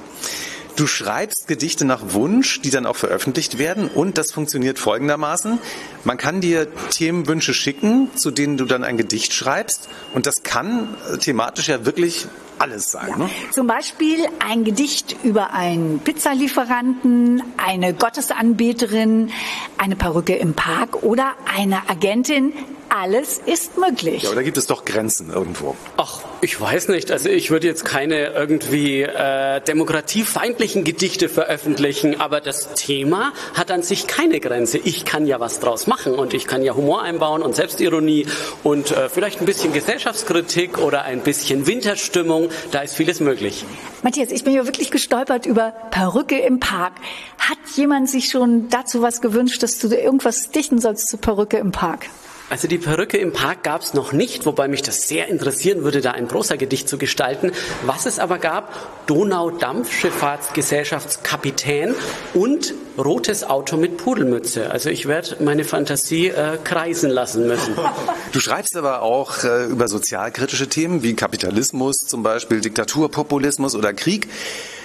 Du 0.76 0.88
schreibst 0.88 1.48
Gedichte 1.48 1.86
nach 1.86 2.02
Wunsch, 2.14 2.60
die 2.62 2.70
dann 2.70 2.86
auch 2.86 2.98
veröffentlicht 2.98 3.58
werden 3.58 3.88
und 3.88 4.18
das 4.18 4.34
funktioniert 4.34 4.78
folgendermaßen. 4.78 5.58
Man 6.04 6.18
kann 6.18 6.42
dir 6.42 6.68
Themenwünsche 6.90 7.54
schicken, 7.54 8.10
zu 8.18 8.30
denen 8.30 8.58
du 8.58 8.66
dann 8.66 8.84
ein 8.84 8.98
Gedicht 8.98 9.34
schreibst 9.34 9.88
und 10.14 10.26
das 10.26 10.44
kann 10.44 10.90
äh, 11.14 11.18
thematisch 11.18 11.70
ja 11.70 11.86
wirklich 11.86 12.28
alles 12.60 12.92
sein. 12.92 13.18
Ne? 13.18 13.30
Zum 13.52 13.68
Beispiel 13.68 14.26
ein 14.40 14.66
Gedicht 14.66 15.16
über 15.24 15.54
einen 15.54 16.00
Pizzalieferanten, 16.00 17.42
eine 17.56 17.94
Gottesanbeterin, 17.94 19.32
eine 19.78 19.96
Perücke 19.96 20.36
im 20.36 20.56
Park 20.56 21.04
oder 21.04 21.34
eine 21.56 21.90
Agentin. 21.90 22.52
Alles 22.98 23.42
ist 23.46 23.78
möglich. 23.78 24.24
Ja, 24.24 24.30
aber 24.30 24.38
da 24.38 24.42
gibt 24.42 24.56
es 24.56 24.68
doch 24.68 24.86
Grenzen 24.86 25.30
irgendwo. 25.30 25.76
Ach, 25.98 26.22
ich 26.40 26.62
weiß 26.62 26.88
nicht. 26.88 27.12
Also 27.12 27.28
ich 27.28 27.52
würde 27.52 27.68
jetzt 27.68 27.84
keine 27.84 28.28
irgendwie 28.28 29.02
äh, 29.02 29.60
demokratiefeindlichen 29.60 30.86
Gedichte 30.86 31.28
veröffentlichen, 31.28 32.22
aber 32.22 32.40
das 32.40 32.74
Thema 32.76 33.34
hat 33.54 33.70
an 33.70 33.84
sich 33.84 34.08
keine 34.08 34.40
Grenze. 34.40 34.78
Ich 34.78 35.04
kann 35.04 35.28
ja 35.28 35.42
was 35.42 35.60
draus 35.60 35.88
machen 35.88 36.16
und 36.16 36.34
ich 36.34 36.48
kann 36.48 36.64
ja 36.64 36.74
Humor 36.74 37.02
einbauen 37.02 37.42
und 37.42 37.54
Selbstironie 37.54 38.28
und 38.64 38.92
äh, 38.92 39.10
vielleicht 39.10 39.42
ein 39.42 39.46
bisschen 39.46 39.74
Gesellschaftskritik 39.74 40.78
oder 40.78 41.02
ein 41.02 41.20
bisschen 41.20 41.68
Winterstimmung. 41.68 42.48
Da 42.72 42.80
ist 42.80 42.96
vieles 42.96 43.20
möglich. 43.20 43.66
Matthias, 44.04 44.32
ich 44.32 44.46
bin 44.46 44.54
ja 44.54 44.66
wirklich 44.66 44.90
gestolpert 44.90 45.46
über 45.46 45.74
Perücke 45.92 46.40
im 46.40 46.62
Park. 46.62 46.94
Hat 47.40 47.58
jemand 47.76 48.10
sich 48.10 48.30
schon 48.30 48.70
dazu 48.70 49.02
was 49.02 49.20
gewünscht, 49.20 49.62
dass 49.64 49.80
du 49.80 49.90
irgendwas 49.94 50.52
dichten 50.52 50.80
sollst 50.80 51.10
zu 51.10 51.18
Perücke 51.18 51.58
im 51.58 51.74
Park? 51.74 52.06
Also 52.48 52.68
die 52.68 52.78
Perücke 52.78 53.18
im 53.18 53.34
Park 53.34 53.64
gab 53.64 53.82
es 53.82 53.96
noch 53.96 54.12
nicht, 54.12 54.46
wobei 54.46 54.68
mich 54.68 54.84
das 54.84 55.08
sehr 55.08 55.30
interessieren 55.30 55.84
würde, 55.84 56.02
da 56.02 56.12
ein 56.12 56.28
Prosa-Gedicht 56.28 56.88
zu 56.88 57.00
gestalten. 57.00 57.52
Was 57.86 58.06
es 58.06 58.20
aber 58.20 58.38
gab, 58.38 59.08
Donaudampfschifffahrtsgesellschaftskapitän 59.08 61.96
und 62.36 62.76
rotes 63.00 63.44
Auto 63.44 63.78
mit 63.78 63.98
Pudelmütze. 63.98 64.70
Also 64.70 64.92
ich 64.92 65.08
werde 65.08 65.38
meine 65.44 65.64
Fantasie 65.64 66.28
äh, 66.28 66.60
kreisen 66.64 67.10
lassen 67.10 67.48
müssen. 67.48 67.74
Du 68.32 68.40
schreibst 68.42 68.76
aber 68.76 69.02
auch 69.02 69.44
äh, 69.46 69.66
über 69.66 69.88
sozialkritische 69.88 70.68
Themen 70.68 71.02
wie 71.04 71.14
Kapitalismus 71.14 72.06
zum 72.06 72.22
Beispiel, 72.22 72.60
Diktatur, 72.60 73.10
Populismus 73.10 73.76
oder 73.76 73.94
Krieg. 73.94 74.28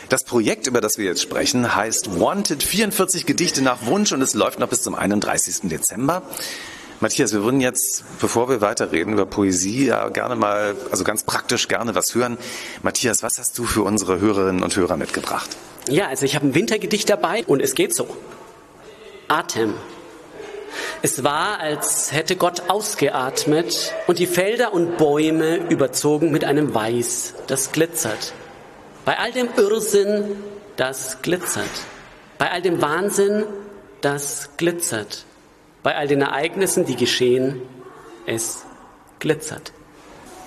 Das 0.09 0.23
Projekt, 0.25 0.69
über 0.69 0.81
das 0.81 0.99
wir 0.99 1.07
jetzt 1.07 1.21
sprechen, 1.21 1.75
heißt 1.75 2.21
Wanted 2.21 2.63
44 2.63 3.27
Gedichte 3.27 3.61
nach 3.63 3.87
Wunsch 3.87 4.13
und 4.13 4.23
es 4.23 4.35
läuft 4.35 4.61
noch 4.61 4.69
bis 4.69 4.83
zum 4.83 4.95
31. 4.95 5.69
Dezember. 5.69 6.23
Matthias, 7.03 7.33
wir 7.33 7.43
würden 7.43 7.63
jetzt, 7.63 8.05
bevor 8.21 8.51
wir 8.51 8.61
weiterreden 8.61 9.15
über 9.15 9.25
Poesie, 9.25 9.87
ja 9.87 10.11
gerne 10.11 10.37
mal, 10.37 10.77
also 10.91 11.03
ganz 11.03 11.25
praktisch 11.25 11.67
gerne 11.67 11.95
was 11.95 12.15
hören. 12.15 12.37
Matthias, 12.83 13.23
was 13.23 13.39
hast 13.39 13.57
du 13.57 13.65
für 13.65 13.83
unsere 13.83 14.21
Hörerinnen 14.21 14.63
und 14.63 14.77
Hörer 14.77 14.99
mitgebracht? 14.99 15.49
Ja, 15.89 16.09
also 16.09 16.27
ich 16.27 16.35
habe 16.35 16.47
ein 16.47 16.55
Wintergedicht 16.55 17.09
dabei 17.09 17.43
und 17.47 17.63
es 17.63 17.75
geht 17.75 17.95
so. 17.95 18.07
Atem. 19.29 19.73
Es 21.01 21.25
war, 21.25 21.59
als 21.59 22.13
hätte 22.13 22.37
Gott 22.37 22.69
ausgeatmet 22.69 23.95
und 24.07 24.19
die 24.19 24.27
Felder 24.27 24.75
und 24.75 24.99
Bäume 24.99 25.57
überzogen 25.71 26.31
mit 26.31 26.45
einem 26.45 26.75
Weiß, 26.75 27.33
das 27.47 27.73
glitzert. 27.73 28.35
Bei 29.07 29.19
all 29.19 29.33
dem 29.33 29.49
Irrsinn, 29.57 30.37
das 30.77 31.23
glitzert. 31.23 31.65
Bei 32.37 32.51
all 32.51 32.61
dem 32.61 32.83
Wahnsinn, 32.83 33.45
das 34.03 34.51
glitzert. 34.59 35.25
Bei 35.83 35.97
all 35.97 36.09
den 36.09 36.21
Ereignissen, 36.21 36.85
die 36.85 36.97
geschehen, 36.97 37.63
es 38.27 38.65
glitzert. 39.19 39.73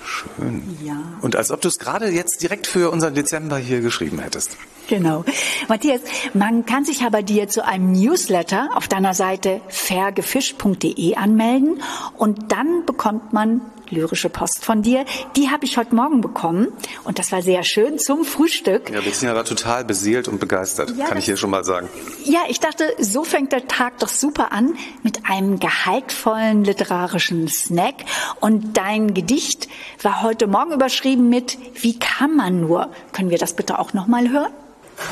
Schön. 0.05 0.77
Ja. 0.83 0.97
Und 1.21 1.35
als 1.35 1.49
ob 1.51 1.61
du 1.61 1.69
es 1.69 1.79
gerade 1.79 2.09
jetzt 2.09 2.41
direkt 2.41 2.67
für 2.67 2.91
unseren 2.91 3.15
Dezember 3.15 3.57
hier 3.57 3.81
geschrieben 3.81 4.19
hättest. 4.19 4.57
Genau. 4.87 5.23
Matthias, 5.69 6.01
man 6.33 6.65
kann 6.65 6.83
sich 6.83 7.03
aber 7.03 7.23
dir 7.23 7.47
zu 7.47 7.65
einem 7.65 7.93
Newsletter 7.93 8.69
auf 8.75 8.87
deiner 8.87 9.13
Seite 9.13 9.61
fairgefischt.de 9.69 11.15
anmelden 11.15 11.81
und 12.17 12.51
dann 12.51 12.85
bekommt 12.85 13.31
man 13.31 13.61
lyrische 13.93 14.29
Post 14.29 14.65
von 14.65 14.81
dir. 14.81 15.05
Die 15.35 15.49
habe 15.49 15.65
ich 15.65 15.77
heute 15.77 15.95
Morgen 15.95 16.21
bekommen 16.21 16.67
und 17.03 17.19
das 17.19 17.31
war 17.31 17.41
sehr 17.41 17.63
schön 17.63 17.99
zum 17.99 18.25
Frühstück. 18.25 18.89
Ja, 18.89 19.01
Bettina 19.01 19.35
war 19.35 19.45
total 19.45 19.85
beseelt 19.85 20.27
und 20.27 20.39
begeistert, 20.39 20.93
ja, 20.97 21.05
kann 21.05 21.17
ich 21.17 21.25
hier 21.25 21.37
schon 21.37 21.49
mal 21.49 21.63
sagen. 21.63 21.89
Ja, 22.25 22.41
ich 22.49 22.59
dachte, 22.59 22.85
so 22.99 23.23
fängt 23.23 23.51
der 23.51 23.67
Tag 23.67 23.99
doch 23.99 24.07
super 24.07 24.51
an 24.51 24.75
mit 25.03 25.25
einem 25.29 25.59
gehaltvollen 25.59 26.63
literarischen 26.63 27.47
Snack 27.47 27.95
und 28.39 28.77
dein 28.77 29.13
Gedicht 29.13 29.67
war 30.01 30.21
heute 30.21 30.47
Morgen 30.47 30.71
überschrieben 30.71 31.29
mit 31.29 31.57
Wie 31.75 31.99
kann 31.99 32.35
man 32.35 32.61
nur? 32.61 32.89
Können 33.11 33.29
wir 33.29 33.37
das 33.37 33.55
bitte 33.55 33.79
auch 33.79 33.93
noch 33.93 34.07
mal 34.07 34.29
hören? 34.29 34.51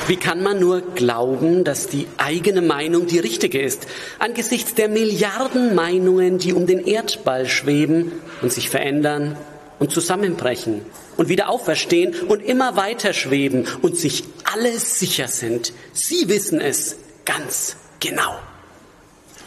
Wie 0.08 0.16
kann 0.16 0.44
man 0.44 0.60
nur 0.60 0.82
glauben, 0.82 1.64
dass 1.64 1.88
die 1.88 2.08
eigene 2.18 2.62
Meinung 2.62 3.08
die 3.08 3.20
richtige 3.20 3.62
ist, 3.62 3.88
angesichts 4.20 4.76
der 4.76 4.90
Milliarden 4.90 5.76
Meinungen, 5.76 6.38
die 6.38 6.54
um 6.54 6.68
den 6.68 6.86
Erdball 6.86 7.48
schweben 7.48 8.12
und 8.42 8.52
sich 8.52 8.70
verändern 8.70 9.38
und 9.80 9.92
zusammenbrechen 9.92 10.82
und 11.18 11.30
wieder 11.30 11.50
auferstehen 11.50 12.16
und 12.28 12.44
immer 12.44 12.76
weiter 12.76 13.14
schweben 13.14 13.68
und 13.82 13.98
sich 13.98 14.24
alle 14.54 14.78
sicher 14.78 15.28
sind. 15.28 15.74
Sie 15.94 16.30
wissen 16.30 16.62
es 16.62 16.98
ganz 17.26 17.76
genau. 18.00 18.36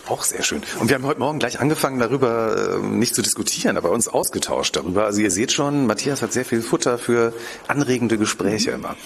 Auch 0.06 0.22
sehr 0.22 0.42
schön. 0.42 0.62
Und 0.80 0.88
wir 0.88 0.96
haben 0.96 1.06
heute 1.06 1.20
Morgen 1.20 1.38
gleich 1.38 1.60
angefangen, 1.60 1.98
darüber 1.98 2.76
äh, 2.76 2.86
nicht 2.86 3.14
zu 3.14 3.22
diskutieren, 3.22 3.78
aber 3.78 3.90
uns 3.90 4.06
ausgetauscht 4.06 4.76
darüber. 4.76 5.06
Also 5.06 5.22
ihr 5.22 5.30
seht 5.30 5.50
schon, 5.50 5.86
Matthias 5.86 6.20
hat 6.20 6.32
sehr 6.32 6.44
viel 6.44 6.60
Futter 6.60 6.98
für 6.98 7.32
anregende 7.68 8.18
Gespräche 8.18 8.72
immer. 8.72 8.96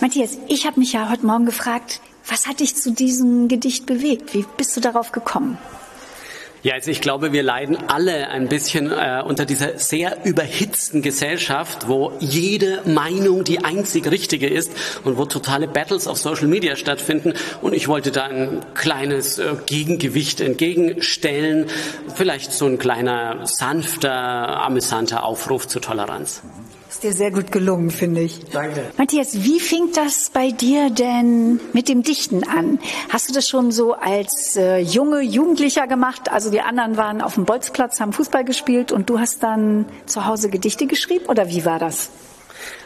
Matthias, 0.00 0.38
ich 0.48 0.66
habe 0.66 0.80
mich 0.80 0.94
ja 0.94 1.10
heute 1.10 1.26
Morgen 1.26 1.44
gefragt, 1.44 2.00
was 2.26 2.46
hat 2.46 2.60
dich 2.60 2.74
zu 2.74 2.90
diesem 2.90 3.48
Gedicht 3.48 3.84
bewegt? 3.84 4.32
Wie 4.32 4.46
bist 4.56 4.74
du 4.74 4.80
darauf 4.80 5.12
gekommen? 5.12 5.58
Ja, 6.62 6.74
also 6.74 6.90
ich 6.90 7.02
glaube, 7.02 7.32
wir 7.32 7.42
leiden 7.42 7.76
alle 7.88 8.28
ein 8.28 8.48
bisschen 8.48 8.90
äh, 8.90 9.22
unter 9.22 9.44
dieser 9.44 9.78
sehr 9.78 10.24
überhitzten 10.24 11.02
Gesellschaft, 11.02 11.88
wo 11.88 12.12
jede 12.18 12.82
Meinung 12.86 13.44
die 13.44 13.62
einzig 13.62 14.10
richtige 14.10 14.46
ist 14.46 14.72
und 15.04 15.18
wo 15.18 15.26
totale 15.26 15.68
Battles 15.68 16.06
auf 16.06 16.16
Social 16.16 16.48
Media 16.48 16.76
stattfinden. 16.76 17.34
Und 17.60 17.74
ich 17.74 17.86
wollte 17.86 18.10
da 18.10 18.24
ein 18.24 18.64
kleines 18.74 19.38
äh, 19.38 19.54
Gegengewicht 19.66 20.40
entgegenstellen, 20.40 21.66
vielleicht 22.14 22.52
so 22.52 22.64
ein 22.64 22.78
kleiner 22.78 23.46
sanfter, 23.46 24.62
amüsanter 24.62 25.24
Aufruf 25.24 25.68
zur 25.68 25.82
Toleranz. 25.82 26.42
Ist 27.00 27.04
dir 27.04 27.12
sehr 27.14 27.30
gut 27.30 27.50
gelungen, 27.50 27.88
finde 27.88 28.20
ich. 28.20 28.44
Danke. 28.52 28.90
Matthias, 28.98 29.42
wie 29.42 29.58
fing 29.58 29.88
das 29.94 30.28
bei 30.28 30.50
dir 30.50 30.90
denn 30.90 31.58
mit 31.72 31.88
dem 31.88 32.02
Dichten 32.02 32.44
an? 32.44 32.78
Hast 33.08 33.26
du 33.26 33.32
das 33.32 33.48
schon 33.48 33.72
so 33.72 33.94
als 33.94 34.54
äh, 34.58 34.80
junge 34.80 35.22
Jugendlicher 35.22 35.86
gemacht? 35.86 36.30
Also 36.30 36.50
die 36.50 36.60
anderen 36.60 36.98
waren 36.98 37.22
auf 37.22 37.36
dem 37.36 37.46
Bolzplatz, 37.46 38.00
haben 38.00 38.12
Fußball 38.12 38.44
gespielt 38.44 38.92
und 38.92 39.08
du 39.08 39.18
hast 39.18 39.42
dann 39.42 39.86
zu 40.04 40.26
Hause 40.26 40.50
Gedichte 40.50 40.86
geschrieben 40.86 41.24
oder 41.24 41.48
wie 41.48 41.64
war 41.64 41.78
das? 41.78 42.10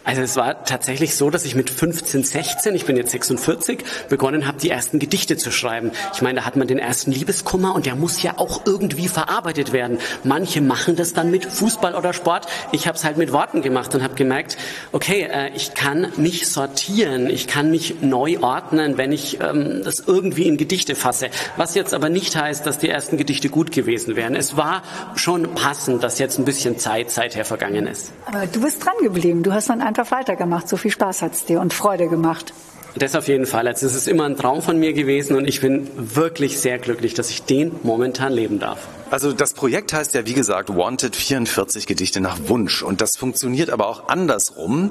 Also 0.04 0.20
es 0.20 0.36
war 0.36 0.64
tatsächlich 0.64 1.16
so, 1.16 1.30
dass 1.30 1.46
ich 1.46 1.54
mit 1.54 1.70
15, 1.70 2.24
16, 2.24 2.74
ich 2.74 2.84
bin 2.84 2.96
jetzt 2.96 3.10
46, 3.10 3.84
begonnen 4.10 4.46
habe, 4.46 4.58
die 4.58 4.68
ersten 4.68 4.98
Gedichte 4.98 5.38
zu 5.38 5.50
schreiben. 5.50 5.92
Ich 6.12 6.20
meine, 6.20 6.40
da 6.40 6.46
hat 6.46 6.56
man 6.56 6.68
den 6.68 6.78
ersten 6.78 7.10
Liebeskummer 7.10 7.74
und 7.74 7.86
der 7.86 7.96
muss 7.96 8.22
ja 8.22 8.34
auch 8.36 8.66
irgendwie 8.66 9.08
verarbeitet 9.08 9.72
werden. 9.72 9.98
Manche 10.22 10.60
machen 10.60 10.96
das 10.96 11.14
dann 11.14 11.30
mit 11.30 11.46
Fußball 11.46 11.94
oder 11.94 12.12
Sport. 12.12 12.46
Ich 12.72 12.86
habe 12.86 12.98
es 12.98 13.04
halt 13.04 13.16
mit 13.16 13.32
Worten 13.32 13.62
gemacht 13.62 13.94
und 13.94 14.02
habe 14.02 14.14
gemerkt, 14.14 14.58
okay, 14.92 15.26
äh, 15.30 15.50
ich 15.54 15.72
kann 15.72 16.12
mich 16.16 16.48
sortieren, 16.48 17.30
ich 17.30 17.46
kann 17.46 17.70
mich 17.70 18.02
neu 18.02 18.38
ordnen, 18.40 18.98
wenn 18.98 19.10
ich 19.10 19.40
ähm, 19.40 19.80
das 19.84 20.00
irgendwie 20.06 20.46
in 20.46 20.58
Gedichte 20.58 20.96
fasse. 20.96 21.30
Was 21.56 21.74
jetzt 21.74 21.94
aber 21.94 22.10
nicht 22.10 22.36
heißt, 22.36 22.66
dass 22.66 22.78
die 22.78 22.90
ersten 22.90 23.16
Gedichte 23.16 23.48
gut 23.48 23.72
gewesen 23.72 24.16
wären. 24.16 24.34
Es 24.34 24.58
war 24.58 24.82
schon 25.14 25.54
passend, 25.54 26.02
dass 26.04 26.18
jetzt 26.18 26.38
ein 26.38 26.44
bisschen 26.44 26.78
Zeit 26.78 27.10
seither 27.10 27.46
vergangen 27.46 27.86
ist. 27.86 28.12
Aber 28.26 28.46
du 28.46 28.60
bist 28.60 28.84
dran 28.84 28.94
geblieben. 29.00 29.42
Du 29.42 29.52
hast 29.52 29.70
dann 29.70 29.80
einfach 29.98 30.16
weitergemacht. 30.16 30.68
So 30.68 30.76
viel 30.76 30.90
Spaß 30.90 31.22
hat 31.22 31.34
es 31.34 31.44
dir 31.44 31.60
und 31.60 31.72
Freude 31.72 32.08
gemacht. 32.08 32.52
Das 32.96 33.16
auf 33.16 33.26
jeden 33.26 33.46
Fall. 33.46 33.66
Also 33.66 33.86
es 33.86 33.94
ist 33.94 34.06
immer 34.06 34.24
ein 34.24 34.36
Traum 34.36 34.62
von 34.62 34.78
mir 34.78 34.92
gewesen 34.92 35.36
und 35.36 35.48
ich 35.48 35.60
bin 35.60 35.88
wirklich 35.96 36.60
sehr 36.60 36.78
glücklich, 36.78 37.14
dass 37.14 37.28
ich 37.30 37.42
den 37.42 37.72
momentan 37.82 38.32
leben 38.32 38.60
darf. 38.60 38.86
Also 39.10 39.32
das 39.32 39.52
Projekt 39.52 39.92
heißt 39.92 40.14
ja 40.14 40.26
wie 40.26 40.32
gesagt 40.32 40.74
Wanted 40.74 41.16
44 41.16 41.86
Gedichte 41.86 42.20
nach 42.20 42.38
Wunsch 42.46 42.82
und 42.82 43.00
das 43.00 43.16
funktioniert 43.16 43.70
aber 43.70 43.88
auch 43.88 44.08
andersrum, 44.08 44.90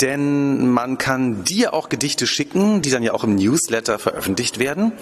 denn 0.00 0.70
man 0.70 0.98
kann 0.98 1.42
dir 1.44 1.74
auch 1.74 1.88
Gedichte 1.88 2.28
schicken, 2.28 2.80
die 2.80 2.90
dann 2.90 3.02
ja 3.02 3.12
auch 3.12 3.24
im 3.24 3.34
Newsletter 3.34 3.98
veröffentlicht 3.98 4.60
werden. 4.60 4.92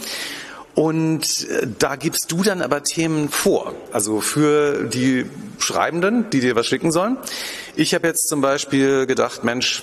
Und 0.75 1.49
äh, 1.49 1.66
da 1.79 1.97
gibst 1.97 2.31
du 2.31 2.43
dann 2.43 2.62
aber 2.62 2.83
Themen 2.83 3.29
vor, 3.29 3.75
also 3.93 4.21
für 4.21 4.85
die 4.85 5.27
Schreibenden, 5.59 6.31
die 6.31 6.41
dir 6.41 6.57
was 6.57 6.66
schicken 6.66 6.93
sollen. 6.93 7.16
Ich 7.77 7.95
habe 7.95 8.07
jetzt 8.07 8.29
zum 8.29 8.41
Beispiel 8.41 9.07
gedacht, 9.07 9.45
Mensch, 9.45 9.83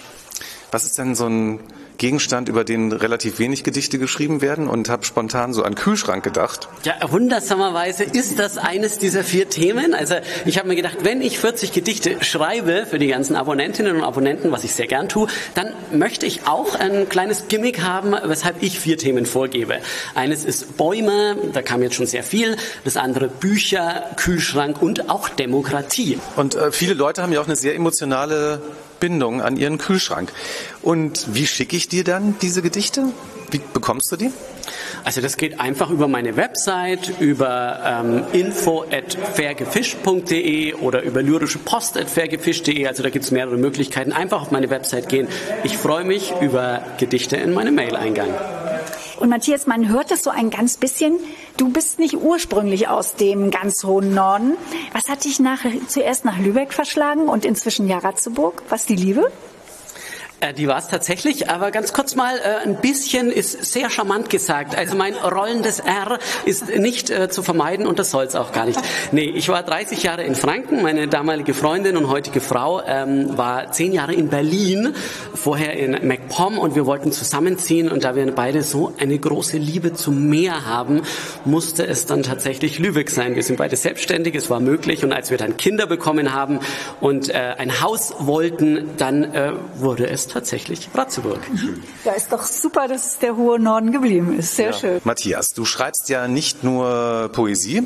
was 0.72 0.86
ist 0.86 0.98
denn 0.98 1.16
so 1.16 1.28
ein 1.28 1.60
Gegenstand, 1.98 2.50
über 2.50 2.64
den 2.64 2.92
relativ 2.92 3.40
wenig 3.40 3.64
Gedichte 3.64 4.00
geschrieben 4.00 4.42
werden 4.42 4.68
und 4.68 4.90
habe 4.90 5.06
spontan 5.06 5.54
so 5.54 5.64
an 5.64 5.76
Kühlschrank 5.76 6.24
gedacht. 6.24 6.68
Ja, 6.84 6.96
wundersamerweise 7.10 8.04
ist 8.04 8.40
das 8.40 8.58
eines 8.58 8.98
dieser 9.00 9.24
vier 9.24 9.50
Themen. 9.50 9.94
Also 9.94 10.16
ich 10.46 10.58
habe 10.58 10.68
mir 10.68 10.76
gedacht, 10.76 10.98
wenn 11.02 11.22
ich 11.22 11.40
40 11.40 11.72
Gedichte 11.72 12.24
schreibe 12.24 12.86
für 12.86 13.00
die 13.00 13.08
ganzen 13.08 13.36
Abonnentinnen 13.36 13.98
und 13.98 14.04
Abonnenten, 14.04 14.52
was 14.52 14.64
ich 14.64 14.74
sehr 14.74 14.88
gern 14.88 15.10
tue, 15.10 15.28
dann 15.56 15.74
möchte 15.92 16.26
ich 16.26 16.48
auch 16.48 16.76
ein 16.76 17.10
kleines 17.10 17.48
Gimmick 17.48 17.82
haben, 17.82 18.16
weshalb 18.24 18.62
ich 18.62 18.80
vier 18.80 18.98
Themen 18.98 19.26
vorgebe. 19.26 19.80
Eines 20.16 20.46
ist 20.46 20.78
Bäume, 20.78 21.38
da 21.54 21.62
kam 21.62 21.82
jetzt 21.82 21.96
schon 21.96 22.08
sehr 22.08 22.24
viel. 22.24 22.58
Das 22.84 22.98
andere 22.98 23.28
Bücher, 23.28 24.12
Kühlschrank 24.16 24.82
und 24.82 25.10
auch 25.10 25.30
Demokratie. 25.30 26.20
Und 26.36 26.56
äh, 26.56 26.72
viele 26.72 26.94
Leute 26.94 27.24
haben 27.24 27.32
ja 27.32 27.42
auch 27.42 27.48
eine 27.48 27.56
sehr 27.56 27.76
emotionale 27.76 28.62
Bindung 29.00 29.42
an 29.42 29.58
ihren 29.58 29.78
Kühlschrank. 29.78 30.32
Und 30.82 31.34
wie 31.34 31.48
schicke 31.48 31.76
ich 31.76 31.88
dir 31.88 32.04
dann 32.04 32.36
diese 32.42 32.62
Gedichte? 32.62 33.06
Wie 33.52 33.62
bekommst 33.74 34.12
du 34.12 34.18
die? 34.18 34.32
Also 35.04 35.22
das 35.22 35.38
geht 35.38 35.60
einfach 35.60 35.90
über 35.90 36.08
meine 36.08 36.36
Website, 36.36 37.20
über 37.20 37.80
ähm, 38.04 38.24
info 38.34 38.84
at 38.92 39.18
oder 40.82 41.02
über 41.04 41.24
lyrische 41.24 41.60
Post 41.60 41.98
at 41.98 42.10
fairgefischt.de. 42.10 42.86
Also 42.88 43.04
da 43.04 43.10
gibt 43.10 43.24
es 43.24 43.32
mehrere 43.32 43.58
Möglichkeiten. 43.58 44.12
Einfach 44.12 44.42
auf 44.42 44.52
meine 44.52 44.70
Website 44.70 45.08
gehen. 45.08 45.28
Ich 45.64 45.78
freue 45.78 46.04
mich 46.04 46.34
über 46.42 46.82
Gedichte 46.98 47.38
in 47.38 47.54
meinem 47.54 47.76
Mail-Eingang. 47.76 48.34
Und 49.20 49.30
Matthias, 49.30 49.66
man 49.66 49.90
hört 49.90 50.12
es 50.12 50.24
so 50.24 50.30
ein 50.30 50.50
ganz 50.50 50.78
bisschen. 50.78 51.18
Du 51.58 51.70
bist 51.70 51.98
nicht 51.98 52.16
ursprünglich 52.16 52.88
aus 52.88 53.16
dem 53.16 53.50
ganz 53.50 53.84
hohen 53.84 54.14
Norden. 54.14 54.58
Was 54.94 55.10
hat 55.10 55.26
dich 55.26 55.40
nach, 55.40 55.66
zuerst 55.88 56.24
nach 56.24 56.38
Lübeck 56.38 56.72
verschlagen 56.72 57.28
und 57.28 57.46
inzwischen 57.46 57.88
ja 57.88 57.98
Ratzeburg? 57.98 58.62
Was 58.70 58.86
die 58.86 58.96
Liebe? 58.96 59.32
Äh, 60.40 60.54
die 60.54 60.68
war 60.68 60.78
es 60.78 60.88
tatsächlich, 60.88 61.50
aber 61.50 61.72
ganz 61.72 61.94
kurz 61.94 62.16
mal, 62.16 62.38
äh, 62.38 62.68
ein 62.68 62.76
bisschen 62.76 63.32
ist 63.32 63.72
sehr 63.72 63.90
charmant 63.90 64.30
gesagt. 64.30 64.78
Also 64.78 64.96
mein 64.96 65.16
rollendes 65.16 65.80
R 65.80 66.20
ist 66.46 66.76
nicht 66.78 67.10
äh, 67.10 67.28
zu 67.30 67.42
vermeiden 67.42 67.88
und 67.88 67.98
das 67.98 68.12
soll 68.12 68.26
es 68.26 68.36
auch 68.36 68.52
gar 68.52 68.66
nicht. 68.66 68.80
Nee, 69.12 69.32
ich 69.36 69.50
war 69.50 69.64
30 69.64 70.04
Jahre 70.04 70.24
in 70.24 70.36
Franken, 70.36 70.84
meine 70.84 71.08
damalige 71.08 71.56
Freundin 71.56 71.98
und 71.98 72.10
heutige 72.10 72.40
Frau 72.40 72.84
ähm, 72.86 73.36
war 73.36 73.72
zehn 73.72 73.94
Jahre 73.94 74.14
in 74.14 74.28
Berlin, 74.30 74.94
vorher 75.34 75.74
in 75.74 76.08
MacPom 76.08 76.60
und 76.60 76.76
wir 76.76 76.86
wollten 76.86 77.12
zusammenziehen 77.12 77.90
und 77.90 78.04
da 78.04 78.16
wir 78.16 78.28
beide 78.36 78.62
so 78.62 78.94
eine 79.00 79.18
große 79.18 79.58
Liebe 79.58 79.94
zum 79.94 80.30
Meer 80.30 80.68
haben, 80.68 81.02
musste 81.46 81.88
es 81.88 82.06
dann 82.06 82.22
tatsächlich 82.22 82.78
Lübeck 82.78 83.10
sein. 83.10 83.34
Wir 83.36 83.44
sind 83.44 83.58
beide 83.58 83.76
selbstständig, 83.76 84.36
es 84.36 84.52
war 84.52 84.60
möglich 84.60 85.04
und 85.04 85.14
als 85.14 85.32
wir 85.32 85.38
dann 85.40 85.58
Kinder 85.58 85.88
bekommen 85.88 86.34
haben 86.34 86.60
und 87.02 87.30
äh, 87.30 87.56
ein 87.58 87.82
Haus 87.82 88.14
wollten, 88.20 88.92
dann 88.98 89.24
äh, 89.24 89.54
wurde 89.80 90.08
es 90.08 90.27
ist 90.28 90.34
tatsächlich 90.34 90.90
Ratzeburg. 90.94 91.40
Ja, 92.04 92.14
ist 92.14 92.32
doch 92.32 92.44
super, 92.44 92.88
dass 92.88 93.08
es 93.08 93.20
der 93.20 93.36
hohe 93.36 93.60
Norden 93.60 93.92
geblieben 93.92 94.38
ist. 94.38 94.56
Sehr 94.56 94.74
schön. 94.74 95.02
Matthias, 95.04 95.54
du 95.54 95.66
schreibst 95.66 96.10
ja 96.10 96.28
nicht 96.28 96.64
nur 96.64 97.30
Poesie, 97.34 97.84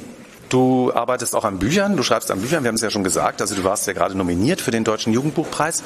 du 0.49 0.91
arbeitest 0.93 1.35
auch 1.35 1.45
an 1.45 1.59
Büchern, 1.59 1.95
du 1.95 2.03
schreibst 2.03 2.31
an 2.31 2.41
Büchern, 2.41 2.63
wir 2.63 2.69
haben 2.69 2.75
es 2.75 2.81
ja 2.81 2.89
schon 2.89 3.03
gesagt, 3.03 3.41
also 3.41 3.55
du 3.55 3.63
warst 3.63 3.87
ja 3.87 3.93
gerade 3.93 4.17
nominiert 4.17 4.61
für 4.61 4.71
den 4.71 4.83
Deutschen 4.83 5.13
Jugendbuchpreis. 5.13 5.83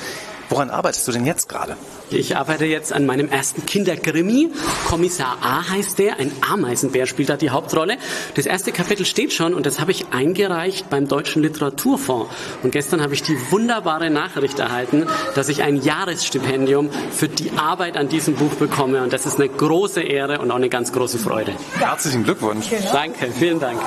Woran 0.50 0.70
arbeitest 0.70 1.08
du 1.08 1.12
denn 1.12 1.26
jetzt 1.26 1.50
gerade? 1.50 1.76
Ich 2.12 2.38
arbeite 2.38 2.66
jetzt 2.66 2.94
an 2.94 3.06
meinem 3.06 3.30
ersten 3.30 3.66
Kinderkrimi. 3.66 4.52
Kommissar 4.88 5.38
A 5.42 5.68
heißt 5.68 5.98
der. 5.98 6.20
Ein 6.20 6.32
Ameisenbär 6.48 7.08
spielt 7.08 7.30
da 7.30 7.38
die 7.38 7.50
Hauptrolle. 7.50 7.98
Das 8.36 8.46
erste 8.46 8.72
Kapitel 8.72 9.06
steht 9.06 9.34
schon 9.34 9.54
und 9.54 9.66
das 9.66 9.80
habe 9.80 9.92
ich 9.92 10.06
eingereicht 10.12 10.90
beim 10.90 11.08
Deutschen 11.08 11.42
Literaturfonds. 11.42 12.30
Und 12.62 12.72
gestern 12.72 13.02
habe 13.02 13.16
ich 13.16 13.24
die 13.24 13.38
wunderbare 13.50 14.10
Nachricht 14.10 14.60
erhalten, 14.60 15.08
dass 15.34 15.50
ich 15.50 15.64
ein 15.64 15.82
Jahresstipendium 15.82 16.90
für 17.12 17.28
die 17.28 17.52
Arbeit 17.58 17.98
an 17.98 18.08
diesem 18.08 18.36
Buch 18.36 18.54
bekomme. 18.54 19.02
Und 19.02 19.14
das 19.14 19.26
ist 19.26 19.40
eine 19.40 19.50
große 19.50 20.02
Ehre 20.02 20.40
und 20.40 20.52
auch 20.52 20.56
eine 20.56 20.70
ganz 20.70 20.92
große 20.92 21.18
Freude. 21.18 21.54
Herzlichen 21.80 22.24
Glückwunsch. 22.24 22.68
Danke, 22.92 23.32
vielen 23.32 23.60
Dank. 23.60 23.82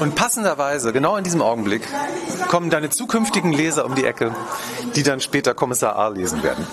Und 0.00 0.14
passenderweise, 0.14 0.92
genau 0.92 1.16
in 1.16 1.24
diesem 1.24 1.42
Augenblick, 1.42 1.82
kommen 2.48 2.70
deine 2.70 2.90
zukünftigen 2.90 3.52
Leser 3.52 3.84
um 3.84 3.94
die 3.94 4.04
Ecke, 4.04 4.34
die 4.94 5.02
dann 5.02 5.20
später 5.20 5.54
Kommissar 5.54 5.96
A 5.96 6.08
lesen 6.08 6.42
werden. 6.42 6.66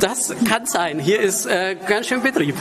Das 0.00 0.34
kann 0.48 0.66
sein. 0.66 0.98
Hier 0.98 1.20
ist 1.20 1.46
äh, 1.46 1.76
ganz 1.86 2.06
schön 2.06 2.22
Betrieb. 2.22 2.56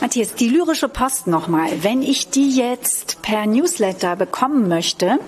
Matthias, 0.00 0.34
die 0.34 0.48
lyrische 0.48 0.88
Post 0.88 1.26
nochmal. 1.26 1.70
Wenn 1.82 2.02
ich 2.02 2.30
die 2.30 2.50
jetzt 2.50 3.20
per 3.22 3.46
Newsletter 3.46 4.16
bekommen 4.16 4.68
möchte, 4.68 5.18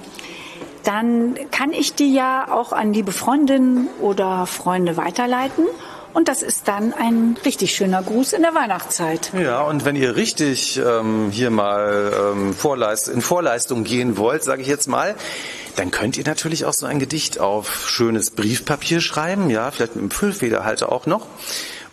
dann 0.84 1.34
kann 1.50 1.72
ich 1.72 1.94
die 1.94 2.14
ja 2.14 2.50
auch 2.50 2.72
an 2.72 2.92
liebe 2.92 3.12
Freundinnen 3.12 3.88
oder 4.00 4.46
Freunde 4.46 4.96
weiterleiten. 4.96 5.66
Und 6.12 6.28
das 6.28 6.42
ist 6.42 6.66
dann 6.66 6.92
ein 6.92 7.36
richtig 7.44 7.74
schöner 7.74 8.02
Gruß 8.02 8.32
in 8.32 8.42
der 8.42 8.54
Weihnachtszeit. 8.54 9.30
Ja, 9.40 9.62
und 9.62 9.84
wenn 9.84 9.94
ihr 9.94 10.16
richtig 10.16 10.78
ähm, 10.84 11.30
hier 11.30 11.50
mal 11.50 12.12
ähm, 12.32 12.52
Vorleist 12.52 13.08
in 13.08 13.20
Vorleistung 13.20 13.84
gehen 13.84 14.16
wollt, 14.16 14.42
sage 14.42 14.62
ich 14.62 14.68
jetzt 14.68 14.88
mal, 14.88 15.14
dann 15.76 15.90
könnt 15.90 16.18
ihr 16.18 16.24
natürlich 16.24 16.64
auch 16.64 16.72
so 16.72 16.86
ein 16.86 16.98
Gedicht 16.98 17.38
auf 17.38 17.88
schönes 17.88 18.30
Briefpapier 18.30 19.00
schreiben, 19.00 19.50
ja, 19.50 19.70
vielleicht 19.70 19.94
mit 19.94 20.02
einem 20.02 20.11
Füllfederhalter 20.11 20.90
auch 20.90 21.06
noch. 21.06 21.26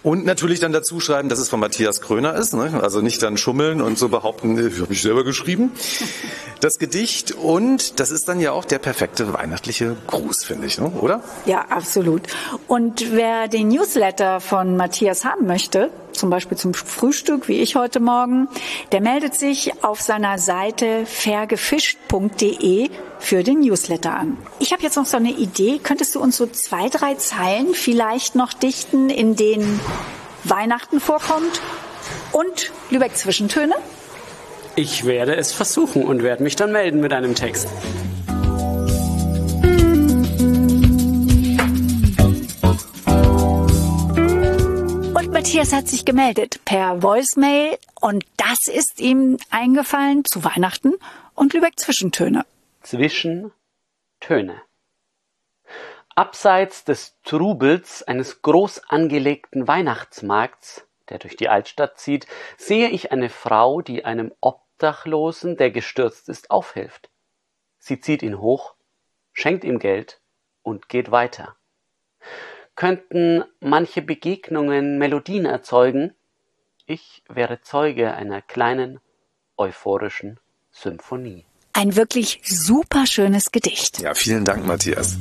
Und 0.04 0.26
natürlich 0.26 0.60
dann 0.60 0.72
dazu 0.72 1.00
schreiben, 1.00 1.28
dass 1.28 1.40
es 1.40 1.50
von 1.50 1.60
Matthias 1.60 2.02
Kröner 2.02 2.36
ist. 2.36 2.54
Ne? 2.54 2.80
Also 2.82 3.02
nicht 3.02 3.22
dann 3.24 3.38
schummeln 3.38 3.82
und 3.82 3.98
so 3.98 4.10
behaupten, 4.10 4.58
äh, 4.58 4.72
habe 4.82 4.94
ich 4.94 5.02
selber 5.02 5.24
geschrieben. 5.24 5.72
Das 6.60 6.80
Gedicht 6.80 7.34
und 7.34 8.00
das 8.00 8.12
ist 8.12 8.28
dann 8.28 8.40
ja 8.40 8.52
auch 8.52 8.66
der 8.66 8.80
perfekte 8.80 9.34
weihnachtliche 9.34 9.96
Gruß, 10.08 10.44
finde 10.46 10.68
ich, 10.68 10.80
ne? 10.80 10.88
oder? 10.88 11.24
Ja, 11.46 11.66
absolut. 11.70 12.24
Und 12.68 13.12
wer 13.12 13.48
den 13.48 13.70
Newsletter 13.70 14.40
von 14.40 14.78
Matthias 14.78 15.26
haben 15.26 15.46
möchte, 15.46 15.92
zum 16.18 16.30
Beispiel 16.30 16.58
zum 16.58 16.74
Frühstück, 16.74 17.48
wie 17.48 17.60
ich 17.62 17.76
heute 17.76 18.00
Morgen, 18.00 18.48
der 18.92 19.02
meldet 19.02 19.36
sich 19.36 19.84
auf 19.84 20.02
seiner 20.02 20.38
Seite 20.38 21.06
fairgefischt.de 21.06 22.90
für 23.20 23.44
den 23.44 23.60
Newsletter 23.62 24.14
an. 24.14 24.38
Ich 24.60 24.74
habe 24.74 24.84
jetzt 24.84 24.96
noch 24.96 25.06
so 25.06 25.18
eine 25.18 25.32
Idee. 25.32 25.80
Könntest 25.82 26.16
du 26.16 26.20
uns 26.20 26.38
so 26.38 26.48
zwei, 26.48 26.90
drei 26.90 27.16
Zeilen 27.16 27.74
vielleicht 27.74 28.36
noch 28.36 28.54
dichten, 28.54 29.10
in 29.10 29.36
denen 29.36 29.80
Weihnachten 30.44 31.00
vorkommt 31.00 31.62
und 32.32 32.72
Lübeck 32.90 33.16
Zwischentöne? 33.16 33.76
Ich 34.76 35.06
werde 35.06 35.36
es 35.36 35.54
versuchen 35.54 36.04
und 36.04 36.22
werde 36.24 36.44
mich 36.44 36.56
dann 36.56 36.72
melden 36.72 37.00
mit 37.00 37.12
einem 37.12 37.34
Text. 37.34 37.68
Matthias 45.48 45.72
hat 45.72 45.88
sich 45.88 46.04
gemeldet 46.04 46.60
per 46.66 47.02
Voicemail 47.02 47.78
und 48.02 48.26
das 48.36 48.58
ist 48.68 49.00
ihm 49.00 49.38
eingefallen 49.50 50.26
zu 50.26 50.44
Weihnachten 50.44 50.96
und 51.36 51.54
Lübeck 51.54 51.80
Zwischentöne. 51.80 52.46
Zwischentöne. 52.82 54.62
Abseits 56.16 56.84
des 56.84 57.16
Trubels 57.24 58.04
eines 58.04 58.42
groß 58.42 58.90
angelegten 58.90 59.70
Weihnachtsmarkts, 59.70 60.86
der 61.08 61.20
durch 61.20 61.38
die 61.38 61.48
Altstadt 61.48 61.98
zieht, 61.98 62.28
sehe 62.58 62.90
ich 62.90 63.14
eine 63.14 63.30
Frau, 63.30 63.82
die 63.82 64.04
einem 64.04 64.34
Obdachlosen, 64.42 65.56
der 65.56 65.72
gestürzt 65.72 66.28
ist, 66.28 66.52
aufhilft. 66.52 67.10
Sie 67.80 68.02
zieht 68.02 68.22
ihn 68.22 68.42
hoch, 68.42 68.76
schenkt 69.32 69.64
ihm 69.64 69.80
Geld 69.80 70.20
und 70.62 70.90
geht 70.90 71.10
weiter. 71.10 71.56
Könnten 72.78 73.44
manche 73.60 74.04
Begegnungen 74.04 75.00
Melodien 75.00 75.46
erzeugen? 75.46 76.14
Ich 76.86 77.24
wäre 77.28 77.60
Zeuge 77.62 78.14
einer 78.14 78.44
kleinen, 78.44 79.00
euphorischen 79.58 80.40
Symphonie. 80.70 81.44
Ein 81.74 81.96
wirklich 81.96 82.40
super 82.44 83.08
schönes 83.08 83.52
Gedicht. 83.52 84.00
Ja, 84.00 84.14
vielen 84.14 84.46
Dank, 84.46 84.68
Matthias. 84.68 85.18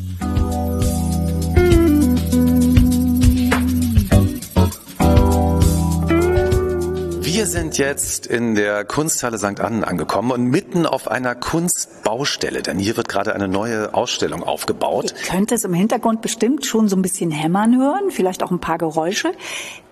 Wir 7.37 7.45
sind 7.45 7.77
jetzt 7.77 8.27
in 8.27 8.55
der 8.55 8.87
Kunsthalle 8.87 9.37
St. 9.37 9.61
Annen 9.61 9.85
angekommen 9.85 10.31
und 10.31 10.45
mitten 10.45 10.87
auf 10.87 11.07
einer 11.07 11.35
Kunstbaustelle, 11.35 12.63
denn 12.63 12.79
hier 12.79 12.97
wird 12.97 13.11
gerade 13.11 13.35
eine 13.35 13.47
neue 13.47 13.93
Ausstellung 13.93 14.43
aufgebaut. 14.43 15.13
Ihr 15.15 15.33
könnt 15.33 15.53
es 15.53 15.65
im 15.65 15.75
Hintergrund 15.75 16.23
bestimmt 16.23 16.65
schon 16.65 16.89
so 16.89 16.97
ein 16.97 17.03
bisschen 17.03 17.31
hämmern 17.31 17.77
hören, 17.77 18.11
vielleicht 18.11 18.43
auch 18.43 18.51
ein 18.51 18.59
paar 18.59 18.79
Geräusche. 18.79 19.33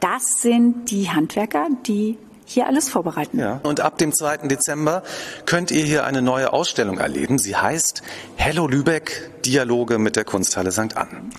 Das 0.00 0.40
sind 0.40 0.90
die 0.90 1.10
Handwerker, 1.10 1.68
die 1.86 2.16
hier 2.44 2.66
alles 2.66 2.88
vorbereiten. 2.88 3.38
Ja. 3.38 3.60
Und 3.62 3.80
ab 3.80 3.98
dem 3.98 4.12
2. 4.12 4.48
Dezember 4.48 5.02
könnt 5.46 5.70
ihr 5.70 5.84
hier 5.84 6.04
eine 6.04 6.22
neue 6.22 6.52
Ausstellung 6.52 6.98
erleben. 6.98 7.38
Sie 7.38 7.56
heißt 7.56 8.02
Hello 8.36 8.66
Lübeck, 8.66 9.30
Dialoge 9.44 9.98
mit 9.98 10.16
der 10.16 10.24
Kunsthalle 10.24 10.70
St. 10.72 10.96
Annen. 10.96 11.30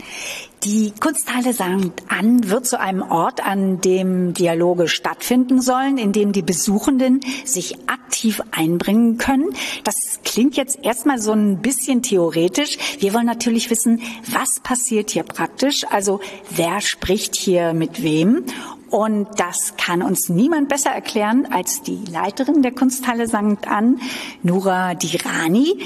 Die 0.64 0.94
Kunsthalle 1.00 1.54
St. 1.54 1.94
Ann 2.08 2.50
wird 2.50 2.66
zu 2.66 2.80
einem 2.80 3.04
Ort, 3.04 3.46
an 3.46 3.82
dem 3.82 4.34
Dialoge 4.34 4.88
stattfinden 4.88 5.62
sollen, 5.62 6.00
in 6.00 6.12
dem 6.12 6.32
die 6.32 6.42
Besuchenden 6.42 7.22
sich 7.46 7.78
aktiv 7.88 8.42
einbringen 8.50 9.20
können. 9.20 9.54
Das 9.84 9.96
klingt 10.24 10.58
jetzt 10.58 10.80
erstmal 10.82 11.20
so 11.20 11.34
ein 11.34 11.62
bisschen 11.62 12.02
theoretisch. 12.02 12.80
Wir 13.00 13.14
wollen 13.14 13.28
natürlich 13.28 13.70
wissen, 13.70 14.02
was 14.32 14.60
passiert 14.64 15.12
hier 15.12 15.24
praktisch? 15.24 15.86
Also 15.92 16.20
wer 16.50 16.82
spricht 16.82 17.36
hier 17.36 17.74
mit 17.74 18.02
wem? 18.02 18.46
Und 18.90 19.28
das 19.38 19.74
kann 19.78 20.02
uns 20.02 20.30
niemand 20.30 20.70
besser 20.70 20.92
erklären 20.92 21.48
als 21.52 21.82
die 21.82 22.04
Leiterin 22.12 22.62
der 22.62 22.72
Kunsthalle 22.72 23.28
St. 23.28 23.68
Ann, 23.68 24.00
Nura 24.44 24.94
Dirani. 24.94 25.80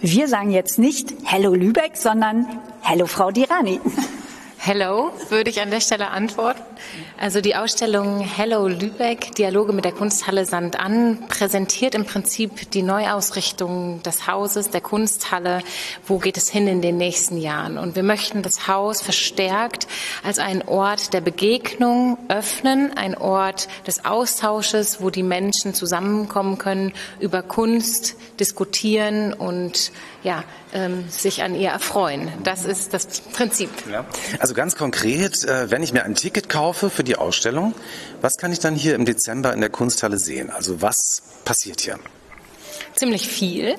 Wir 0.00 0.28
sagen 0.28 0.50
jetzt 0.50 0.78
nicht 0.78 1.14
Hello 1.24 1.54
Lübeck, 1.54 1.96
sondern 1.96 2.46
Hello 2.80 3.06
Frau 3.06 3.30
Dirani. 3.30 3.80
Hello, 4.62 5.10
würde 5.30 5.48
ich 5.48 5.62
an 5.62 5.70
der 5.70 5.80
Stelle 5.80 6.10
antworten. 6.10 6.60
Also 7.18 7.40
die 7.40 7.56
Ausstellung 7.56 8.20
Hello 8.20 8.68
Lübeck, 8.68 9.34
Dialoge 9.34 9.72
mit 9.72 9.86
der 9.86 9.92
Kunsthalle 9.92 10.44
Sand 10.44 10.78
an, 10.78 11.26
präsentiert 11.28 11.94
im 11.94 12.04
Prinzip 12.04 12.70
die 12.72 12.82
Neuausrichtung 12.82 14.02
des 14.02 14.26
Hauses, 14.26 14.68
der 14.68 14.82
Kunsthalle. 14.82 15.62
Wo 16.06 16.18
geht 16.18 16.36
es 16.36 16.50
hin 16.50 16.68
in 16.68 16.82
den 16.82 16.98
nächsten 16.98 17.38
Jahren? 17.38 17.78
Und 17.78 17.96
wir 17.96 18.02
möchten 18.02 18.42
das 18.42 18.68
Haus 18.68 19.00
verstärkt 19.00 19.86
als 20.24 20.38
einen 20.38 20.60
Ort 20.60 21.14
der 21.14 21.22
Begegnung 21.22 22.18
öffnen, 22.28 22.94
ein 22.94 23.16
Ort 23.16 23.66
des 23.86 24.04
Austausches, 24.04 25.00
wo 25.00 25.08
die 25.08 25.22
Menschen 25.22 25.72
zusammenkommen 25.72 26.58
können, 26.58 26.92
über 27.18 27.42
Kunst 27.42 28.14
diskutieren 28.38 29.32
und 29.32 29.90
ja, 30.22 30.44
ähm, 30.72 31.08
sich 31.08 31.42
an 31.42 31.54
ihr 31.54 31.70
erfreuen. 31.70 32.30
Das 32.44 32.64
ist 32.64 32.94
das 32.94 33.06
Prinzip. 33.20 33.70
Ja. 33.90 34.04
Also 34.38 34.54
ganz 34.54 34.76
konkret, 34.76 35.44
äh, 35.44 35.70
wenn 35.70 35.82
ich 35.82 35.92
mir 35.92 36.04
ein 36.04 36.14
Ticket 36.14 36.48
kaufe 36.48 36.90
für 36.90 37.04
die 37.04 37.16
Ausstellung, 37.16 37.74
was 38.20 38.36
kann 38.36 38.52
ich 38.52 38.58
dann 38.58 38.74
hier 38.74 38.94
im 38.94 39.04
Dezember 39.04 39.52
in 39.52 39.60
der 39.60 39.70
Kunsthalle 39.70 40.18
sehen? 40.18 40.50
Also 40.50 40.82
was 40.82 41.22
passiert 41.44 41.80
hier? 41.80 41.98
Ziemlich 43.00 43.28
viel. 43.28 43.76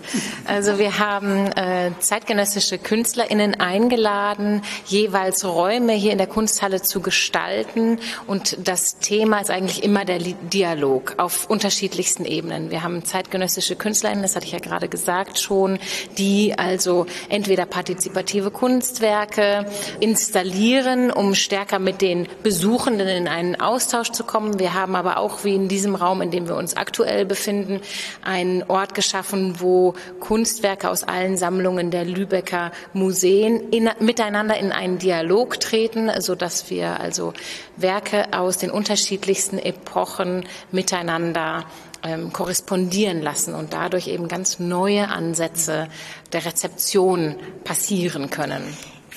Also 0.48 0.80
wir 0.80 0.98
haben 0.98 1.46
äh, 1.52 1.92
zeitgenössische 2.00 2.80
KünstlerInnen 2.80 3.60
eingeladen, 3.60 4.64
jeweils 4.88 5.46
Räume 5.46 5.94
hier 5.94 6.12
in 6.12 6.18
der 6.18 6.26
Kunsthalle 6.26 6.82
zu 6.82 7.02
gestalten. 7.02 8.00
Und 8.26 8.58
das 8.68 8.98
Thema 8.98 9.40
ist 9.40 9.52
eigentlich 9.52 9.84
immer 9.84 10.06
der 10.06 10.18
Dialog 10.18 11.14
auf 11.18 11.48
unterschiedlichsten 11.52 12.26
Ebenen. 12.26 12.72
Wir 12.72 12.82
haben 12.82 13.06
zeitgenössische 13.06 13.76
KünstlerInnen, 13.76 14.24
das 14.24 14.36
hatte 14.36 14.48
ich 14.48 14.54
ja 14.54 14.60
gerade 14.60 14.90
gesagt 14.90 15.40
schon, 15.40 15.78
die 16.18 16.56
also 16.58 17.06
entweder 17.30 17.68
partizipative 17.68 18.50
Kunstwerke 18.50 19.68
installieren, 20.00 21.12
um 21.12 21.36
stärker 21.36 21.78
mit 21.78 22.02
den 22.02 22.28
Besuchenden 22.42 23.08
in 23.08 23.28
einen 23.28 23.62
Austausch 23.62 24.10
zu 24.10 24.24
kommen. 24.24 24.58
Wir 24.58 24.74
haben 24.74 24.96
aber 24.96 25.18
auch, 25.18 25.44
wie 25.44 25.54
in 25.54 25.68
diesem 25.68 25.94
Raum, 25.94 26.24
in 26.24 26.32
dem 26.32 26.48
wir 26.48 26.56
uns 26.56 26.76
aktuell 26.76 27.24
befinden, 27.26 27.82
einen 28.24 28.64
Ort 28.64 28.96
geschaffen, 28.96 29.11
wo 29.60 29.94
Kunstwerke 30.20 30.90
aus 30.90 31.04
allen 31.04 31.38
Sammlungen 31.38 31.92
der 31.92 32.06
Lübecker 32.06 32.72
Museen 32.94 33.70
in, 33.70 33.90
miteinander 34.00 34.58
in 34.58 34.72
einen 34.72 34.98
Dialog 34.98 35.60
treten, 35.60 36.12
so 36.20 36.36
dass 36.36 36.70
wir 36.70 37.00
also 37.00 37.34
Werke 37.78 38.34
aus 38.34 38.58
den 38.58 38.72
unterschiedlichsten 38.72 39.58
Epochen 39.58 40.46
miteinander 40.72 41.66
ähm, 42.04 42.34
korrespondieren 42.34 43.22
lassen 43.22 43.54
und 43.54 43.74
dadurch 43.74 44.08
eben 44.08 44.28
ganz 44.28 44.60
neue 44.60 45.10
Ansätze 45.10 45.88
der 46.34 46.46
Rezeption 46.46 47.36
passieren 47.64 48.30
können. 48.30 48.64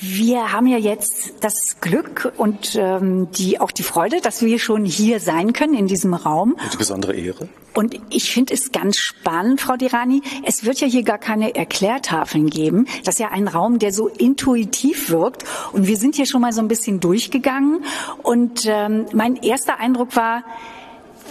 Wir 0.07 0.53
haben 0.53 0.67
ja 0.67 0.77
jetzt 0.77 1.33
das 1.41 1.81
Glück 1.81 2.33
und 2.37 2.77
ähm, 2.77 3.31
die, 3.33 3.59
auch 3.59 3.71
die 3.71 3.83
Freude, 3.83 4.21
dass 4.21 4.43
wir 4.43 4.59
schon 4.59 4.85
hier 4.85 5.19
sein 5.19 5.55
können 5.55 5.73
in 5.73 5.87
diesem 5.87 6.13
Raum. 6.13 6.57
Die 6.73 6.77
besondere 6.77 7.15
Ehre. 7.15 7.49
Und 7.73 7.99
ich 8.11 8.31
finde 8.31 8.53
es 8.53 8.71
ganz 8.71 8.99
spannend, 8.99 9.63
Frau 9.63 9.77
Dirani. 9.77 10.23
Es 10.45 10.65
wird 10.65 10.81
ja 10.81 10.87
hier 10.87 11.05
gar 11.05 11.17
keine 11.19 11.55
Erklärtafeln 11.55 12.51
geben. 12.51 12.87
Das 13.05 13.15
ist 13.15 13.19
ja 13.19 13.31
ein 13.31 13.49
Raum, 13.49 13.79
der 13.79 13.93
so 13.93 14.09
intuitiv 14.09 15.09
wirkt. 15.09 15.45
Und 15.73 15.87
wir 15.87 15.97
sind 15.97 16.17
hier 16.17 16.27
schon 16.27 16.43
mal 16.43 16.53
so 16.53 16.61
ein 16.61 16.69
bisschen 16.69 17.01
durchgegangen. 17.01 17.83
Und 18.23 18.65
ähm, 18.67 19.07
mein 19.15 19.37
erster 19.37 19.81
Eindruck 19.81 20.17
war, 20.17 20.45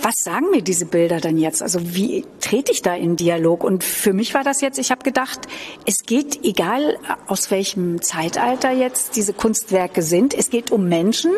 was 0.02 0.16
sagen 0.18 0.50
mir 0.52 0.62
diese 0.62 0.86
Bilder 0.86 1.20
dann 1.20 1.38
jetzt? 1.38 1.62
Also 1.62 1.80
wie 1.96 2.26
trete 2.42 2.72
ich 2.72 2.82
da 2.82 2.96
in 2.96 3.16
Dialog? 3.16 3.64
Und 3.64 3.84
für 3.84 4.14
mich 4.14 4.34
war 4.34 4.44
das 4.44 4.62
jetzt, 4.62 4.78
ich 4.80 4.92
habe 4.92 5.04
gedacht, 5.04 5.42
es 5.86 6.04
geht, 6.06 6.44
egal 6.44 6.98
aus 7.28 7.52
welchem 7.52 8.02
Zeitalter 8.02 8.72
jetzt 8.72 9.16
diese 9.16 9.34
Kunstwerke 9.34 10.02
sind, 10.02 10.34
es 10.34 10.50
geht 10.50 10.72
um 10.72 10.90
Menschen 10.90 11.32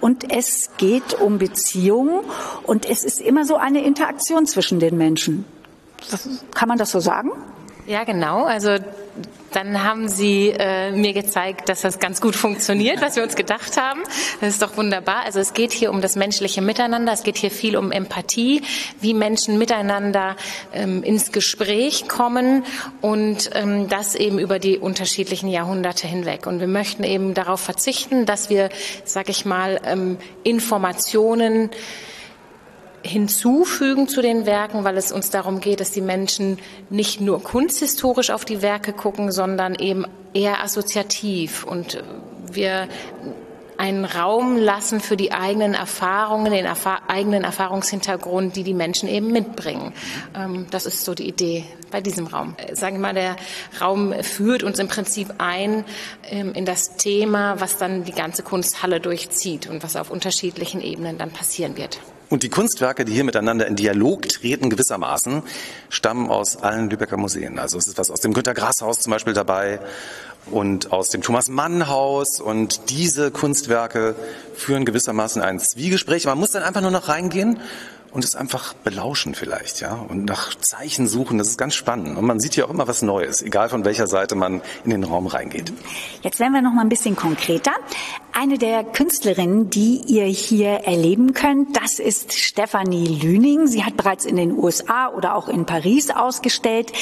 und 0.00 0.32
es 0.32 0.70
geht 0.76 1.14
um 1.20 1.38
Beziehungen 1.38 2.20
und 2.64 2.88
es 2.88 3.04
ist 3.04 3.20
immer 3.20 3.44
so 3.46 3.56
eine 3.56 3.84
Interaktion 3.84 4.46
zwischen 4.46 4.80
den 4.80 4.98
Menschen. 4.98 5.44
Kann 6.54 6.68
man 6.68 6.78
das 6.78 6.90
so 6.90 7.00
sagen? 7.00 7.30
Ja, 7.90 8.04
genau. 8.04 8.44
Also 8.44 8.76
dann 9.50 9.82
haben 9.82 10.08
Sie 10.08 10.50
äh, 10.56 10.92
mir 10.92 11.12
gezeigt, 11.12 11.68
dass 11.68 11.80
das 11.80 11.98
ganz 11.98 12.20
gut 12.20 12.36
funktioniert, 12.36 13.00
was 13.00 13.16
wir 13.16 13.24
uns 13.24 13.34
gedacht 13.34 13.76
haben. 13.76 14.02
Das 14.40 14.50
ist 14.50 14.62
doch 14.62 14.76
wunderbar. 14.76 15.24
Also 15.24 15.40
es 15.40 15.54
geht 15.54 15.72
hier 15.72 15.90
um 15.90 16.00
das 16.00 16.14
menschliche 16.14 16.62
Miteinander. 16.62 17.12
Es 17.12 17.24
geht 17.24 17.36
hier 17.36 17.50
viel 17.50 17.76
um 17.76 17.90
Empathie, 17.90 18.62
wie 19.00 19.12
Menschen 19.12 19.58
miteinander 19.58 20.36
ähm, 20.72 21.02
ins 21.02 21.32
Gespräch 21.32 22.06
kommen 22.06 22.64
und 23.00 23.50
ähm, 23.54 23.88
das 23.88 24.14
eben 24.14 24.38
über 24.38 24.60
die 24.60 24.78
unterschiedlichen 24.78 25.48
Jahrhunderte 25.48 26.06
hinweg. 26.06 26.46
Und 26.46 26.60
wir 26.60 26.68
möchten 26.68 27.02
eben 27.02 27.34
darauf 27.34 27.60
verzichten, 27.60 28.24
dass 28.24 28.50
wir, 28.50 28.68
sag 29.04 29.28
ich 29.28 29.44
mal, 29.44 29.80
ähm, 29.84 30.16
Informationen 30.44 31.70
hinzufügen 33.02 34.08
zu 34.08 34.22
den 34.22 34.46
Werken, 34.46 34.84
weil 34.84 34.96
es 34.96 35.12
uns 35.12 35.30
darum 35.30 35.60
geht, 35.60 35.80
dass 35.80 35.90
die 35.90 36.00
Menschen 36.00 36.58
nicht 36.90 37.20
nur 37.20 37.42
kunsthistorisch 37.42 38.30
auf 38.30 38.44
die 38.44 38.62
Werke 38.62 38.92
gucken, 38.92 39.32
sondern 39.32 39.74
eben 39.74 40.06
eher 40.34 40.62
assoziativ 40.62 41.64
und 41.64 42.02
wir 42.52 42.88
einen 43.80 44.04
Raum 44.04 44.58
lassen 44.58 45.00
für 45.00 45.16
die 45.16 45.32
eigenen 45.32 45.72
Erfahrungen, 45.72 46.52
den 46.52 46.66
Erfa 46.66 47.00
eigenen 47.08 47.44
Erfahrungshintergrund, 47.44 48.54
die 48.54 48.62
die 48.62 48.74
Menschen 48.74 49.08
eben 49.08 49.32
mitbringen. 49.32 49.94
Ähm, 50.36 50.66
das 50.70 50.84
ist 50.84 51.06
so 51.06 51.14
die 51.14 51.26
Idee 51.26 51.64
bei 51.90 52.02
diesem 52.02 52.26
Raum. 52.26 52.54
Äh, 52.58 52.76
sagen 52.76 52.96
wir 52.96 53.00
mal, 53.00 53.14
der 53.14 53.36
Raum 53.80 54.12
führt 54.22 54.62
uns 54.62 54.78
im 54.78 54.88
Prinzip 54.88 55.32
ein 55.38 55.86
ähm, 56.24 56.52
in 56.52 56.66
das 56.66 56.96
Thema, 56.96 57.58
was 57.58 57.78
dann 57.78 58.04
die 58.04 58.12
ganze 58.12 58.42
Kunsthalle 58.42 59.00
durchzieht 59.00 59.66
und 59.66 59.82
was 59.82 59.96
auf 59.96 60.10
unterschiedlichen 60.10 60.82
Ebenen 60.82 61.16
dann 61.16 61.30
passieren 61.30 61.78
wird. 61.78 61.98
Und 62.30 62.44
die 62.44 62.48
Kunstwerke, 62.48 63.04
die 63.04 63.12
hier 63.12 63.24
miteinander 63.24 63.66
in 63.66 63.74
Dialog 63.74 64.28
treten, 64.28 64.70
gewissermaßen, 64.70 65.42
stammen 65.88 66.30
aus 66.30 66.56
allen 66.56 66.88
Lübecker 66.88 67.16
Museen. 67.16 67.58
Also 67.58 67.76
es 67.76 67.88
ist 67.88 67.98
was 67.98 68.08
aus 68.08 68.20
dem 68.20 68.32
Günter 68.32 68.54
Grass 68.54 68.82
Haus 68.82 69.00
zum 69.00 69.10
Beispiel 69.10 69.32
dabei 69.32 69.80
und 70.48 70.92
aus 70.92 71.08
dem 71.08 71.22
Thomas 71.22 71.48
Mann 71.48 71.88
Haus. 71.88 72.40
Und 72.40 72.88
diese 72.88 73.32
Kunstwerke 73.32 74.14
führen 74.54 74.84
gewissermaßen 74.84 75.42
ein 75.42 75.58
Zwiegespräch. 75.58 76.24
Man 76.26 76.38
muss 76.38 76.52
dann 76.52 76.62
einfach 76.62 76.82
nur 76.82 76.92
noch 76.92 77.08
reingehen 77.08 77.58
und 78.12 78.24
es 78.24 78.34
einfach 78.34 78.74
belauschen 78.74 79.34
vielleicht, 79.34 79.80
ja, 79.80 79.94
und 79.94 80.24
nach 80.24 80.54
Zeichen 80.56 81.06
suchen. 81.06 81.38
Das 81.38 81.48
ist 81.48 81.58
ganz 81.58 81.74
spannend. 81.74 82.16
Und 82.16 82.24
man 82.24 82.40
sieht 82.40 82.56
ja 82.56 82.64
auch 82.64 82.70
immer 82.70 82.88
was 82.88 83.02
Neues, 83.02 83.42
egal 83.42 83.68
von 83.68 83.84
welcher 83.84 84.06
Seite 84.06 84.34
man 84.34 84.62
in 84.84 84.90
den 84.90 85.04
Raum 85.04 85.26
reingeht. 85.26 85.72
Jetzt 86.22 86.40
werden 86.40 86.52
wir 86.52 86.62
noch 86.62 86.72
mal 86.72 86.82
ein 86.82 86.88
bisschen 86.88 87.14
konkreter. 87.14 87.72
Eine 88.32 88.58
der 88.58 88.84
Künstlerinnen, 88.84 89.70
die 89.70 90.02
ihr 90.06 90.24
hier 90.24 90.68
erleben 90.68 91.34
könnt, 91.34 91.76
das 91.76 91.98
ist 91.98 92.32
Stefanie 92.32 93.06
Lüning. 93.06 93.66
Sie 93.66 93.84
hat 93.84 93.96
bereits 93.96 94.24
in 94.24 94.36
den 94.36 94.52
USA 94.52 95.08
oder 95.08 95.34
auch 95.34 95.48
in 95.48 95.66
Paris 95.66 96.10
ausgestellt. 96.10 96.92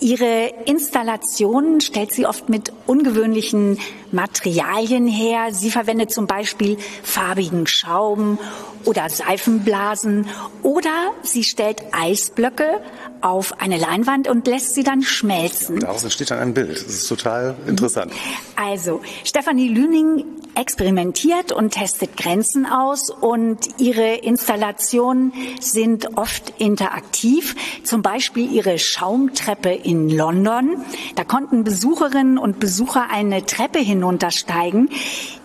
Ihre 0.00 0.52
Installationen 0.64 1.80
stellt 1.80 2.12
sie 2.12 2.26
oft 2.26 2.48
mit 2.48 2.72
ungewöhnlichen 2.86 3.78
Materialien 4.12 5.06
her. 5.06 5.48
Sie 5.52 5.70
verwendet 5.70 6.10
zum 6.10 6.26
Beispiel 6.26 6.78
farbigen 7.02 7.66
Schaum 7.66 8.38
oder 8.84 9.08
Seifenblasen 9.10 10.26
oder 10.62 11.12
sie 11.22 11.44
stellt 11.44 11.82
Eisblöcke 11.92 12.80
auf 13.20 13.60
eine 13.60 13.76
Leinwand 13.76 14.28
und 14.28 14.46
lässt 14.46 14.74
sie 14.74 14.84
dann 14.84 15.02
schmelzen. 15.02 15.80
Daraus 15.80 16.04
entsteht 16.04 16.30
dann 16.30 16.38
ein 16.38 16.54
Bild. 16.54 16.70
Das 16.70 16.82
ist 16.82 17.08
total 17.08 17.56
interessant. 17.66 18.12
Also, 18.56 19.02
Stefanie 19.24 19.68
Lüning 19.68 20.24
experimentiert 20.58 21.52
und 21.52 21.70
testet 21.70 22.16
Grenzen 22.16 22.66
aus 22.66 23.10
und 23.10 23.80
ihre 23.80 24.16
Installationen 24.16 25.32
sind 25.60 26.18
oft 26.18 26.52
interaktiv. 26.58 27.54
Zum 27.84 28.02
Beispiel 28.02 28.52
ihre 28.52 28.78
Schaumtreppe 28.78 29.70
in 29.70 30.10
London. 30.10 30.84
Da 31.14 31.24
konnten 31.24 31.62
Besucherinnen 31.62 32.38
und 32.38 32.58
Besucher 32.58 33.08
eine 33.10 33.46
Treppe 33.46 33.78
hinuntersteigen. 33.78 34.90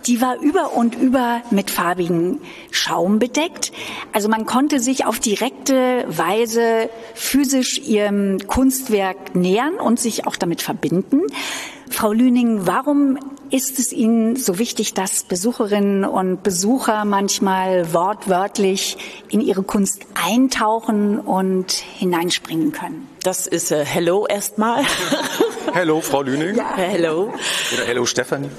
Die 0.06 0.20
war 0.20 0.38
über 0.40 0.76
und 0.76 0.96
über 0.96 1.42
mit 1.50 1.70
farbigen 1.70 2.40
Schaum 2.70 3.18
bedeckt. 3.18 3.72
Also 4.12 4.28
man 4.28 4.44
konnte 4.46 4.80
sich 4.80 5.06
auf 5.06 5.20
direkte 5.20 6.04
Weise 6.08 6.90
physisch 7.14 7.78
ihrem 7.78 8.38
Kunstwerk 8.46 9.34
nähern 9.34 9.74
und 9.74 10.00
sich 10.00 10.26
auch 10.26 10.36
damit 10.36 10.60
verbinden. 10.60 11.22
Frau 11.90 12.12
Lüning, 12.12 12.66
warum 12.66 13.18
ist 13.50 13.78
es 13.78 13.92
Ihnen 13.92 14.36
so 14.36 14.58
wichtig, 14.58 14.94
dass 14.94 15.22
Besucherinnen 15.22 16.04
und 16.04 16.42
Besucher 16.42 17.04
manchmal 17.04 17.92
wortwörtlich 17.92 18.96
in 19.28 19.40
ihre 19.40 19.62
Kunst 19.62 20.02
eintauchen 20.14 21.20
und 21.20 21.72
hineinspringen 21.72 22.72
können? 22.72 23.06
Das 23.22 23.46
ist 23.46 23.70
äh, 23.70 23.84
Hello 23.84 24.26
erstmal. 24.26 24.84
Hello, 25.72 26.00
Frau 26.00 26.22
Lüning. 26.22 26.56
Ja. 26.56 26.74
Hello. 26.76 27.32
Oder 27.74 27.84
Hello, 27.86 28.06
Stefanie. 28.06 28.50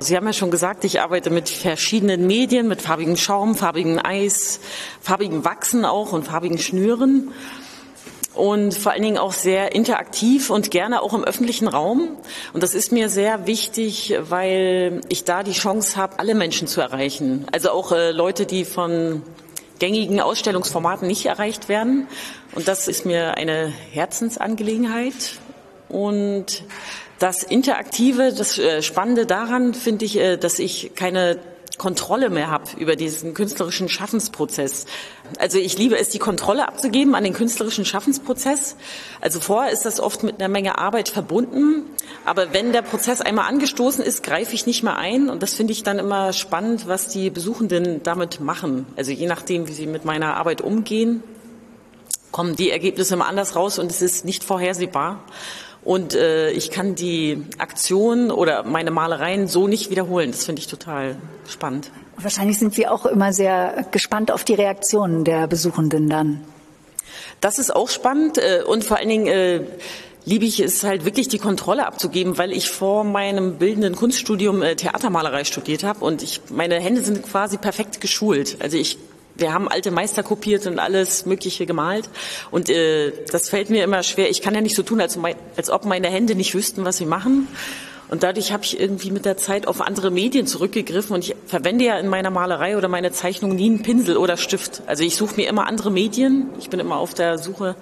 Sie 0.00 0.16
haben 0.16 0.26
ja 0.26 0.32
schon 0.32 0.50
gesagt, 0.50 0.84
ich 0.84 1.00
arbeite 1.00 1.30
mit 1.30 1.48
verschiedenen 1.48 2.26
Medien, 2.26 2.66
mit 2.66 2.82
farbigem 2.82 3.16
Schaum, 3.16 3.54
farbigem 3.54 4.00
Eis, 4.02 4.60
farbigem 5.00 5.44
Wachsen 5.44 5.84
auch 5.84 6.12
und 6.12 6.24
farbigen 6.24 6.58
Schnüren 6.58 7.30
und 8.34 8.74
vor 8.74 8.92
allen 8.92 9.02
Dingen 9.02 9.18
auch 9.18 9.32
sehr 9.32 9.74
interaktiv 9.74 10.50
und 10.50 10.70
gerne 10.70 11.02
auch 11.02 11.12
im 11.12 11.24
öffentlichen 11.24 11.68
Raum. 11.68 12.16
Und 12.52 12.62
das 12.62 12.74
ist 12.74 12.92
mir 12.92 13.08
sehr 13.08 13.46
wichtig, 13.46 14.16
weil 14.20 15.00
ich 15.08 15.24
da 15.24 15.42
die 15.42 15.52
Chance 15.52 15.96
habe, 15.96 16.18
alle 16.18 16.34
Menschen 16.34 16.66
zu 16.66 16.80
erreichen. 16.80 17.46
Also 17.52 17.70
auch 17.70 17.92
äh, 17.92 18.10
Leute, 18.10 18.46
die 18.46 18.64
von 18.64 19.22
gängigen 19.78 20.20
Ausstellungsformaten 20.20 21.06
nicht 21.08 21.26
erreicht 21.26 21.68
werden. 21.68 22.06
Und 22.54 22.68
das 22.68 22.88
ist 22.88 23.04
mir 23.04 23.36
eine 23.36 23.72
Herzensangelegenheit. 23.90 25.38
Und 25.88 26.64
das 27.18 27.42
Interaktive, 27.42 28.32
das 28.32 28.58
äh, 28.58 28.80
Spannende 28.82 29.26
daran 29.26 29.74
finde 29.74 30.04
ich, 30.04 30.18
äh, 30.18 30.36
dass 30.38 30.58
ich 30.58 30.92
keine 30.94 31.38
Kontrolle 31.78 32.30
mehr 32.30 32.50
habe 32.50 32.64
über 32.76 32.96
diesen 32.96 33.34
künstlerischen 33.34 33.88
Schaffensprozess. 33.88 34.86
Also 35.38 35.58
ich 35.58 35.78
liebe 35.78 35.98
es, 35.98 36.10
die 36.10 36.18
Kontrolle 36.18 36.68
abzugeben 36.68 37.14
an 37.14 37.24
den 37.24 37.32
künstlerischen 37.32 37.84
Schaffensprozess. 37.84 38.76
Also 39.20 39.40
vorher 39.40 39.72
ist 39.72 39.84
das 39.84 39.98
oft 39.98 40.22
mit 40.22 40.38
einer 40.38 40.48
Menge 40.48 40.78
Arbeit 40.78 41.08
verbunden. 41.08 41.84
Aber 42.24 42.52
wenn 42.52 42.72
der 42.72 42.82
Prozess 42.82 43.20
einmal 43.20 43.48
angestoßen 43.48 44.04
ist, 44.04 44.22
greife 44.22 44.54
ich 44.54 44.66
nicht 44.66 44.82
mehr 44.82 44.96
ein. 44.96 45.30
Und 45.30 45.42
das 45.42 45.54
finde 45.54 45.72
ich 45.72 45.82
dann 45.82 45.98
immer 45.98 46.32
spannend, 46.32 46.86
was 46.86 47.08
die 47.08 47.30
Besuchenden 47.30 48.02
damit 48.02 48.40
machen. 48.40 48.86
Also 48.96 49.10
je 49.10 49.26
nachdem, 49.26 49.66
wie 49.66 49.72
sie 49.72 49.86
mit 49.86 50.04
meiner 50.04 50.36
Arbeit 50.36 50.60
umgehen, 50.60 51.22
kommen 52.32 52.56
die 52.56 52.70
Ergebnisse 52.70 53.14
immer 53.14 53.28
anders 53.28 53.56
raus 53.56 53.78
und 53.78 53.90
es 53.90 54.02
ist 54.02 54.24
nicht 54.24 54.44
vorhersehbar. 54.44 55.22
Und 55.84 56.14
äh, 56.14 56.50
ich 56.50 56.70
kann 56.70 56.94
die 56.94 57.44
Aktion 57.58 58.30
oder 58.30 58.62
meine 58.62 58.90
Malereien 58.90 59.48
so 59.48 59.66
nicht 59.66 59.90
wiederholen. 59.90 60.30
Das 60.30 60.44
finde 60.44 60.60
ich 60.60 60.68
total 60.68 61.16
spannend. 61.48 61.90
Wahrscheinlich 62.16 62.58
sind 62.58 62.74
Sie 62.74 62.86
auch 62.86 63.04
immer 63.04 63.32
sehr 63.32 63.86
gespannt 63.90 64.30
auf 64.30 64.44
die 64.44 64.54
Reaktionen 64.54 65.24
der 65.24 65.48
Besuchenden 65.48 66.08
dann. 66.08 66.44
Das 67.40 67.58
ist 67.58 67.74
auch 67.74 67.90
spannend 67.90 68.38
äh, 68.38 68.62
und 68.64 68.84
vor 68.84 68.98
allen 68.98 69.08
Dingen 69.08 69.26
äh, 69.26 69.64
liebe 70.24 70.44
ich 70.44 70.60
es 70.60 70.84
halt 70.84 71.04
wirklich 71.04 71.26
die 71.26 71.38
Kontrolle 71.38 71.86
abzugeben, 71.86 72.38
weil 72.38 72.52
ich 72.52 72.70
vor 72.70 73.02
meinem 73.02 73.56
bildenden 73.58 73.96
Kunststudium 73.96 74.62
äh, 74.62 74.76
Theatermalerei 74.76 75.42
studiert 75.42 75.82
habe 75.82 76.04
und 76.04 76.22
ich 76.22 76.40
meine 76.50 76.76
Hände 76.76 77.02
sind 77.02 77.24
quasi 77.24 77.56
perfekt 77.56 78.00
geschult. 78.00 78.58
Also 78.60 78.76
ich 78.76 78.98
wir 79.36 79.52
haben 79.52 79.68
alte 79.68 79.90
Meister 79.90 80.22
kopiert 80.22 80.66
und 80.66 80.78
alles 80.78 81.26
Mögliche 81.26 81.66
gemalt. 81.66 82.08
Und 82.50 82.68
äh, 82.68 83.12
das 83.30 83.48
fällt 83.48 83.70
mir 83.70 83.84
immer 83.84 84.02
schwer. 84.02 84.30
Ich 84.30 84.42
kann 84.42 84.54
ja 84.54 84.60
nicht 84.60 84.76
so 84.76 84.82
tun, 84.82 85.00
als, 85.00 85.16
mein, 85.16 85.34
als 85.56 85.70
ob 85.70 85.84
meine 85.84 86.08
Hände 86.08 86.34
nicht 86.34 86.54
wüssten, 86.54 86.84
was 86.84 86.98
sie 86.98 87.06
machen. 87.06 87.48
Und 88.08 88.22
dadurch 88.22 88.52
habe 88.52 88.62
ich 88.64 88.78
irgendwie 88.78 89.10
mit 89.10 89.24
der 89.24 89.38
Zeit 89.38 89.66
auf 89.66 89.80
andere 89.80 90.10
Medien 90.10 90.46
zurückgegriffen. 90.46 91.14
Und 91.14 91.24
ich 91.24 91.34
verwende 91.46 91.84
ja 91.84 91.98
in 91.98 92.08
meiner 92.08 92.30
Malerei 92.30 92.76
oder 92.76 92.88
meiner 92.88 93.12
Zeichnung 93.12 93.54
nie 93.54 93.70
einen 93.70 93.82
Pinsel 93.82 94.18
oder 94.18 94.36
Stift. 94.36 94.82
Also 94.86 95.02
ich 95.02 95.16
suche 95.16 95.36
mir 95.36 95.48
immer 95.48 95.66
andere 95.66 95.90
Medien. 95.90 96.50
Ich 96.58 96.68
bin 96.68 96.78
immer 96.78 96.96
auf 96.96 97.14
der 97.14 97.38
Suche 97.38 97.74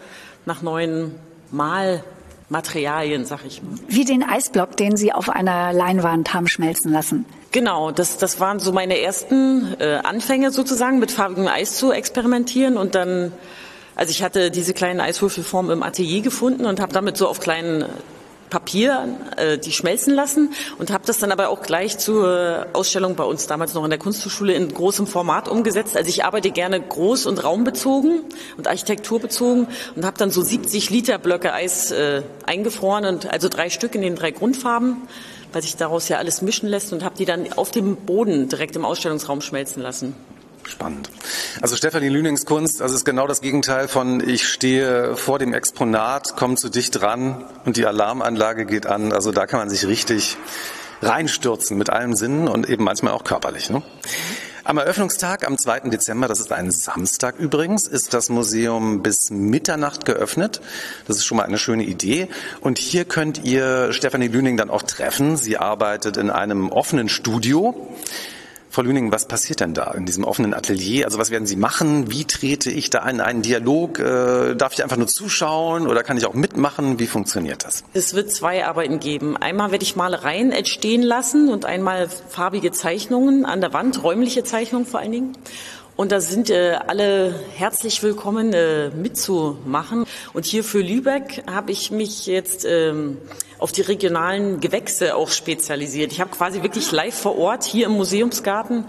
nach 0.46 0.62
neuen 0.62 1.16
Malmaterialien, 1.50 3.24
sag 3.24 3.44
ich 3.44 3.60
mal. 3.60 3.74
Wie 3.88 4.04
den 4.04 4.22
Eisblock, 4.22 4.76
den 4.76 4.96
Sie 4.96 5.12
auf 5.12 5.28
einer 5.28 5.72
Leinwand 5.72 6.32
haben 6.32 6.46
schmelzen 6.46 6.92
lassen. 6.92 7.26
Genau, 7.52 7.90
das, 7.90 8.16
das 8.16 8.38
waren 8.38 8.60
so 8.60 8.70
meine 8.70 9.00
ersten 9.00 9.74
äh, 9.80 9.96
Anfänge 10.04 10.52
sozusagen, 10.52 11.00
mit 11.00 11.10
farbigem 11.10 11.48
Eis 11.48 11.74
zu 11.74 11.90
experimentieren 11.90 12.76
und 12.76 12.94
dann, 12.94 13.32
also 13.96 14.12
ich 14.12 14.22
hatte 14.22 14.52
diese 14.52 14.72
kleinen 14.72 15.00
Eiswürfelformen 15.00 15.72
im 15.72 15.82
Atelier 15.82 16.22
gefunden 16.22 16.64
und 16.64 16.78
habe 16.78 16.92
damit 16.92 17.16
so 17.16 17.26
auf 17.26 17.40
kleinen 17.40 17.86
Papier 18.50 19.16
äh, 19.36 19.58
die 19.58 19.72
schmelzen 19.72 20.14
lassen 20.14 20.52
und 20.78 20.92
habe 20.92 21.04
das 21.06 21.18
dann 21.18 21.32
aber 21.32 21.48
auch 21.48 21.62
gleich 21.62 21.98
zur 21.98 22.66
Ausstellung 22.72 23.16
bei 23.16 23.24
uns 23.24 23.48
damals 23.48 23.74
noch 23.74 23.82
in 23.82 23.90
der 23.90 23.98
Kunsthochschule 23.98 24.52
in 24.52 24.72
großem 24.72 25.08
Format 25.08 25.48
umgesetzt. 25.48 25.96
Also 25.96 26.08
ich 26.08 26.24
arbeite 26.24 26.50
gerne 26.50 26.80
groß 26.80 27.26
und 27.26 27.42
raumbezogen 27.42 28.20
und 28.58 28.68
architekturbezogen 28.68 29.66
und 29.96 30.04
habe 30.04 30.18
dann 30.18 30.30
so 30.30 30.42
70 30.42 30.90
Liter 30.90 31.18
Blöcke 31.18 31.52
Eis 31.52 31.90
äh, 31.90 32.22
eingefroren 32.46 33.06
und 33.06 33.28
also 33.32 33.48
drei 33.48 33.70
Stück 33.70 33.96
in 33.96 34.02
den 34.02 34.14
drei 34.14 34.30
Grundfarben 34.32 34.96
weil 35.52 35.62
sich 35.62 35.76
daraus 35.76 36.08
ja 36.08 36.18
alles 36.18 36.42
mischen 36.42 36.68
lässt 36.68 36.92
und 36.92 37.04
habe 37.04 37.16
die 37.16 37.24
dann 37.24 37.52
auf 37.54 37.70
dem 37.70 37.96
Boden 37.96 38.48
direkt 38.48 38.76
im 38.76 38.84
Ausstellungsraum 38.84 39.40
schmelzen 39.40 39.82
lassen. 39.82 40.14
Spannend. 40.68 41.10
Also 41.60 41.74
Stefanie 41.74 42.08
Lünings 42.08 42.46
Kunst, 42.46 42.80
also 42.82 42.94
ist 42.94 43.04
genau 43.04 43.26
das 43.26 43.40
Gegenteil 43.40 43.88
von 43.88 44.26
ich 44.26 44.46
stehe 44.46 45.16
vor 45.16 45.38
dem 45.38 45.52
Exponat, 45.52 46.36
komme 46.36 46.56
zu 46.56 46.68
dicht 46.68 47.00
dran 47.00 47.44
und 47.64 47.76
die 47.76 47.86
Alarmanlage 47.86 48.66
geht 48.66 48.86
an. 48.86 49.12
Also 49.12 49.32
da 49.32 49.46
kann 49.46 49.58
man 49.58 49.70
sich 49.70 49.86
richtig 49.86 50.36
reinstürzen 51.02 51.76
mit 51.78 51.90
allen 51.90 52.14
Sinnen 52.14 52.46
und 52.46 52.68
eben 52.68 52.84
manchmal 52.84 53.14
auch 53.14 53.24
körperlich. 53.24 53.70
Ne? 53.70 53.82
Am 54.62 54.76
Eröffnungstag 54.76 55.46
am 55.46 55.56
2. 55.56 55.88
Dezember, 55.88 56.28
das 56.28 56.38
ist 56.38 56.52
ein 56.52 56.70
Samstag 56.70 57.38
übrigens, 57.38 57.86
ist 57.86 58.12
das 58.12 58.28
Museum 58.28 59.02
bis 59.02 59.30
Mitternacht 59.30 60.04
geöffnet. 60.04 60.60
Das 61.06 61.16
ist 61.16 61.24
schon 61.24 61.38
mal 61.38 61.44
eine 61.44 61.56
schöne 61.56 61.84
Idee. 61.84 62.28
Und 62.60 62.78
hier 62.78 63.06
könnt 63.06 63.42
ihr 63.42 63.94
Stefanie 63.94 64.28
Lüning 64.28 64.58
dann 64.58 64.68
auch 64.68 64.82
treffen. 64.82 65.38
Sie 65.38 65.56
arbeitet 65.56 66.18
in 66.18 66.28
einem 66.28 66.68
offenen 66.68 67.08
Studio. 67.08 67.88
Frau 68.72 68.82
Lüning, 68.82 69.10
was 69.10 69.26
passiert 69.26 69.58
denn 69.58 69.74
da 69.74 69.90
in 69.90 70.06
diesem 70.06 70.22
offenen 70.22 70.54
Atelier? 70.54 71.04
Also 71.04 71.18
was 71.18 71.32
werden 71.32 71.44
Sie 71.44 71.56
machen? 71.56 72.12
Wie 72.12 72.24
trete 72.24 72.70
ich 72.70 72.88
da 72.88 73.04
in 73.08 73.20
einen 73.20 73.42
Dialog? 73.42 73.98
Äh, 73.98 74.54
darf 74.54 74.74
ich 74.74 74.84
einfach 74.84 74.96
nur 74.96 75.08
zuschauen 75.08 75.88
oder 75.88 76.04
kann 76.04 76.16
ich 76.16 76.24
auch 76.24 76.34
mitmachen? 76.34 77.00
Wie 77.00 77.08
funktioniert 77.08 77.64
das? 77.64 77.82
Es 77.94 78.14
wird 78.14 78.30
zwei 78.30 78.64
Arbeiten 78.64 79.00
geben. 79.00 79.36
Einmal 79.36 79.72
werde 79.72 79.82
ich 79.82 79.96
Malereien 79.96 80.52
entstehen 80.52 81.02
lassen 81.02 81.48
und 81.48 81.64
einmal 81.64 82.08
farbige 82.08 82.70
Zeichnungen 82.70 83.44
an 83.44 83.60
der 83.60 83.72
Wand, 83.72 84.04
räumliche 84.04 84.44
Zeichnungen 84.44 84.86
vor 84.86 85.00
allen 85.00 85.12
Dingen. 85.12 85.32
Und 85.96 86.12
da 86.12 86.20
sind 86.20 86.48
äh, 86.48 86.78
alle 86.86 87.34
herzlich 87.56 88.00
willkommen 88.04 88.52
äh, 88.52 88.90
mitzumachen. 88.90 90.06
Und 90.32 90.46
hier 90.46 90.62
für 90.62 90.80
Lübeck 90.80 91.42
habe 91.50 91.72
ich 91.72 91.90
mich 91.90 92.26
jetzt 92.26 92.64
ähm, 92.64 93.18
auf 93.60 93.72
die 93.72 93.82
regionalen 93.82 94.60
Gewächse 94.60 95.14
auch 95.14 95.28
spezialisiert. 95.28 96.12
Ich 96.12 96.20
habe 96.20 96.30
quasi 96.30 96.62
wirklich 96.62 96.90
live 96.92 97.14
vor 97.14 97.38
Ort 97.38 97.64
hier 97.64 97.86
im 97.86 97.92
Museumsgarten 97.92 98.86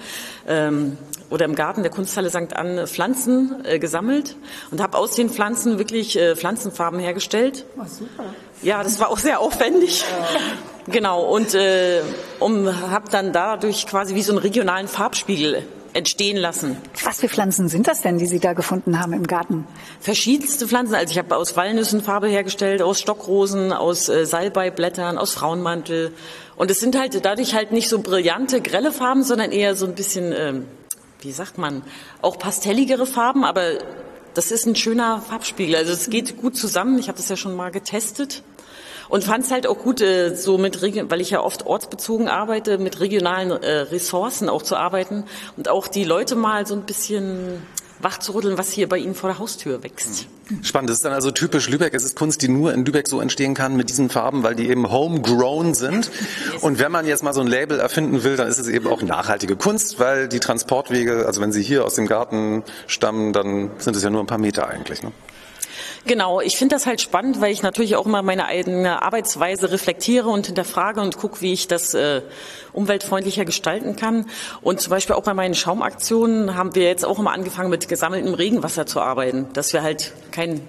ähm, 0.48 0.98
oder 1.30 1.46
im 1.46 1.56
Garten 1.56 1.84
der 1.84 1.92
Kunsthalle 1.92 2.30
St. 2.30 2.56
Anne 2.56 2.88
Pflanzen 2.88 3.64
äh, 3.64 3.80
gesammelt 3.80 4.36
und 4.72 4.82
habe 4.82 4.98
aus 4.98 5.16
den 5.16 5.30
Pflanzen 5.30 5.78
wirklich 5.78 6.18
äh, 6.18 6.36
Pflanzenfarben 6.36 7.00
hergestellt. 7.00 7.66
Oh, 7.78 7.84
super. 7.86 8.34
Ja, 8.62 8.84
das 8.84 9.00
war 9.00 9.10
auch 9.10 9.20
sehr 9.20 9.40
aufwendig. 9.40 10.04
Genau, 10.88 11.24
und 11.24 11.54
äh, 11.54 12.02
um, 12.40 12.68
habe 12.92 13.10
dann 13.10 13.34
dadurch 13.34 13.86
quasi 13.88 14.16
wie 14.16 14.24
so 14.24 14.32
einen 14.32 14.40
regionalen 14.40 14.88
Farbspiegel 14.88 15.64
entstehen 15.94 16.38
lassen. 16.38 16.78
Was 17.04 17.20
für 17.20 17.30
Pflanzen 17.30 17.68
sind 17.68 17.88
das 17.88 18.02
denn, 18.02 18.18
die 18.18 18.26
Sie 18.26 18.40
da 18.40 18.54
gefunden 18.54 19.00
haben 19.00 19.14
im 19.14 19.28
Garten? 19.28 19.66
Verschiedenste 20.00 20.68
Pflanzen. 20.68 20.96
Also 20.96 21.12
ich 21.12 21.18
habe 21.18 21.36
aus 21.36 21.56
Walnüssen 21.56 22.02
Farbe 22.02 22.28
hergestellt, 22.28 22.82
aus 22.82 23.00
Stockrosen, 23.00 23.72
aus 23.74 24.10
äh, 24.10 24.26
Salbeiblättern, 24.26 25.18
aus 25.18 25.34
Frauenmantel. 25.34 26.14
Und 26.56 26.72
es 26.72 26.80
sind 26.80 26.98
halt 26.98 27.24
dadurch 27.26 27.54
halt 27.54 27.72
nicht 27.72 27.90
so 27.90 28.00
brillante, 28.00 28.62
grelle 28.62 28.92
Farben, 28.92 29.24
sondern 29.24 29.52
eher 29.52 29.76
so 29.76 29.86
ein 29.86 29.96
bisschen, 29.96 30.34
ähm, 30.36 30.66
wie 31.22 31.32
sagt 31.32 31.58
man, 31.58 31.84
auch 32.22 32.38
pastelligere 32.38 33.06
Farben. 33.06 33.44
Aber 33.44 33.64
das 34.34 34.52
ist 34.52 34.66
ein 34.66 34.76
schöner 34.76 35.22
Farbspiegel. 35.22 35.76
Also 35.76 35.92
es 35.92 36.10
geht 36.10 36.38
gut 36.38 36.56
zusammen. 36.56 37.00
Ich 37.00 37.08
habe 37.08 37.18
das 37.18 37.30
ja 37.30 37.36
schon 37.36 37.56
mal 37.56 37.72
getestet 37.72 38.44
und 39.12 39.26
fand 39.26 39.44
es 39.44 39.52
halt 39.52 39.68
auch 39.68 39.78
gut, 39.78 40.02
äh, 40.02 40.36
so 40.36 40.58
mit, 40.58 40.82
weil 40.82 41.22
ich 41.22 41.30
ja 41.30 41.42
oft 41.42 41.66
ortsbezogen 41.66 42.30
arbeite, 42.30 42.78
mit 42.78 43.00
regionalen 43.02 43.52
äh, 43.52 43.80
Ressourcen 43.82 44.50
auch 44.50 44.64
zu 44.64 44.78
arbeiten 44.78 45.26
und 45.58 45.68
auch 45.68 45.88
die 45.90 46.06
Leute 46.06 46.36
mal 46.36 46.66
so 46.66 46.74
ein 46.74 46.84
bisschen 46.84 47.62
wachzurütteln, 48.00 48.58
was 48.58 48.72
hier 48.72 48.88
bei 48.90 48.98
Ihnen 48.98 49.14
vor 49.14 49.30
der 49.30 49.38
Haustür 49.38 49.84
wächst. 49.84 50.28
Spannend. 50.64 50.90
Das 50.90 50.98
ist 50.98 51.06
dann 51.06 51.14
also 51.14 51.30
typisch 51.30 51.70
Lübeck. 51.70 51.94
Es 51.94 52.04
ist 52.04 52.16
Kunst, 52.16 52.42
die 52.42 52.48
nur 52.48 52.74
in 52.74 52.86
Lübeck 52.86 53.08
so 53.08 53.22
entstehen 53.22 53.54
kann 53.54 53.76
mit 53.76 53.90
diesen 53.90 54.10
Farben, 54.10 54.44
weil 54.44 54.56
die 54.56 54.70
eben 54.70 54.90
homegrown 54.90 55.74
sind. 55.74 56.10
Und 56.62 56.80
wenn 56.80 56.92
man 56.92 57.06
jetzt 57.06 57.22
mal 57.22 57.34
so 57.34 57.42
ein 57.42 57.48
Label 57.48 57.80
erfinden 57.80 58.24
will, 58.24 58.38
dann 58.38 58.48
ist 58.48 58.60
es 58.60 58.68
eben 58.68 58.88
auch 58.88 59.02
nachhaltige 59.02 59.56
Kunst, 59.56 60.00
weil 60.00 60.30
die 60.30 60.40
Transportwege, 60.40 61.26
also 61.26 61.42
wenn 61.42 61.52
sie 61.52 61.62
hier 61.62 61.86
aus 61.86 61.96
dem 61.96 62.08
Garten 62.08 62.64
stammen, 62.88 63.34
dann 63.34 63.72
sind 63.78 63.96
es 63.96 64.04
ja 64.04 64.10
nur 64.10 64.22
ein 64.22 64.28
paar 64.28 64.40
Meter 64.40 64.68
eigentlich. 64.68 65.04
Ne? 65.04 65.12
Genau, 66.06 66.42
ich 66.42 66.58
finde 66.58 66.76
das 66.76 66.88
halt 66.88 67.00
spannend, 67.00 67.42
weil 67.42 67.52
ich 67.52 67.62
natürlich 67.62 67.96
auch 67.96 68.08
immer 68.08 68.24
meine 68.24 68.46
eigene 68.46 69.04
Arbeitsweise 69.04 69.72
reflektiere 69.72 70.30
und 70.30 70.48
hinterfrage 70.48 71.00
und 71.00 71.18
gucke, 71.18 71.42
wie 71.42 71.54
ich 71.54 71.68
das 71.68 71.94
äh, 71.94 72.22
umweltfreundlicher 72.74 73.46
gestalten 73.46 73.96
kann. 73.96 74.26
Und 74.62 74.82
zum 74.82 74.90
Beispiel 74.90 75.16
auch 75.16 75.24
bei 75.24 75.36
meinen 75.36 75.54
Schaumaktionen 75.54 76.56
haben 76.56 76.74
wir 76.74 76.84
jetzt 76.84 77.06
auch 77.06 77.20
immer 77.20 77.34
angefangen, 77.34 77.70
mit 77.70 77.88
gesammeltem 77.88 78.34
Regenwasser 78.34 78.88
zu 78.88 79.00
arbeiten, 79.00 79.48
dass 79.54 79.74
wir 79.74 79.84
halt 79.84 80.14
kein 80.32 80.62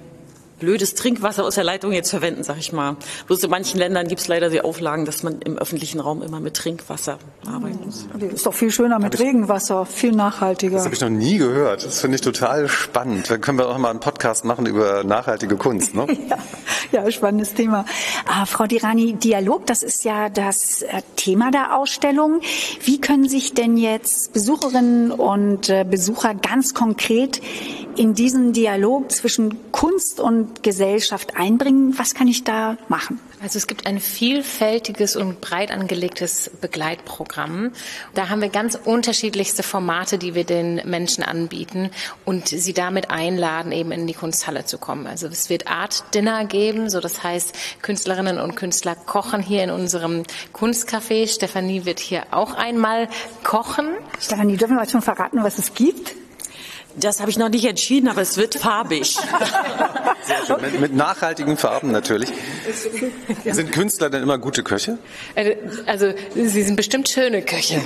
blödes 0.63 0.95
Trinkwasser 0.95 1.45
aus 1.45 1.57
der 1.57 1.65
Leitung 1.65 1.93
jetzt 1.93 2.11
verwenden, 2.11 2.45
sag 2.45 2.57
ich 2.57 2.73
mal. 2.73 2.97
Bloß 3.27 3.43
in 3.43 3.51
manchen 3.51 3.79
Ländern 3.79 4.07
gibt 4.07 4.21
es 4.21 4.29
leider 4.29 4.49
die 4.49 4.61
Auflagen, 4.61 5.05
dass 5.05 5.25
man 5.25 5.43
im 5.43 5.59
öffentlichen 5.59 5.99
Raum 5.99 6.23
immer 6.23 6.39
mit 6.39 6.55
Trinkwasser 6.55 7.19
arbeiten 7.45 7.81
muss. 7.85 8.07
Ist 8.33 8.47
doch 8.47 8.55
viel 8.55 8.71
schöner 8.71 9.01
mit 9.01 9.19
Regenwasser, 9.19 9.85
viel 9.87 10.13
nachhaltiger. 10.13 10.77
Das 10.77 10.85
habe 10.85 10.95
ich 10.95 11.01
noch 11.01 11.09
nie 11.09 11.39
gehört. 11.39 11.85
Das 11.85 12.01
finde 12.01 12.15
ich 12.15 12.21
total 12.21 12.69
spannend. 12.69 13.29
Dann 13.29 13.41
können 13.41 13.59
wir 13.59 13.69
auch 13.69 13.77
mal 13.77 13.91
einen 13.91 13.99
Podcast 13.99 14.45
machen 14.45 14.67
über 14.67 15.03
nachhaltige 15.03 15.57
Kunst. 15.57 15.97
Ne? 15.97 16.07
ja, 16.31 16.39
ja, 16.93 17.11
spannendes 17.11 17.55
Thema. 17.55 17.85
Ah, 18.27 18.47
Frau 18.47 18.67
Dirani, 18.67 19.15
Dialog, 19.15 19.67
das 19.67 19.83
ist 19.83 20.05
ja 20.05 20.29
das 20.29 20.83
äh, 20.83 21.03
Thema 21.17 21.51
der 21.51 21.77
Ausstellung. 21.77 22.41
Wie 22.85 23.01
können 23.01 23.29
sich 23.29 23.53
denn 23.53 23.77
jetzt 23.77 24.33
Besucherinnen 24.33 25.11
und 25.11 25.69
äh, 25.69 25.85
Besucher 25.85 26.35
ganz 26.37 26.73
konkret 26.73 27.41
in 27.97 28.15
diesen 28.15 28.53
Dialog 28.53 29.11
zwischen 29.11 29.73
Kunst 29.73 30.21
und 30.21 30.52
Gesellschaft 30.63 31.37
einbringen? 31.37 31.99
Was 31.99 32.15
kann 32.15 32.29
ich 32.29 32.45
da 32.45 32.77
machen? 32.89 33.21
Also 33.43 33.59
es 33.59 33.67
gibt 33.67 33.87
ein 33.87 33.99
vielfältiges 33.99 35.17
und 35.17 35.41
breit 35.41 35.73
angelegtes 35.73 36.51
Begleitprogramm. 36.61 37.73
Da 38.15 38.29
haben 38.29 38.41
wir 38.41 38.51
ganz 38.51 38.79
unterschiedlichste 38.85 39.65
Formate, 39.65 40.17
die 40.17 40.37
wir 40.37 40.45
den 40.45 40.77
Menschen 40.85 41.25
anbieten 41.25 41.91
und 42.25 42.49
sie 42.49 42.73
damit 42.73 43.11
einladen, 43.11 43.73
eben 43.73 43.91
in 43.91 44.07
die 44.07 44.15
Kunsthalle 44.15 44.65
zu 44.65 44.79
kommen. 44.79 45.09
Also 45.09 45.27
es 45.27 45.51
wird 45.51 45.67
Art 45.67 46.05
Dinner 46.15 46.45
geben, 46.45 46.89
so 46.89 47.01
das 47.01 47.25
heißt 47.25 47.83
Künstlerinnen 47.83 48.39
und 48.39 48.55
Künstler 48.55 48.95
kochen 48.95 49.43
hier 49.43 49.65
in 49.65 49.71
unserem 49.71 50.23
Kunstcafé. 50.53 51.27
Stefanie 51.27 51.85
wird 51.85 51.99
hier 51.99 52.25
auch 52.31 52.55
einmal 52.55 53.09
kochen. 53.43 53.89
Stefanie, 54.21 54.57
dürfen 54.57 54.77
wir 54.77 54.89
schon 54.89 55.03
verraten, 55.03 55.43
was 55.43 55.59
es 55.59 55.75
gibt? 55.75 56.22
Das 56.97 57.21
habe 57.21 57.31
ich 57.31 57.39
noch 57.39 57.49
nicht 57.49 57.65
entschieden, 57.65 58.09
aber 58.09 58.21
es 58.23 58.37
wird 58.37 58.55
farbig. 58.55 59.17
Sehr 60.25 60.47
schön. 60.47 60.61
Mit, 60.61 60.81
mit 60.81 60.95
nachhaltigen 60.95 61.57
Farben 61.57 61.91
natürlich. 61.91 62.29
Sind 63.45 63.73
Künstler 63.73 64.11
denn 64.11 64.23
immer 64.23 64.39
gute 64.39 64.63
Köche? 64.63 64.99
Äh, 65.35 65.57
also 65.87 66.13
sie 66.35 66.63
sind 66.63 66.77
bestimmt 66.77 67.09
schöne 67.09 67.43
Köche. 67.43 67.81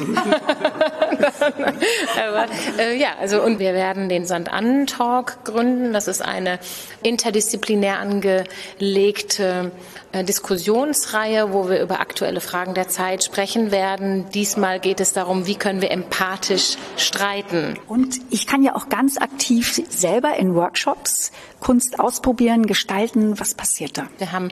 aber 2.28 2.46
äh, 2.78 2.96
ja, 2.96 3.10
also 3.20 3.42
und 3.42 3.58
wir 3.58 3.74
werden 3.74 4.08
den 4.08 4.26
Sand 4.26 4.52
an 4.52 4.86
Talk 4.86 5.44
gründen. 5.44 5.92
Das 5.92 6.08
ist 6.08 6.22
eine 6.22 6.58
interdisziplinär 7.02 7.98
angelegte 7.98 9.70
äh, 10.12 10.24
Diskussionsreihe, 10.24 11.52
wo 11.52 11.68
wir 11.68 11.80
über 11.80 12.00
aktuelle 12.00 12.40
Fragen 12.40 12.74
der 12.74 12.88
Zeit 12.88 13.24
sprechen 13.24 13.70
werden. 13.70 14.26
Diesmal 14.30 14.80
geht 14.80 15.00
es 15.00 15.12
darum, 15.12 15.46
wie 15.46 15.56
können 15.56 15.82
wir 15.82 15.90
empathisch 15.90 16.76
streiten. 16.96 17.78
Und 17.86 18.18
ich 18.30 18.46
kann 18.46 18.62
ja 18.62 18.74
auch 18.74 18.88
ganz 18.88 19.18
aktiv 19.18 19.80
selber 19.88 20.36
in 20.36 20.54
Workshops 20.54 21.32
Kunst 21.60 21.98
ausprobieren, 21.98 22.66
gestalten. 22.66 23.40
Was 23.40 23.54
passiert 23.54 23.98
da? 23.98 24.06
Wir 24.18 24.32
haben 24.32 24.50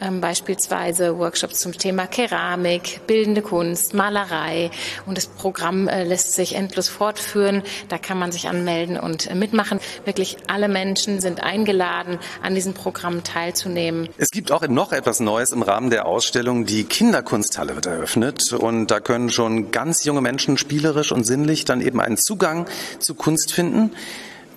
ähm, 0.00 0.20
beispielsweise 0.20 1.18
Workshops 1.18 1.60
zum 1.60 1.72
Thema 1.72 2.06
Keramik, 2.06 3.06
bildende 3.06 3.42
Kunst, 3.42 3.94
Malerei 3.94 4.70
und 5.04 5.16
das 5.16 5.26
Programm 5.26 5.86
äh, 5.86 6.04
lässt 6.04 6.32
sich 6.36 6.54
endlos 6.54 6.88
fortführen. 6.88 7.62
Da 7.88 7.98
kann 7.98 8.18
man 8.18 8.32
sich 8.32 8.48
anmelden 8.48 8.98
und 8.98 9.34
mitmachen. 9.34 9.80
Wirklich 10.04 10.36
alle 10.46 10.68
Menschen 10.68 11.20
sind 11.20 11.42
eingeladen, 11.42 12.18
an 12.42 12.54
diesem 12.54 12.74
Programm 12.74 13.24
teilzunehmen. 13.24 14.08
Es 14.18 14.30
gibt 14.30 14.52
auch 14.52 14.66
noch 14.68 14.92
etwas 14.92 15.20
Neues 15.20 15.52
im 15.52 15.62
Rahmen 15.62 15.90
der 15.90 16.06
Ausstellung. 16.06 16.66
Die 16.66 16.84
Kinderkunsthalle 16.84 17.74
wird 17.74 17.86
eröffnet 17.86 18.52
und 18.52 18.90
da 18.90 19.00
können 19.00 19.30
schon 19.30 19.70
ganz 19.70 20.04
junge 20.04 20.20
Menschen 20.20 20.58
spielerisch 20.58 21.10
und 21.12 21.24
sinnlich 21.24 21.64
dann 21.64 21.80
eben 21.80 22.00
einen 22.00 22.16
Zugang 22.16 22.66
zu 22.98 23.14
Kunst 23.14 23.52
finden. 23.52 23.90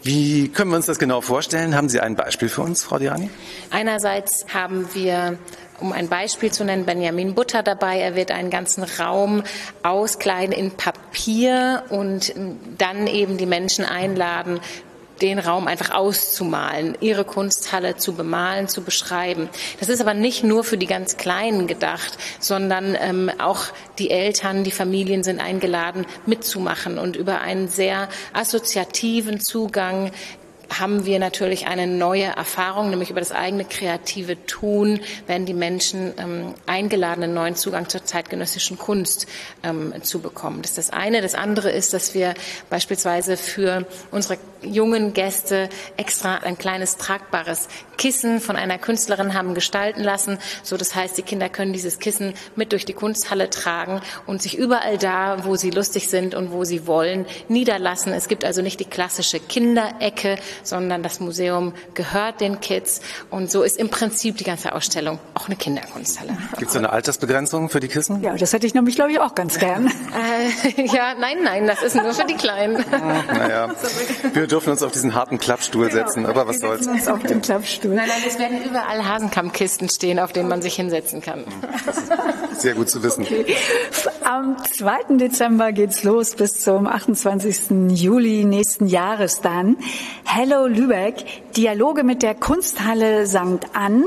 Wie 0.01 0.47
können 0.47 0.71
wir 0.71 0.77
uns 0.77 0.85
das 0.85 0.97
genau 0.97 1.19
vorstellen? 1.19 1.75
Haben 1.75 1.89
Sie 1.89 1.99
ein 1.99 2.15
Beispiel 2.15 2.47
für 2.47 2.61
uns, 2.61 2.83
Frau 2.83 2.99
Diani? 2.99 3.29
Einerseits 3.69 4.45
haben 4.53 4.87
wir 4.93 5.37
um 5.81 5.91
ein 5.91 6.09
Beispiel 6.09 6.51
zu 6.51 6.63
nennen, 6.63 6.85
Benjamin 6.85 7.35
Butter 7.35 7.63
dabei. 7.63 7.99
Er 7.99 8.15
wird 8.15 8.31
einen 8.31 8.49
ganzen 8.49 8.83
Raum 8.83 9.43
auskleiden 9.83 10.53
in 10.53 10.71
Papier 10.71 11.83
und 11.89 12.33
dann 12.77 13.07
eben 13.07 13.37
die 13.37 13.45
Menschen 13.45 13.85
einladen, 13.85 14.59
den 15.21 15.39
Raum 15.39 15.67
einfach 15.67 15.91
auszumalen, 15.91 16.97
ihre 17.01 17.25
Kunsthalle 17.25 17.97
zu 17.97 18.13
bemalen, 18.13 18.67
zu 18.67 18.81
beschreiben. 18.83 19.49
Das 19.79 19.89
ist 19.89 20.01
aber 20.01 20.13
nicht 20.13 20.43
nur 20.43 20.63
für 20.63 20.77
die 20.77 20.87
ganz 20.87 21.17
Kleinen 21.17 21.67
gedacht, 21.67 22.17
sondern 22.39 22.97
ähm, 22.99 23.31
auch 23.39 23.65
die 23.97 24.11
Eltern, 24.11 24.63
die 24.63 24.71
Familien 24.71 25.23
sind 25.23 25.39
eingeladen, 25.39 26.05
mitzumachen 26.25 26.97
und 26.97 27.15
über 27.15 27.41
einen 27.41 27.67
sehr 27.67 28.09
assoziativen 28.33 29.39
Zugang 29.39 30.11
haben 30.69 31.05
wir 31.05 31.19
natürlich 31.19 31.67
eine 31.67 31.87
neue 31.87 32.25
Erfahrung, 32.25 32.89
nämlich 32.89 33.09
über 33.09 33.19
das 33.19 33.31
eigene 33.31 33.65
kreative 33.65 34.45
Tun 34.45 34.99
werden 35.27 35.45
die 35.45 35.53
Menschen 35.53 36.13
ähm, 36.17 36.53
eingeladen, 36.65 37.23
einen 37.23 37.33
neuen 37.33 37.55
Zugang 37.55 37.89
zur 37.89 38.05
zeitgenössischen 38.05 38.77
Kunst 38.77 39.27
ähm, 39.63 39.93
zu 40.03 40.19
bekommen. 40.19 40.61
Das 40.61 40.71
ist 40.71 40.77
das 40.77 40.89
eine. 40.91 41.21
Das 41.21 41.35
andere 41.35 41.71
ist, 41.71 41.93
dass 41.93 42.13
wir 42.13 42.33
beispielsweise 42.69 43.37
für 43.37 43.85
unsere 44.11 44.37
jungen 44.61 45.13
Gäste 45.13 45.69
extra 45.97 46.35
ein 46.37 46.57
kleines 46.57 46.97
tragbares 46.97 47.67
Kissen 47.97 48.39
von 48.39 48.55
einer 48.55 48.77
Künstlerin 48.77 49.33
haben 49.33 49.53
gestalten 49.53 50.03
lassen. 50.03 50.37
So, 50.63 50.77
das 50.77 50.95
heißt, 50.95 51.17
die 51.17 51.21
Kinder 51.21 51.49
können 51.49 51.73
dieses 51.73 51.99
Kissen 51.99 52.33
mit 52.55 52.71
durch 52.71 52.85
die 52.85 52.93
Kunsthalle 52.93 53.49
tragen 53.49 54.01
und 54.25 54.41
sich 54.41 54.57
überall 54.57 54.97
da, 54.97 55.45
wo 55.45 55.55
sie 55.55 55.69
lustig 55.69 56.09
sind 56.09 56.35
und 56.35 56.51
wo 56.51 56.63
sie 56.63 56.87
wollen, 56.87 57.25
niederlassen. 57.47 58.13
Es 58.13 58.27
gibt 58.27 58.45
also 58.45 58.61
nicht 58.61 58.79
die 58.79 58.85
klassische 58.85 59.39
Kinderecke, 59.39 60.37
sondern 60.63 61.03
das 61.03 61.19
Museum 61.19 61.73
gehört 61.93 62.41
den 62.41 62.59
Kids. 62.59 63.01
Und 63.29 63.51
so 63.51 63.63
ist 63.63 63.77
im 63.77 63.89
Prinzip 63.89 64.37
die 64.37 64.43
ganze 64.43 64.73
Ausstellung 64.73 65.19
auch 65.33 65.47
eine 65.47 65.55
Kinderkunsthalle. 65.55 66.37
Gibt 66.57 66.71
es 66.71 66.77
eine 66.77 66.91
Altersbegrenzung 66.91 67.69
für 67.69 67.79
die 67.79 67.87
Kissen? 67.87 68.21
Ja, 68.21 68.35
das 68.35 68.53
hätte 68.53 68.67
ich 68.67 68.73
nämlich, 68.73 68.95
glaube 68.95 69.11
ich, 69.11 69.19
auch 69.19 69.35
ganz 69.35 69.59
gern. 69.59 69.87
Äh, 69.87 70.85
ja, 70.85 71.15
nein, 71.19 71.37
nein, 71.43 71.67
das 71.67 71.81
ist 71.83 71.95
nur 71.95 72.13
für 72.13 72.25
die 72.25 72.35
Kleinen. 72.35 72.83
Naja, 72.89 73.73
wir 74.33 74.47
dürfen 74.47 74.71
uns 74.71 74.83
auf 74.83 74.91
diesen 74.91 75.15
harten 75.15 75.39
Klappstuhl 75.39 75.91
setzen, 75.91 76.25
aber 76.25 76.47
was 76.47 76.59
soll's. 76.59 76.87
uns 76.87 77.07
auf 77.07 77.23
den 77.23 77.41
Klappstuhl. 77.41 77.93
Nein, 77.93 78.07
nein, 78.07 78.23
es 78.27 78.39
werden 78.39 78.63
überall 78.63 79.05
Hasenkammkisten 79.05 79.89
stehen, 79.89 80.19
auf 80.19 80.31
denen 80.33 80.49
man 80.49 80.61
sich 80.61 80.75
hinsetzen 80.75 81.21
kann. 81.21 81.45
Sehr 82.57 82.73
gut 82.73 82.89
zu 82.89 83.03
wissen. 83.03 83.23
Okay. 83.23 83.55
Am 84.23 84.57
2. 84.77 85.17
Dezember 85.17 85.71
geht's 85.71 86.03
los 86.03 86.35
bis 86.35 86.59
zum 86.59 86.87
28. 86.87 87.89
Juli 87.91 88.43
nächsten 88.45 88.87
Jahres 88.87 89.41
dann. 89.41 89.77
Hello 90.49 90.65
Lübeck, 90.65 91.53
Dialoge 91.55 92.03
mit 92.03 92.23
der 92.23 92.33
Kunsthalle 92.33 93.27
St. 93.27 93.67
Ann. 93.73 94.05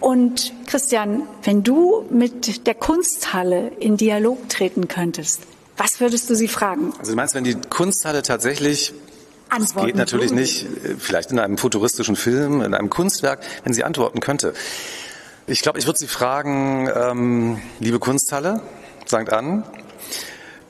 Und 0.00 0.52
Christian, 0.66 1.22
wenn 1.44 1.62
du 1.62 2.04
mit 2.10 2.66
der 2.66 2.74
Kunsthalle 2.74 3.70
in 3.78 3.96
Dialog 3.96 4.48
treten 4.48 4.88
könntest, 4.88 5.42
was 5.76 6.00
würdest 6.00 6.28
du 6.28 6.34
sie 6.34 6.48
fragen? 6.48 6.92
Also 6.98 7.12
du 7.12 7.16
meinst, 7.16 7.36
wenn 7.36 7.44
die 7.44 7.54
Kunsthalle 7.70 8.22
tatsächlich 8.22 8.94
das 9.48 9.60
Antworten 9.60 9.86
geht 9.86 9.96
natürlich 9.96 10.32
nicht, 10.32 10.64
äh, 10.64 10.96
vielleicht 10.98 11.30
in 11.30 11.38
einem 11.38 11.56
futuristischen 11.56 12.16
Film, 12.16 12.62
in 12.62 12.74
einem 12.74 12.90
Kunstwerk, 12.90 13.38
wenn 13.62 13.72
sie 13.72 13.84
antworten 13.84 14.18
könnte. 14.18 14.54
Ich 15.46 15.62
glaube, 15.62 15.78
ich 15.78 15.86
würde 15.86 16.00
Sie 16.00 16.08
fragen, 16.08 16.90
ähm, 16.92 17.62
liebe 17.78 18.00
Kunsthalle, 18.00 18.60
St. 19.06 19.32
Ann, 19.32 19.62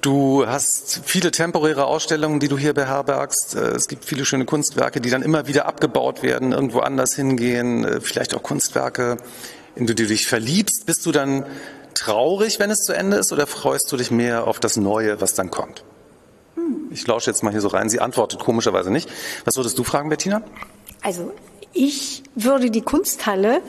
du 0.07 0.47
hast 0.47 1.01
viele 1.05 1.33
temporäre 1.33 1.87
Ausstellungen, 1.87 2.39
die 2.39 2.47
du 2.49 2.57
hier 2.57 2.73
beherbergst. 2.75 3.57
Äh, 3.57 3.71
Es 3.75 3.89
gibt 3.89 4.05
viele 4.05 4.25
schöne 4.25 4.45
Kunstwerke, 4.45 5.01
die 5.01 5.11
dann 5.11 5.23
immer 5.23 5.49
wieder 5.49 5.67
abgebaut 5.67 6.23
werden, 6.23 6.53
irgendwo 6.53 6.79
anders 6.81 7.15
hingehen, 7.15 7.85
äh, 7.85 8.01
vielleicht 8.01 8.35
auch 8.35 8.43
Kunstwerke, 8.43 9.17
in 9.75 9.87
die 9.87 9.95
du 9.95 10.07
dich 10.07 10.27
verliebst. 10.27 10.87
Bist 10.87 11.05
du 11.07 11.13
dann 11.13 11.45
traurig, 11.95 12.61
wenn 12.61 12.71
es 12.71 12.85
zu 12.85 12.93
Ende 12.93 13.17
ist, 13.17 13.33
oder 13.33 13.47
freust 13.47 13.91
du 13.91 13.97
dich 13.97 14.11
mehr 14.11 14.47
auf 14.47 14.61
das 14.61 14.77
Neue, 14.77 15.21
was 15.21 15.35
dann 15.35 15.51
kommt? 15.51 15.83
Ich 16.91 17.07
lausche 17.07 17.31
jetzt 17.31 17.43
mal 17.43 17.51
hier 17.51 17.61
so 17.61 17.69
rein. 17.69 17.89
Sie 17.89 18.01
antwortet 18.01 18.39
komischerweise 18.41 18.91
nicht. 18.91 19.11
Was 19.45 19.57
würdest 19.57 19.77
du 19.79 19.85
fragen, 19.85 20.09
Bettina? 20.09 20.43
Also 21.03 21.33
ich 21.73 22.23
würde 22.35 22.71
die 22.71 22.83
Kunsthalle, 22.83 23.61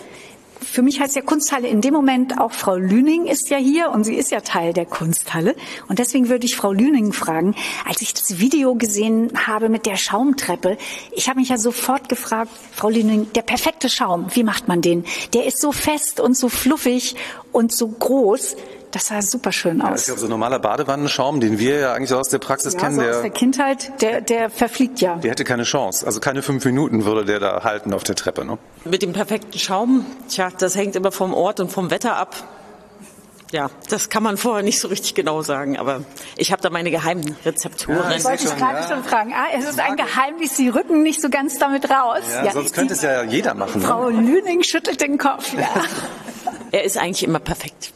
für 0.61 0.81
mich 0.81 0.99
heißt 0.99 1.15
ja 1.15 1.21
Kunsthalle 1.21 1.67
in 1.67 1.81
dem 1.81 1.93
Moment 1.93 2.39
auch 2.39 2.51
Frau 2.51 2.75
Lüning 2.75 3.25
ist 3.25 3.49
ja 3.49 3.57
hier 3.57 3.91
und 3.91 4.03
sie 4.03 4.15
ist 4.15 4.31
ja 4.31 4.41
Teil 4.41 4.73
der 4.73 4.85
Kunsthalle. 4.85 5.55
Und 5.87 5.99
deswegen 5.99 6.29
würde 6.29 6.45
ich 6.45 6.55
Frau 6.55 6.71
Lüning 6.71 7.13
fragen, 7.13 7.55
als 7.87 8.01
ich 8.01 8.13
das 8.13 8.39
Video 8.39 8.75
gesehen 8.75 9.31
habe 9.47 9.69
mit 9.69 9.85
der 9.85 9.95
Schaumtreppe, 9.95 10.77
ich 11.11 11.29
habe 11.29 11.39
mich 11.39 11.49
ja 11.49 11.57
sofort 11.57 12.09
gefragt, 12.09 12.51
Frau 12.73 12.89
Lüning, 12.89 13.31
der 13.33 13.41
perfekte 13.41 13.89
Schaum, 13.89 14.27
wie 14.33 14.43
macht 14.43 14.67
man 14.67 14.81
den? 14.81 15.05
Der 15.33 15.45
ist 15.45 15.61
so 15.61 15.71
fest 15.71 16.19
und 16.19 16.37
so 16.37 16.49
fluffig 16.49 17.15
und 17.51 17.71
so 17.71 17.87
groß. 17.87 18.55
Das 18.91 19.07
sah 19.07 19.21
super 19.21 19.51
schön 19.51 19.79
Ja, 19.79 19.91
aus. 19.91 19.99
ich 20.01 20.05
glaube, 20.05 20.19
so 20.21 20.27
ein 20.27 20.29
normaler 20.29 20.59
Badewannenschaum, 20.59 21.39
den 21.41 21.59
wir 21.59 21.79
ja 21.79 21.93
eigentlich 21.93 22.13
aus 22.13 22.29
der 22.29 22.39
Praxis 22.39 22.73
Ja, 22.73 22.79
kennen, 22.79 22.95
so 22.95 23.01
aus 23.01 23.07
der 23.11 23.21
der, 23.23 23.31
Kindheit, 23.31 24.01
der, 24.01 24.21
der 24.21 24.49
verfliegt 24.49 25.01
ja. 25.01 25.15
der 25.15 25.31
hätte 25.31 25.43
keine 25.43 25.63
Chance. 25.63 26.05
Also 26.05 26.19
keine 26.21 26.41
fünf 26.41 26.63
Minuten 26.65 27.03
würde 27.05 27.25
der 27.25 27.39
da 27.39 27.63
halten 27.63 27.93
auf 27.93 28.03
der 28.03 28.15
Treppe. 28.15 28.45
Ne? 28.45 28.57
Mit 28.85 29.01
dem 29.01 29.11
perfekten 29.13 29.59
Schaum, 29.59 30.05
tja, 30.29 30.49
das 30.57 30.75
hängt 30.75 30.95
immer 30.95 31.11
vom 31.11 31.33
Ort 31.33 31.59
und 31.59 31.69
vom 31.71 31.91
Wetter 31.91 32.15
ab. 32.15 32.35
Ja, 33.51 33.69
das 33.89 34.09
kann 34.09 34.23
man 34.23 34.35
vorher 34.35 34.61
nicht 34.61 34.79
so 34.79 34.89
richtig 34.89 35.15
genau 35.15 35.41
sagen, 35.41 35.77
aber 35.77 36.01
ich 36.35 36.51
habe 36.51 36.61
da 36.61 36.69
meine 36.69 36.91
geheimen 36.91 37.37
Rezepturen. 37.45 38.11
Ich 38.17 38.25
wollte 38.25 38.43
es 38.45 38.55
gerade 38.57 38.93
schon 38.93 39.03
fragen. 39.05 39.33
Ah, 39.33 39.45
es 39.57 39.63
ist 39.69 39.79
ein 39.79 39.95
Geheimnis, 39.95 40.57
Sie 40.57 40.67
rücken 40.67 41.01
nicht 41.01 41.21
so 41.21 41.29
ganz 41.29 41.57
damit 41.57 41.89
raus. 41.89 42.23
Ja, 42.43 42.51
sonst 42.51 42.73
könnte 42.73 42.93
es 42.93 43.01
ja 43.01 43.23
jeder 43.23 43.53
machen. 43.53 43.81
Frau 43.81 44.09
Ne? 44.09 44.21
Lüning 44.21 44.63
schüttelt 44.63 44.99
den 44.99 45.17
Kopf. 45.17 45.53
Ja. 45.53 45.69
Er 46.71 46.83
ist 46.83 46.97
eigentlich 46.97 47.23
immer 47.23 47.39
perfekt. 47.39 47.93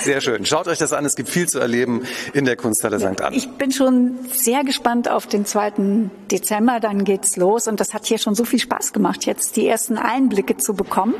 Sehr 0.00 0.20
schön. 0.20 0.46
Schaut 0.46 0.66
euch 0.66 0.78
das 0.78 0.92
an. 0.92 1.04
Es 1.04 1.14
gibt 1.14 1.28
viel 1.28 1.48
zu 1.48 1.58
erleben 1.58 2.02
in 2.32 2.44
der 2.44 2.56
Kunsthalle 2.56 2.98
St. 2.98 3.20
Ann. 3.20 3.32
Ich 3.34 3.48
bin 3.50 3.70
schon 3.70 4.18
sehr 4.32 4.64
gespannt 4.64 5.08
auf 5.08 5.26
den 5.26 5.44
2. 5.44 6.10
Dezember. 6.30 6.80
Dann 6.80 7.04
geht's 7.04 7.36
los. 7.36 7.68
Und 7.68 7.80
das 7.80 7.94
hat 7.94 8.06
hier 8.06 8.18
schon 8.18 8.34
so 8.34 8.44
viel 8.44 8.58
Spaß 8.58 8.92
gemacht, 8.92 9.26
jetzt 9.26 9.56
die 9.56 9.66
ersten 9.66 9.98
Einblicke 9.98 10.56
zu 10.56 10.74
bekommen. 10.74 11.14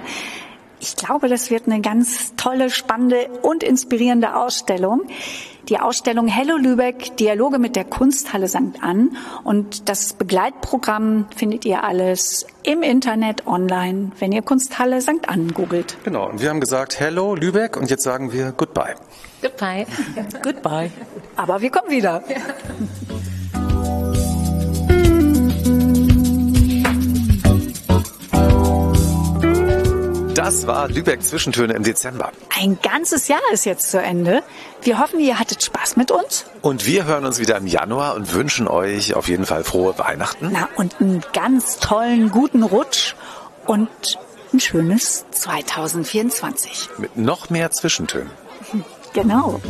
Ich 0.81 0.97
glaube, 0.97 1.28
das 1.28 1.51
wird 1.51 1.66
eine 1.66 1.83
ganz 1.83 2.35
tolle, 2.37 2.70
spannende 2.70 3.28
und 3.43 3.62
inspirierende 3.62 4.35
Ausstellung. 4.35 5.03
Die 5.68 5.78
Ausstellung 5.78 6.26
Hello 6.26 6.57
Lübeck, 6.57 7.16
Dialoge 7.18 7.59
mit 7.59 7.76
der 7.76 7.85
Kunsthalle 7.85 8.49
St. 8.49 8.81
Ann. 8.81 9.16
Und 9.45 9.91
das 9.91 10.14
Begleitprogramm 10.14 11.26
findet 11.37 11.66
ihr 11.66 11.85
alles 11.85 12.47
im 12.62 12.83
Internet 12.83 13.47
online, 13.47 14.12
wenn 14.18 14.33
ihr 14.33 14.43
Kunsthalle 14.43 15.03
St. 15.03 15.28
Ann 15.28 15.53
googelt. 15.53 15.99
Genau. 16.05 16.31
Und 16.31 16.41
wir 16.41 16.49
haben 16.49 16.61
gesagt, 16.61 16.99
hello 16.99 17.35
Lübeck 17.35 17.76
und 17.76 17.91
jetzt 17.91 18.03
sagen 18.03 18.33
wir 18.33 18.53
goodbye. 18.53 18.95
Goodbye. 19.43 19.87
Goodbye. 20.43 20.91
Aber 21.37 21.61
wir 21.61 21.70
kommen 21.70 21.91
wieder. 21.91 22.24
Das 30.43 30.66
war 30.66 30.88
Lübeck 30.88 31.22
Zwischentöne 31.22 31.74
im 31.74 31.82
Dezember. 31.82 32.32
Ein 32.59 32.78
ganzes 32.80 33.28
Jahr 33.28 33.43
ist 33.53 33.66
jetzt 33.66 33.91
zu 33.91 34.01
Ende. 34.01 34.43
Wir 34.80 34.99
hoffen, 34.99 35.20
ihr 35.20 35.38
hattet 35.38 35.62
Spaß 35.62 35.97
mit 35.97 36.11
uns. 36.11 36.47
Und 36.62 36.86
wir 36.86 37.05
hören 37.05 37.26
uns 37.26 37.41
wieder 37.41 37.59
im 37.59 37.66
Januar 37.66 38.14
und 38.14 38.32
wünschen 38.32 38.66
euch 38.66 39.12
auf 39.12 39.28
jeden 39.28 39.45
Fall 39.45 39.64
frohe 39.64 39.99
Weihnachten. 39.99 40.49
Na, 40.51 40.66
und 40.76 40.99
einen 40.99 41.22
ganz 41.34 41.76
tollen, 41.76 42.30
guten 42.30 42.62
Rutsch 42.62 43.16
und 43.66 43.91
ein 44.55 44.61
schönes 44.61 45.26
2024. 45.30 46.88
Mit 46.97 47.18
noch 47.18 47.51
mehr 47.51 47.70
Zwischentönen. 47.70 48.30
Genau. 49.12 49.61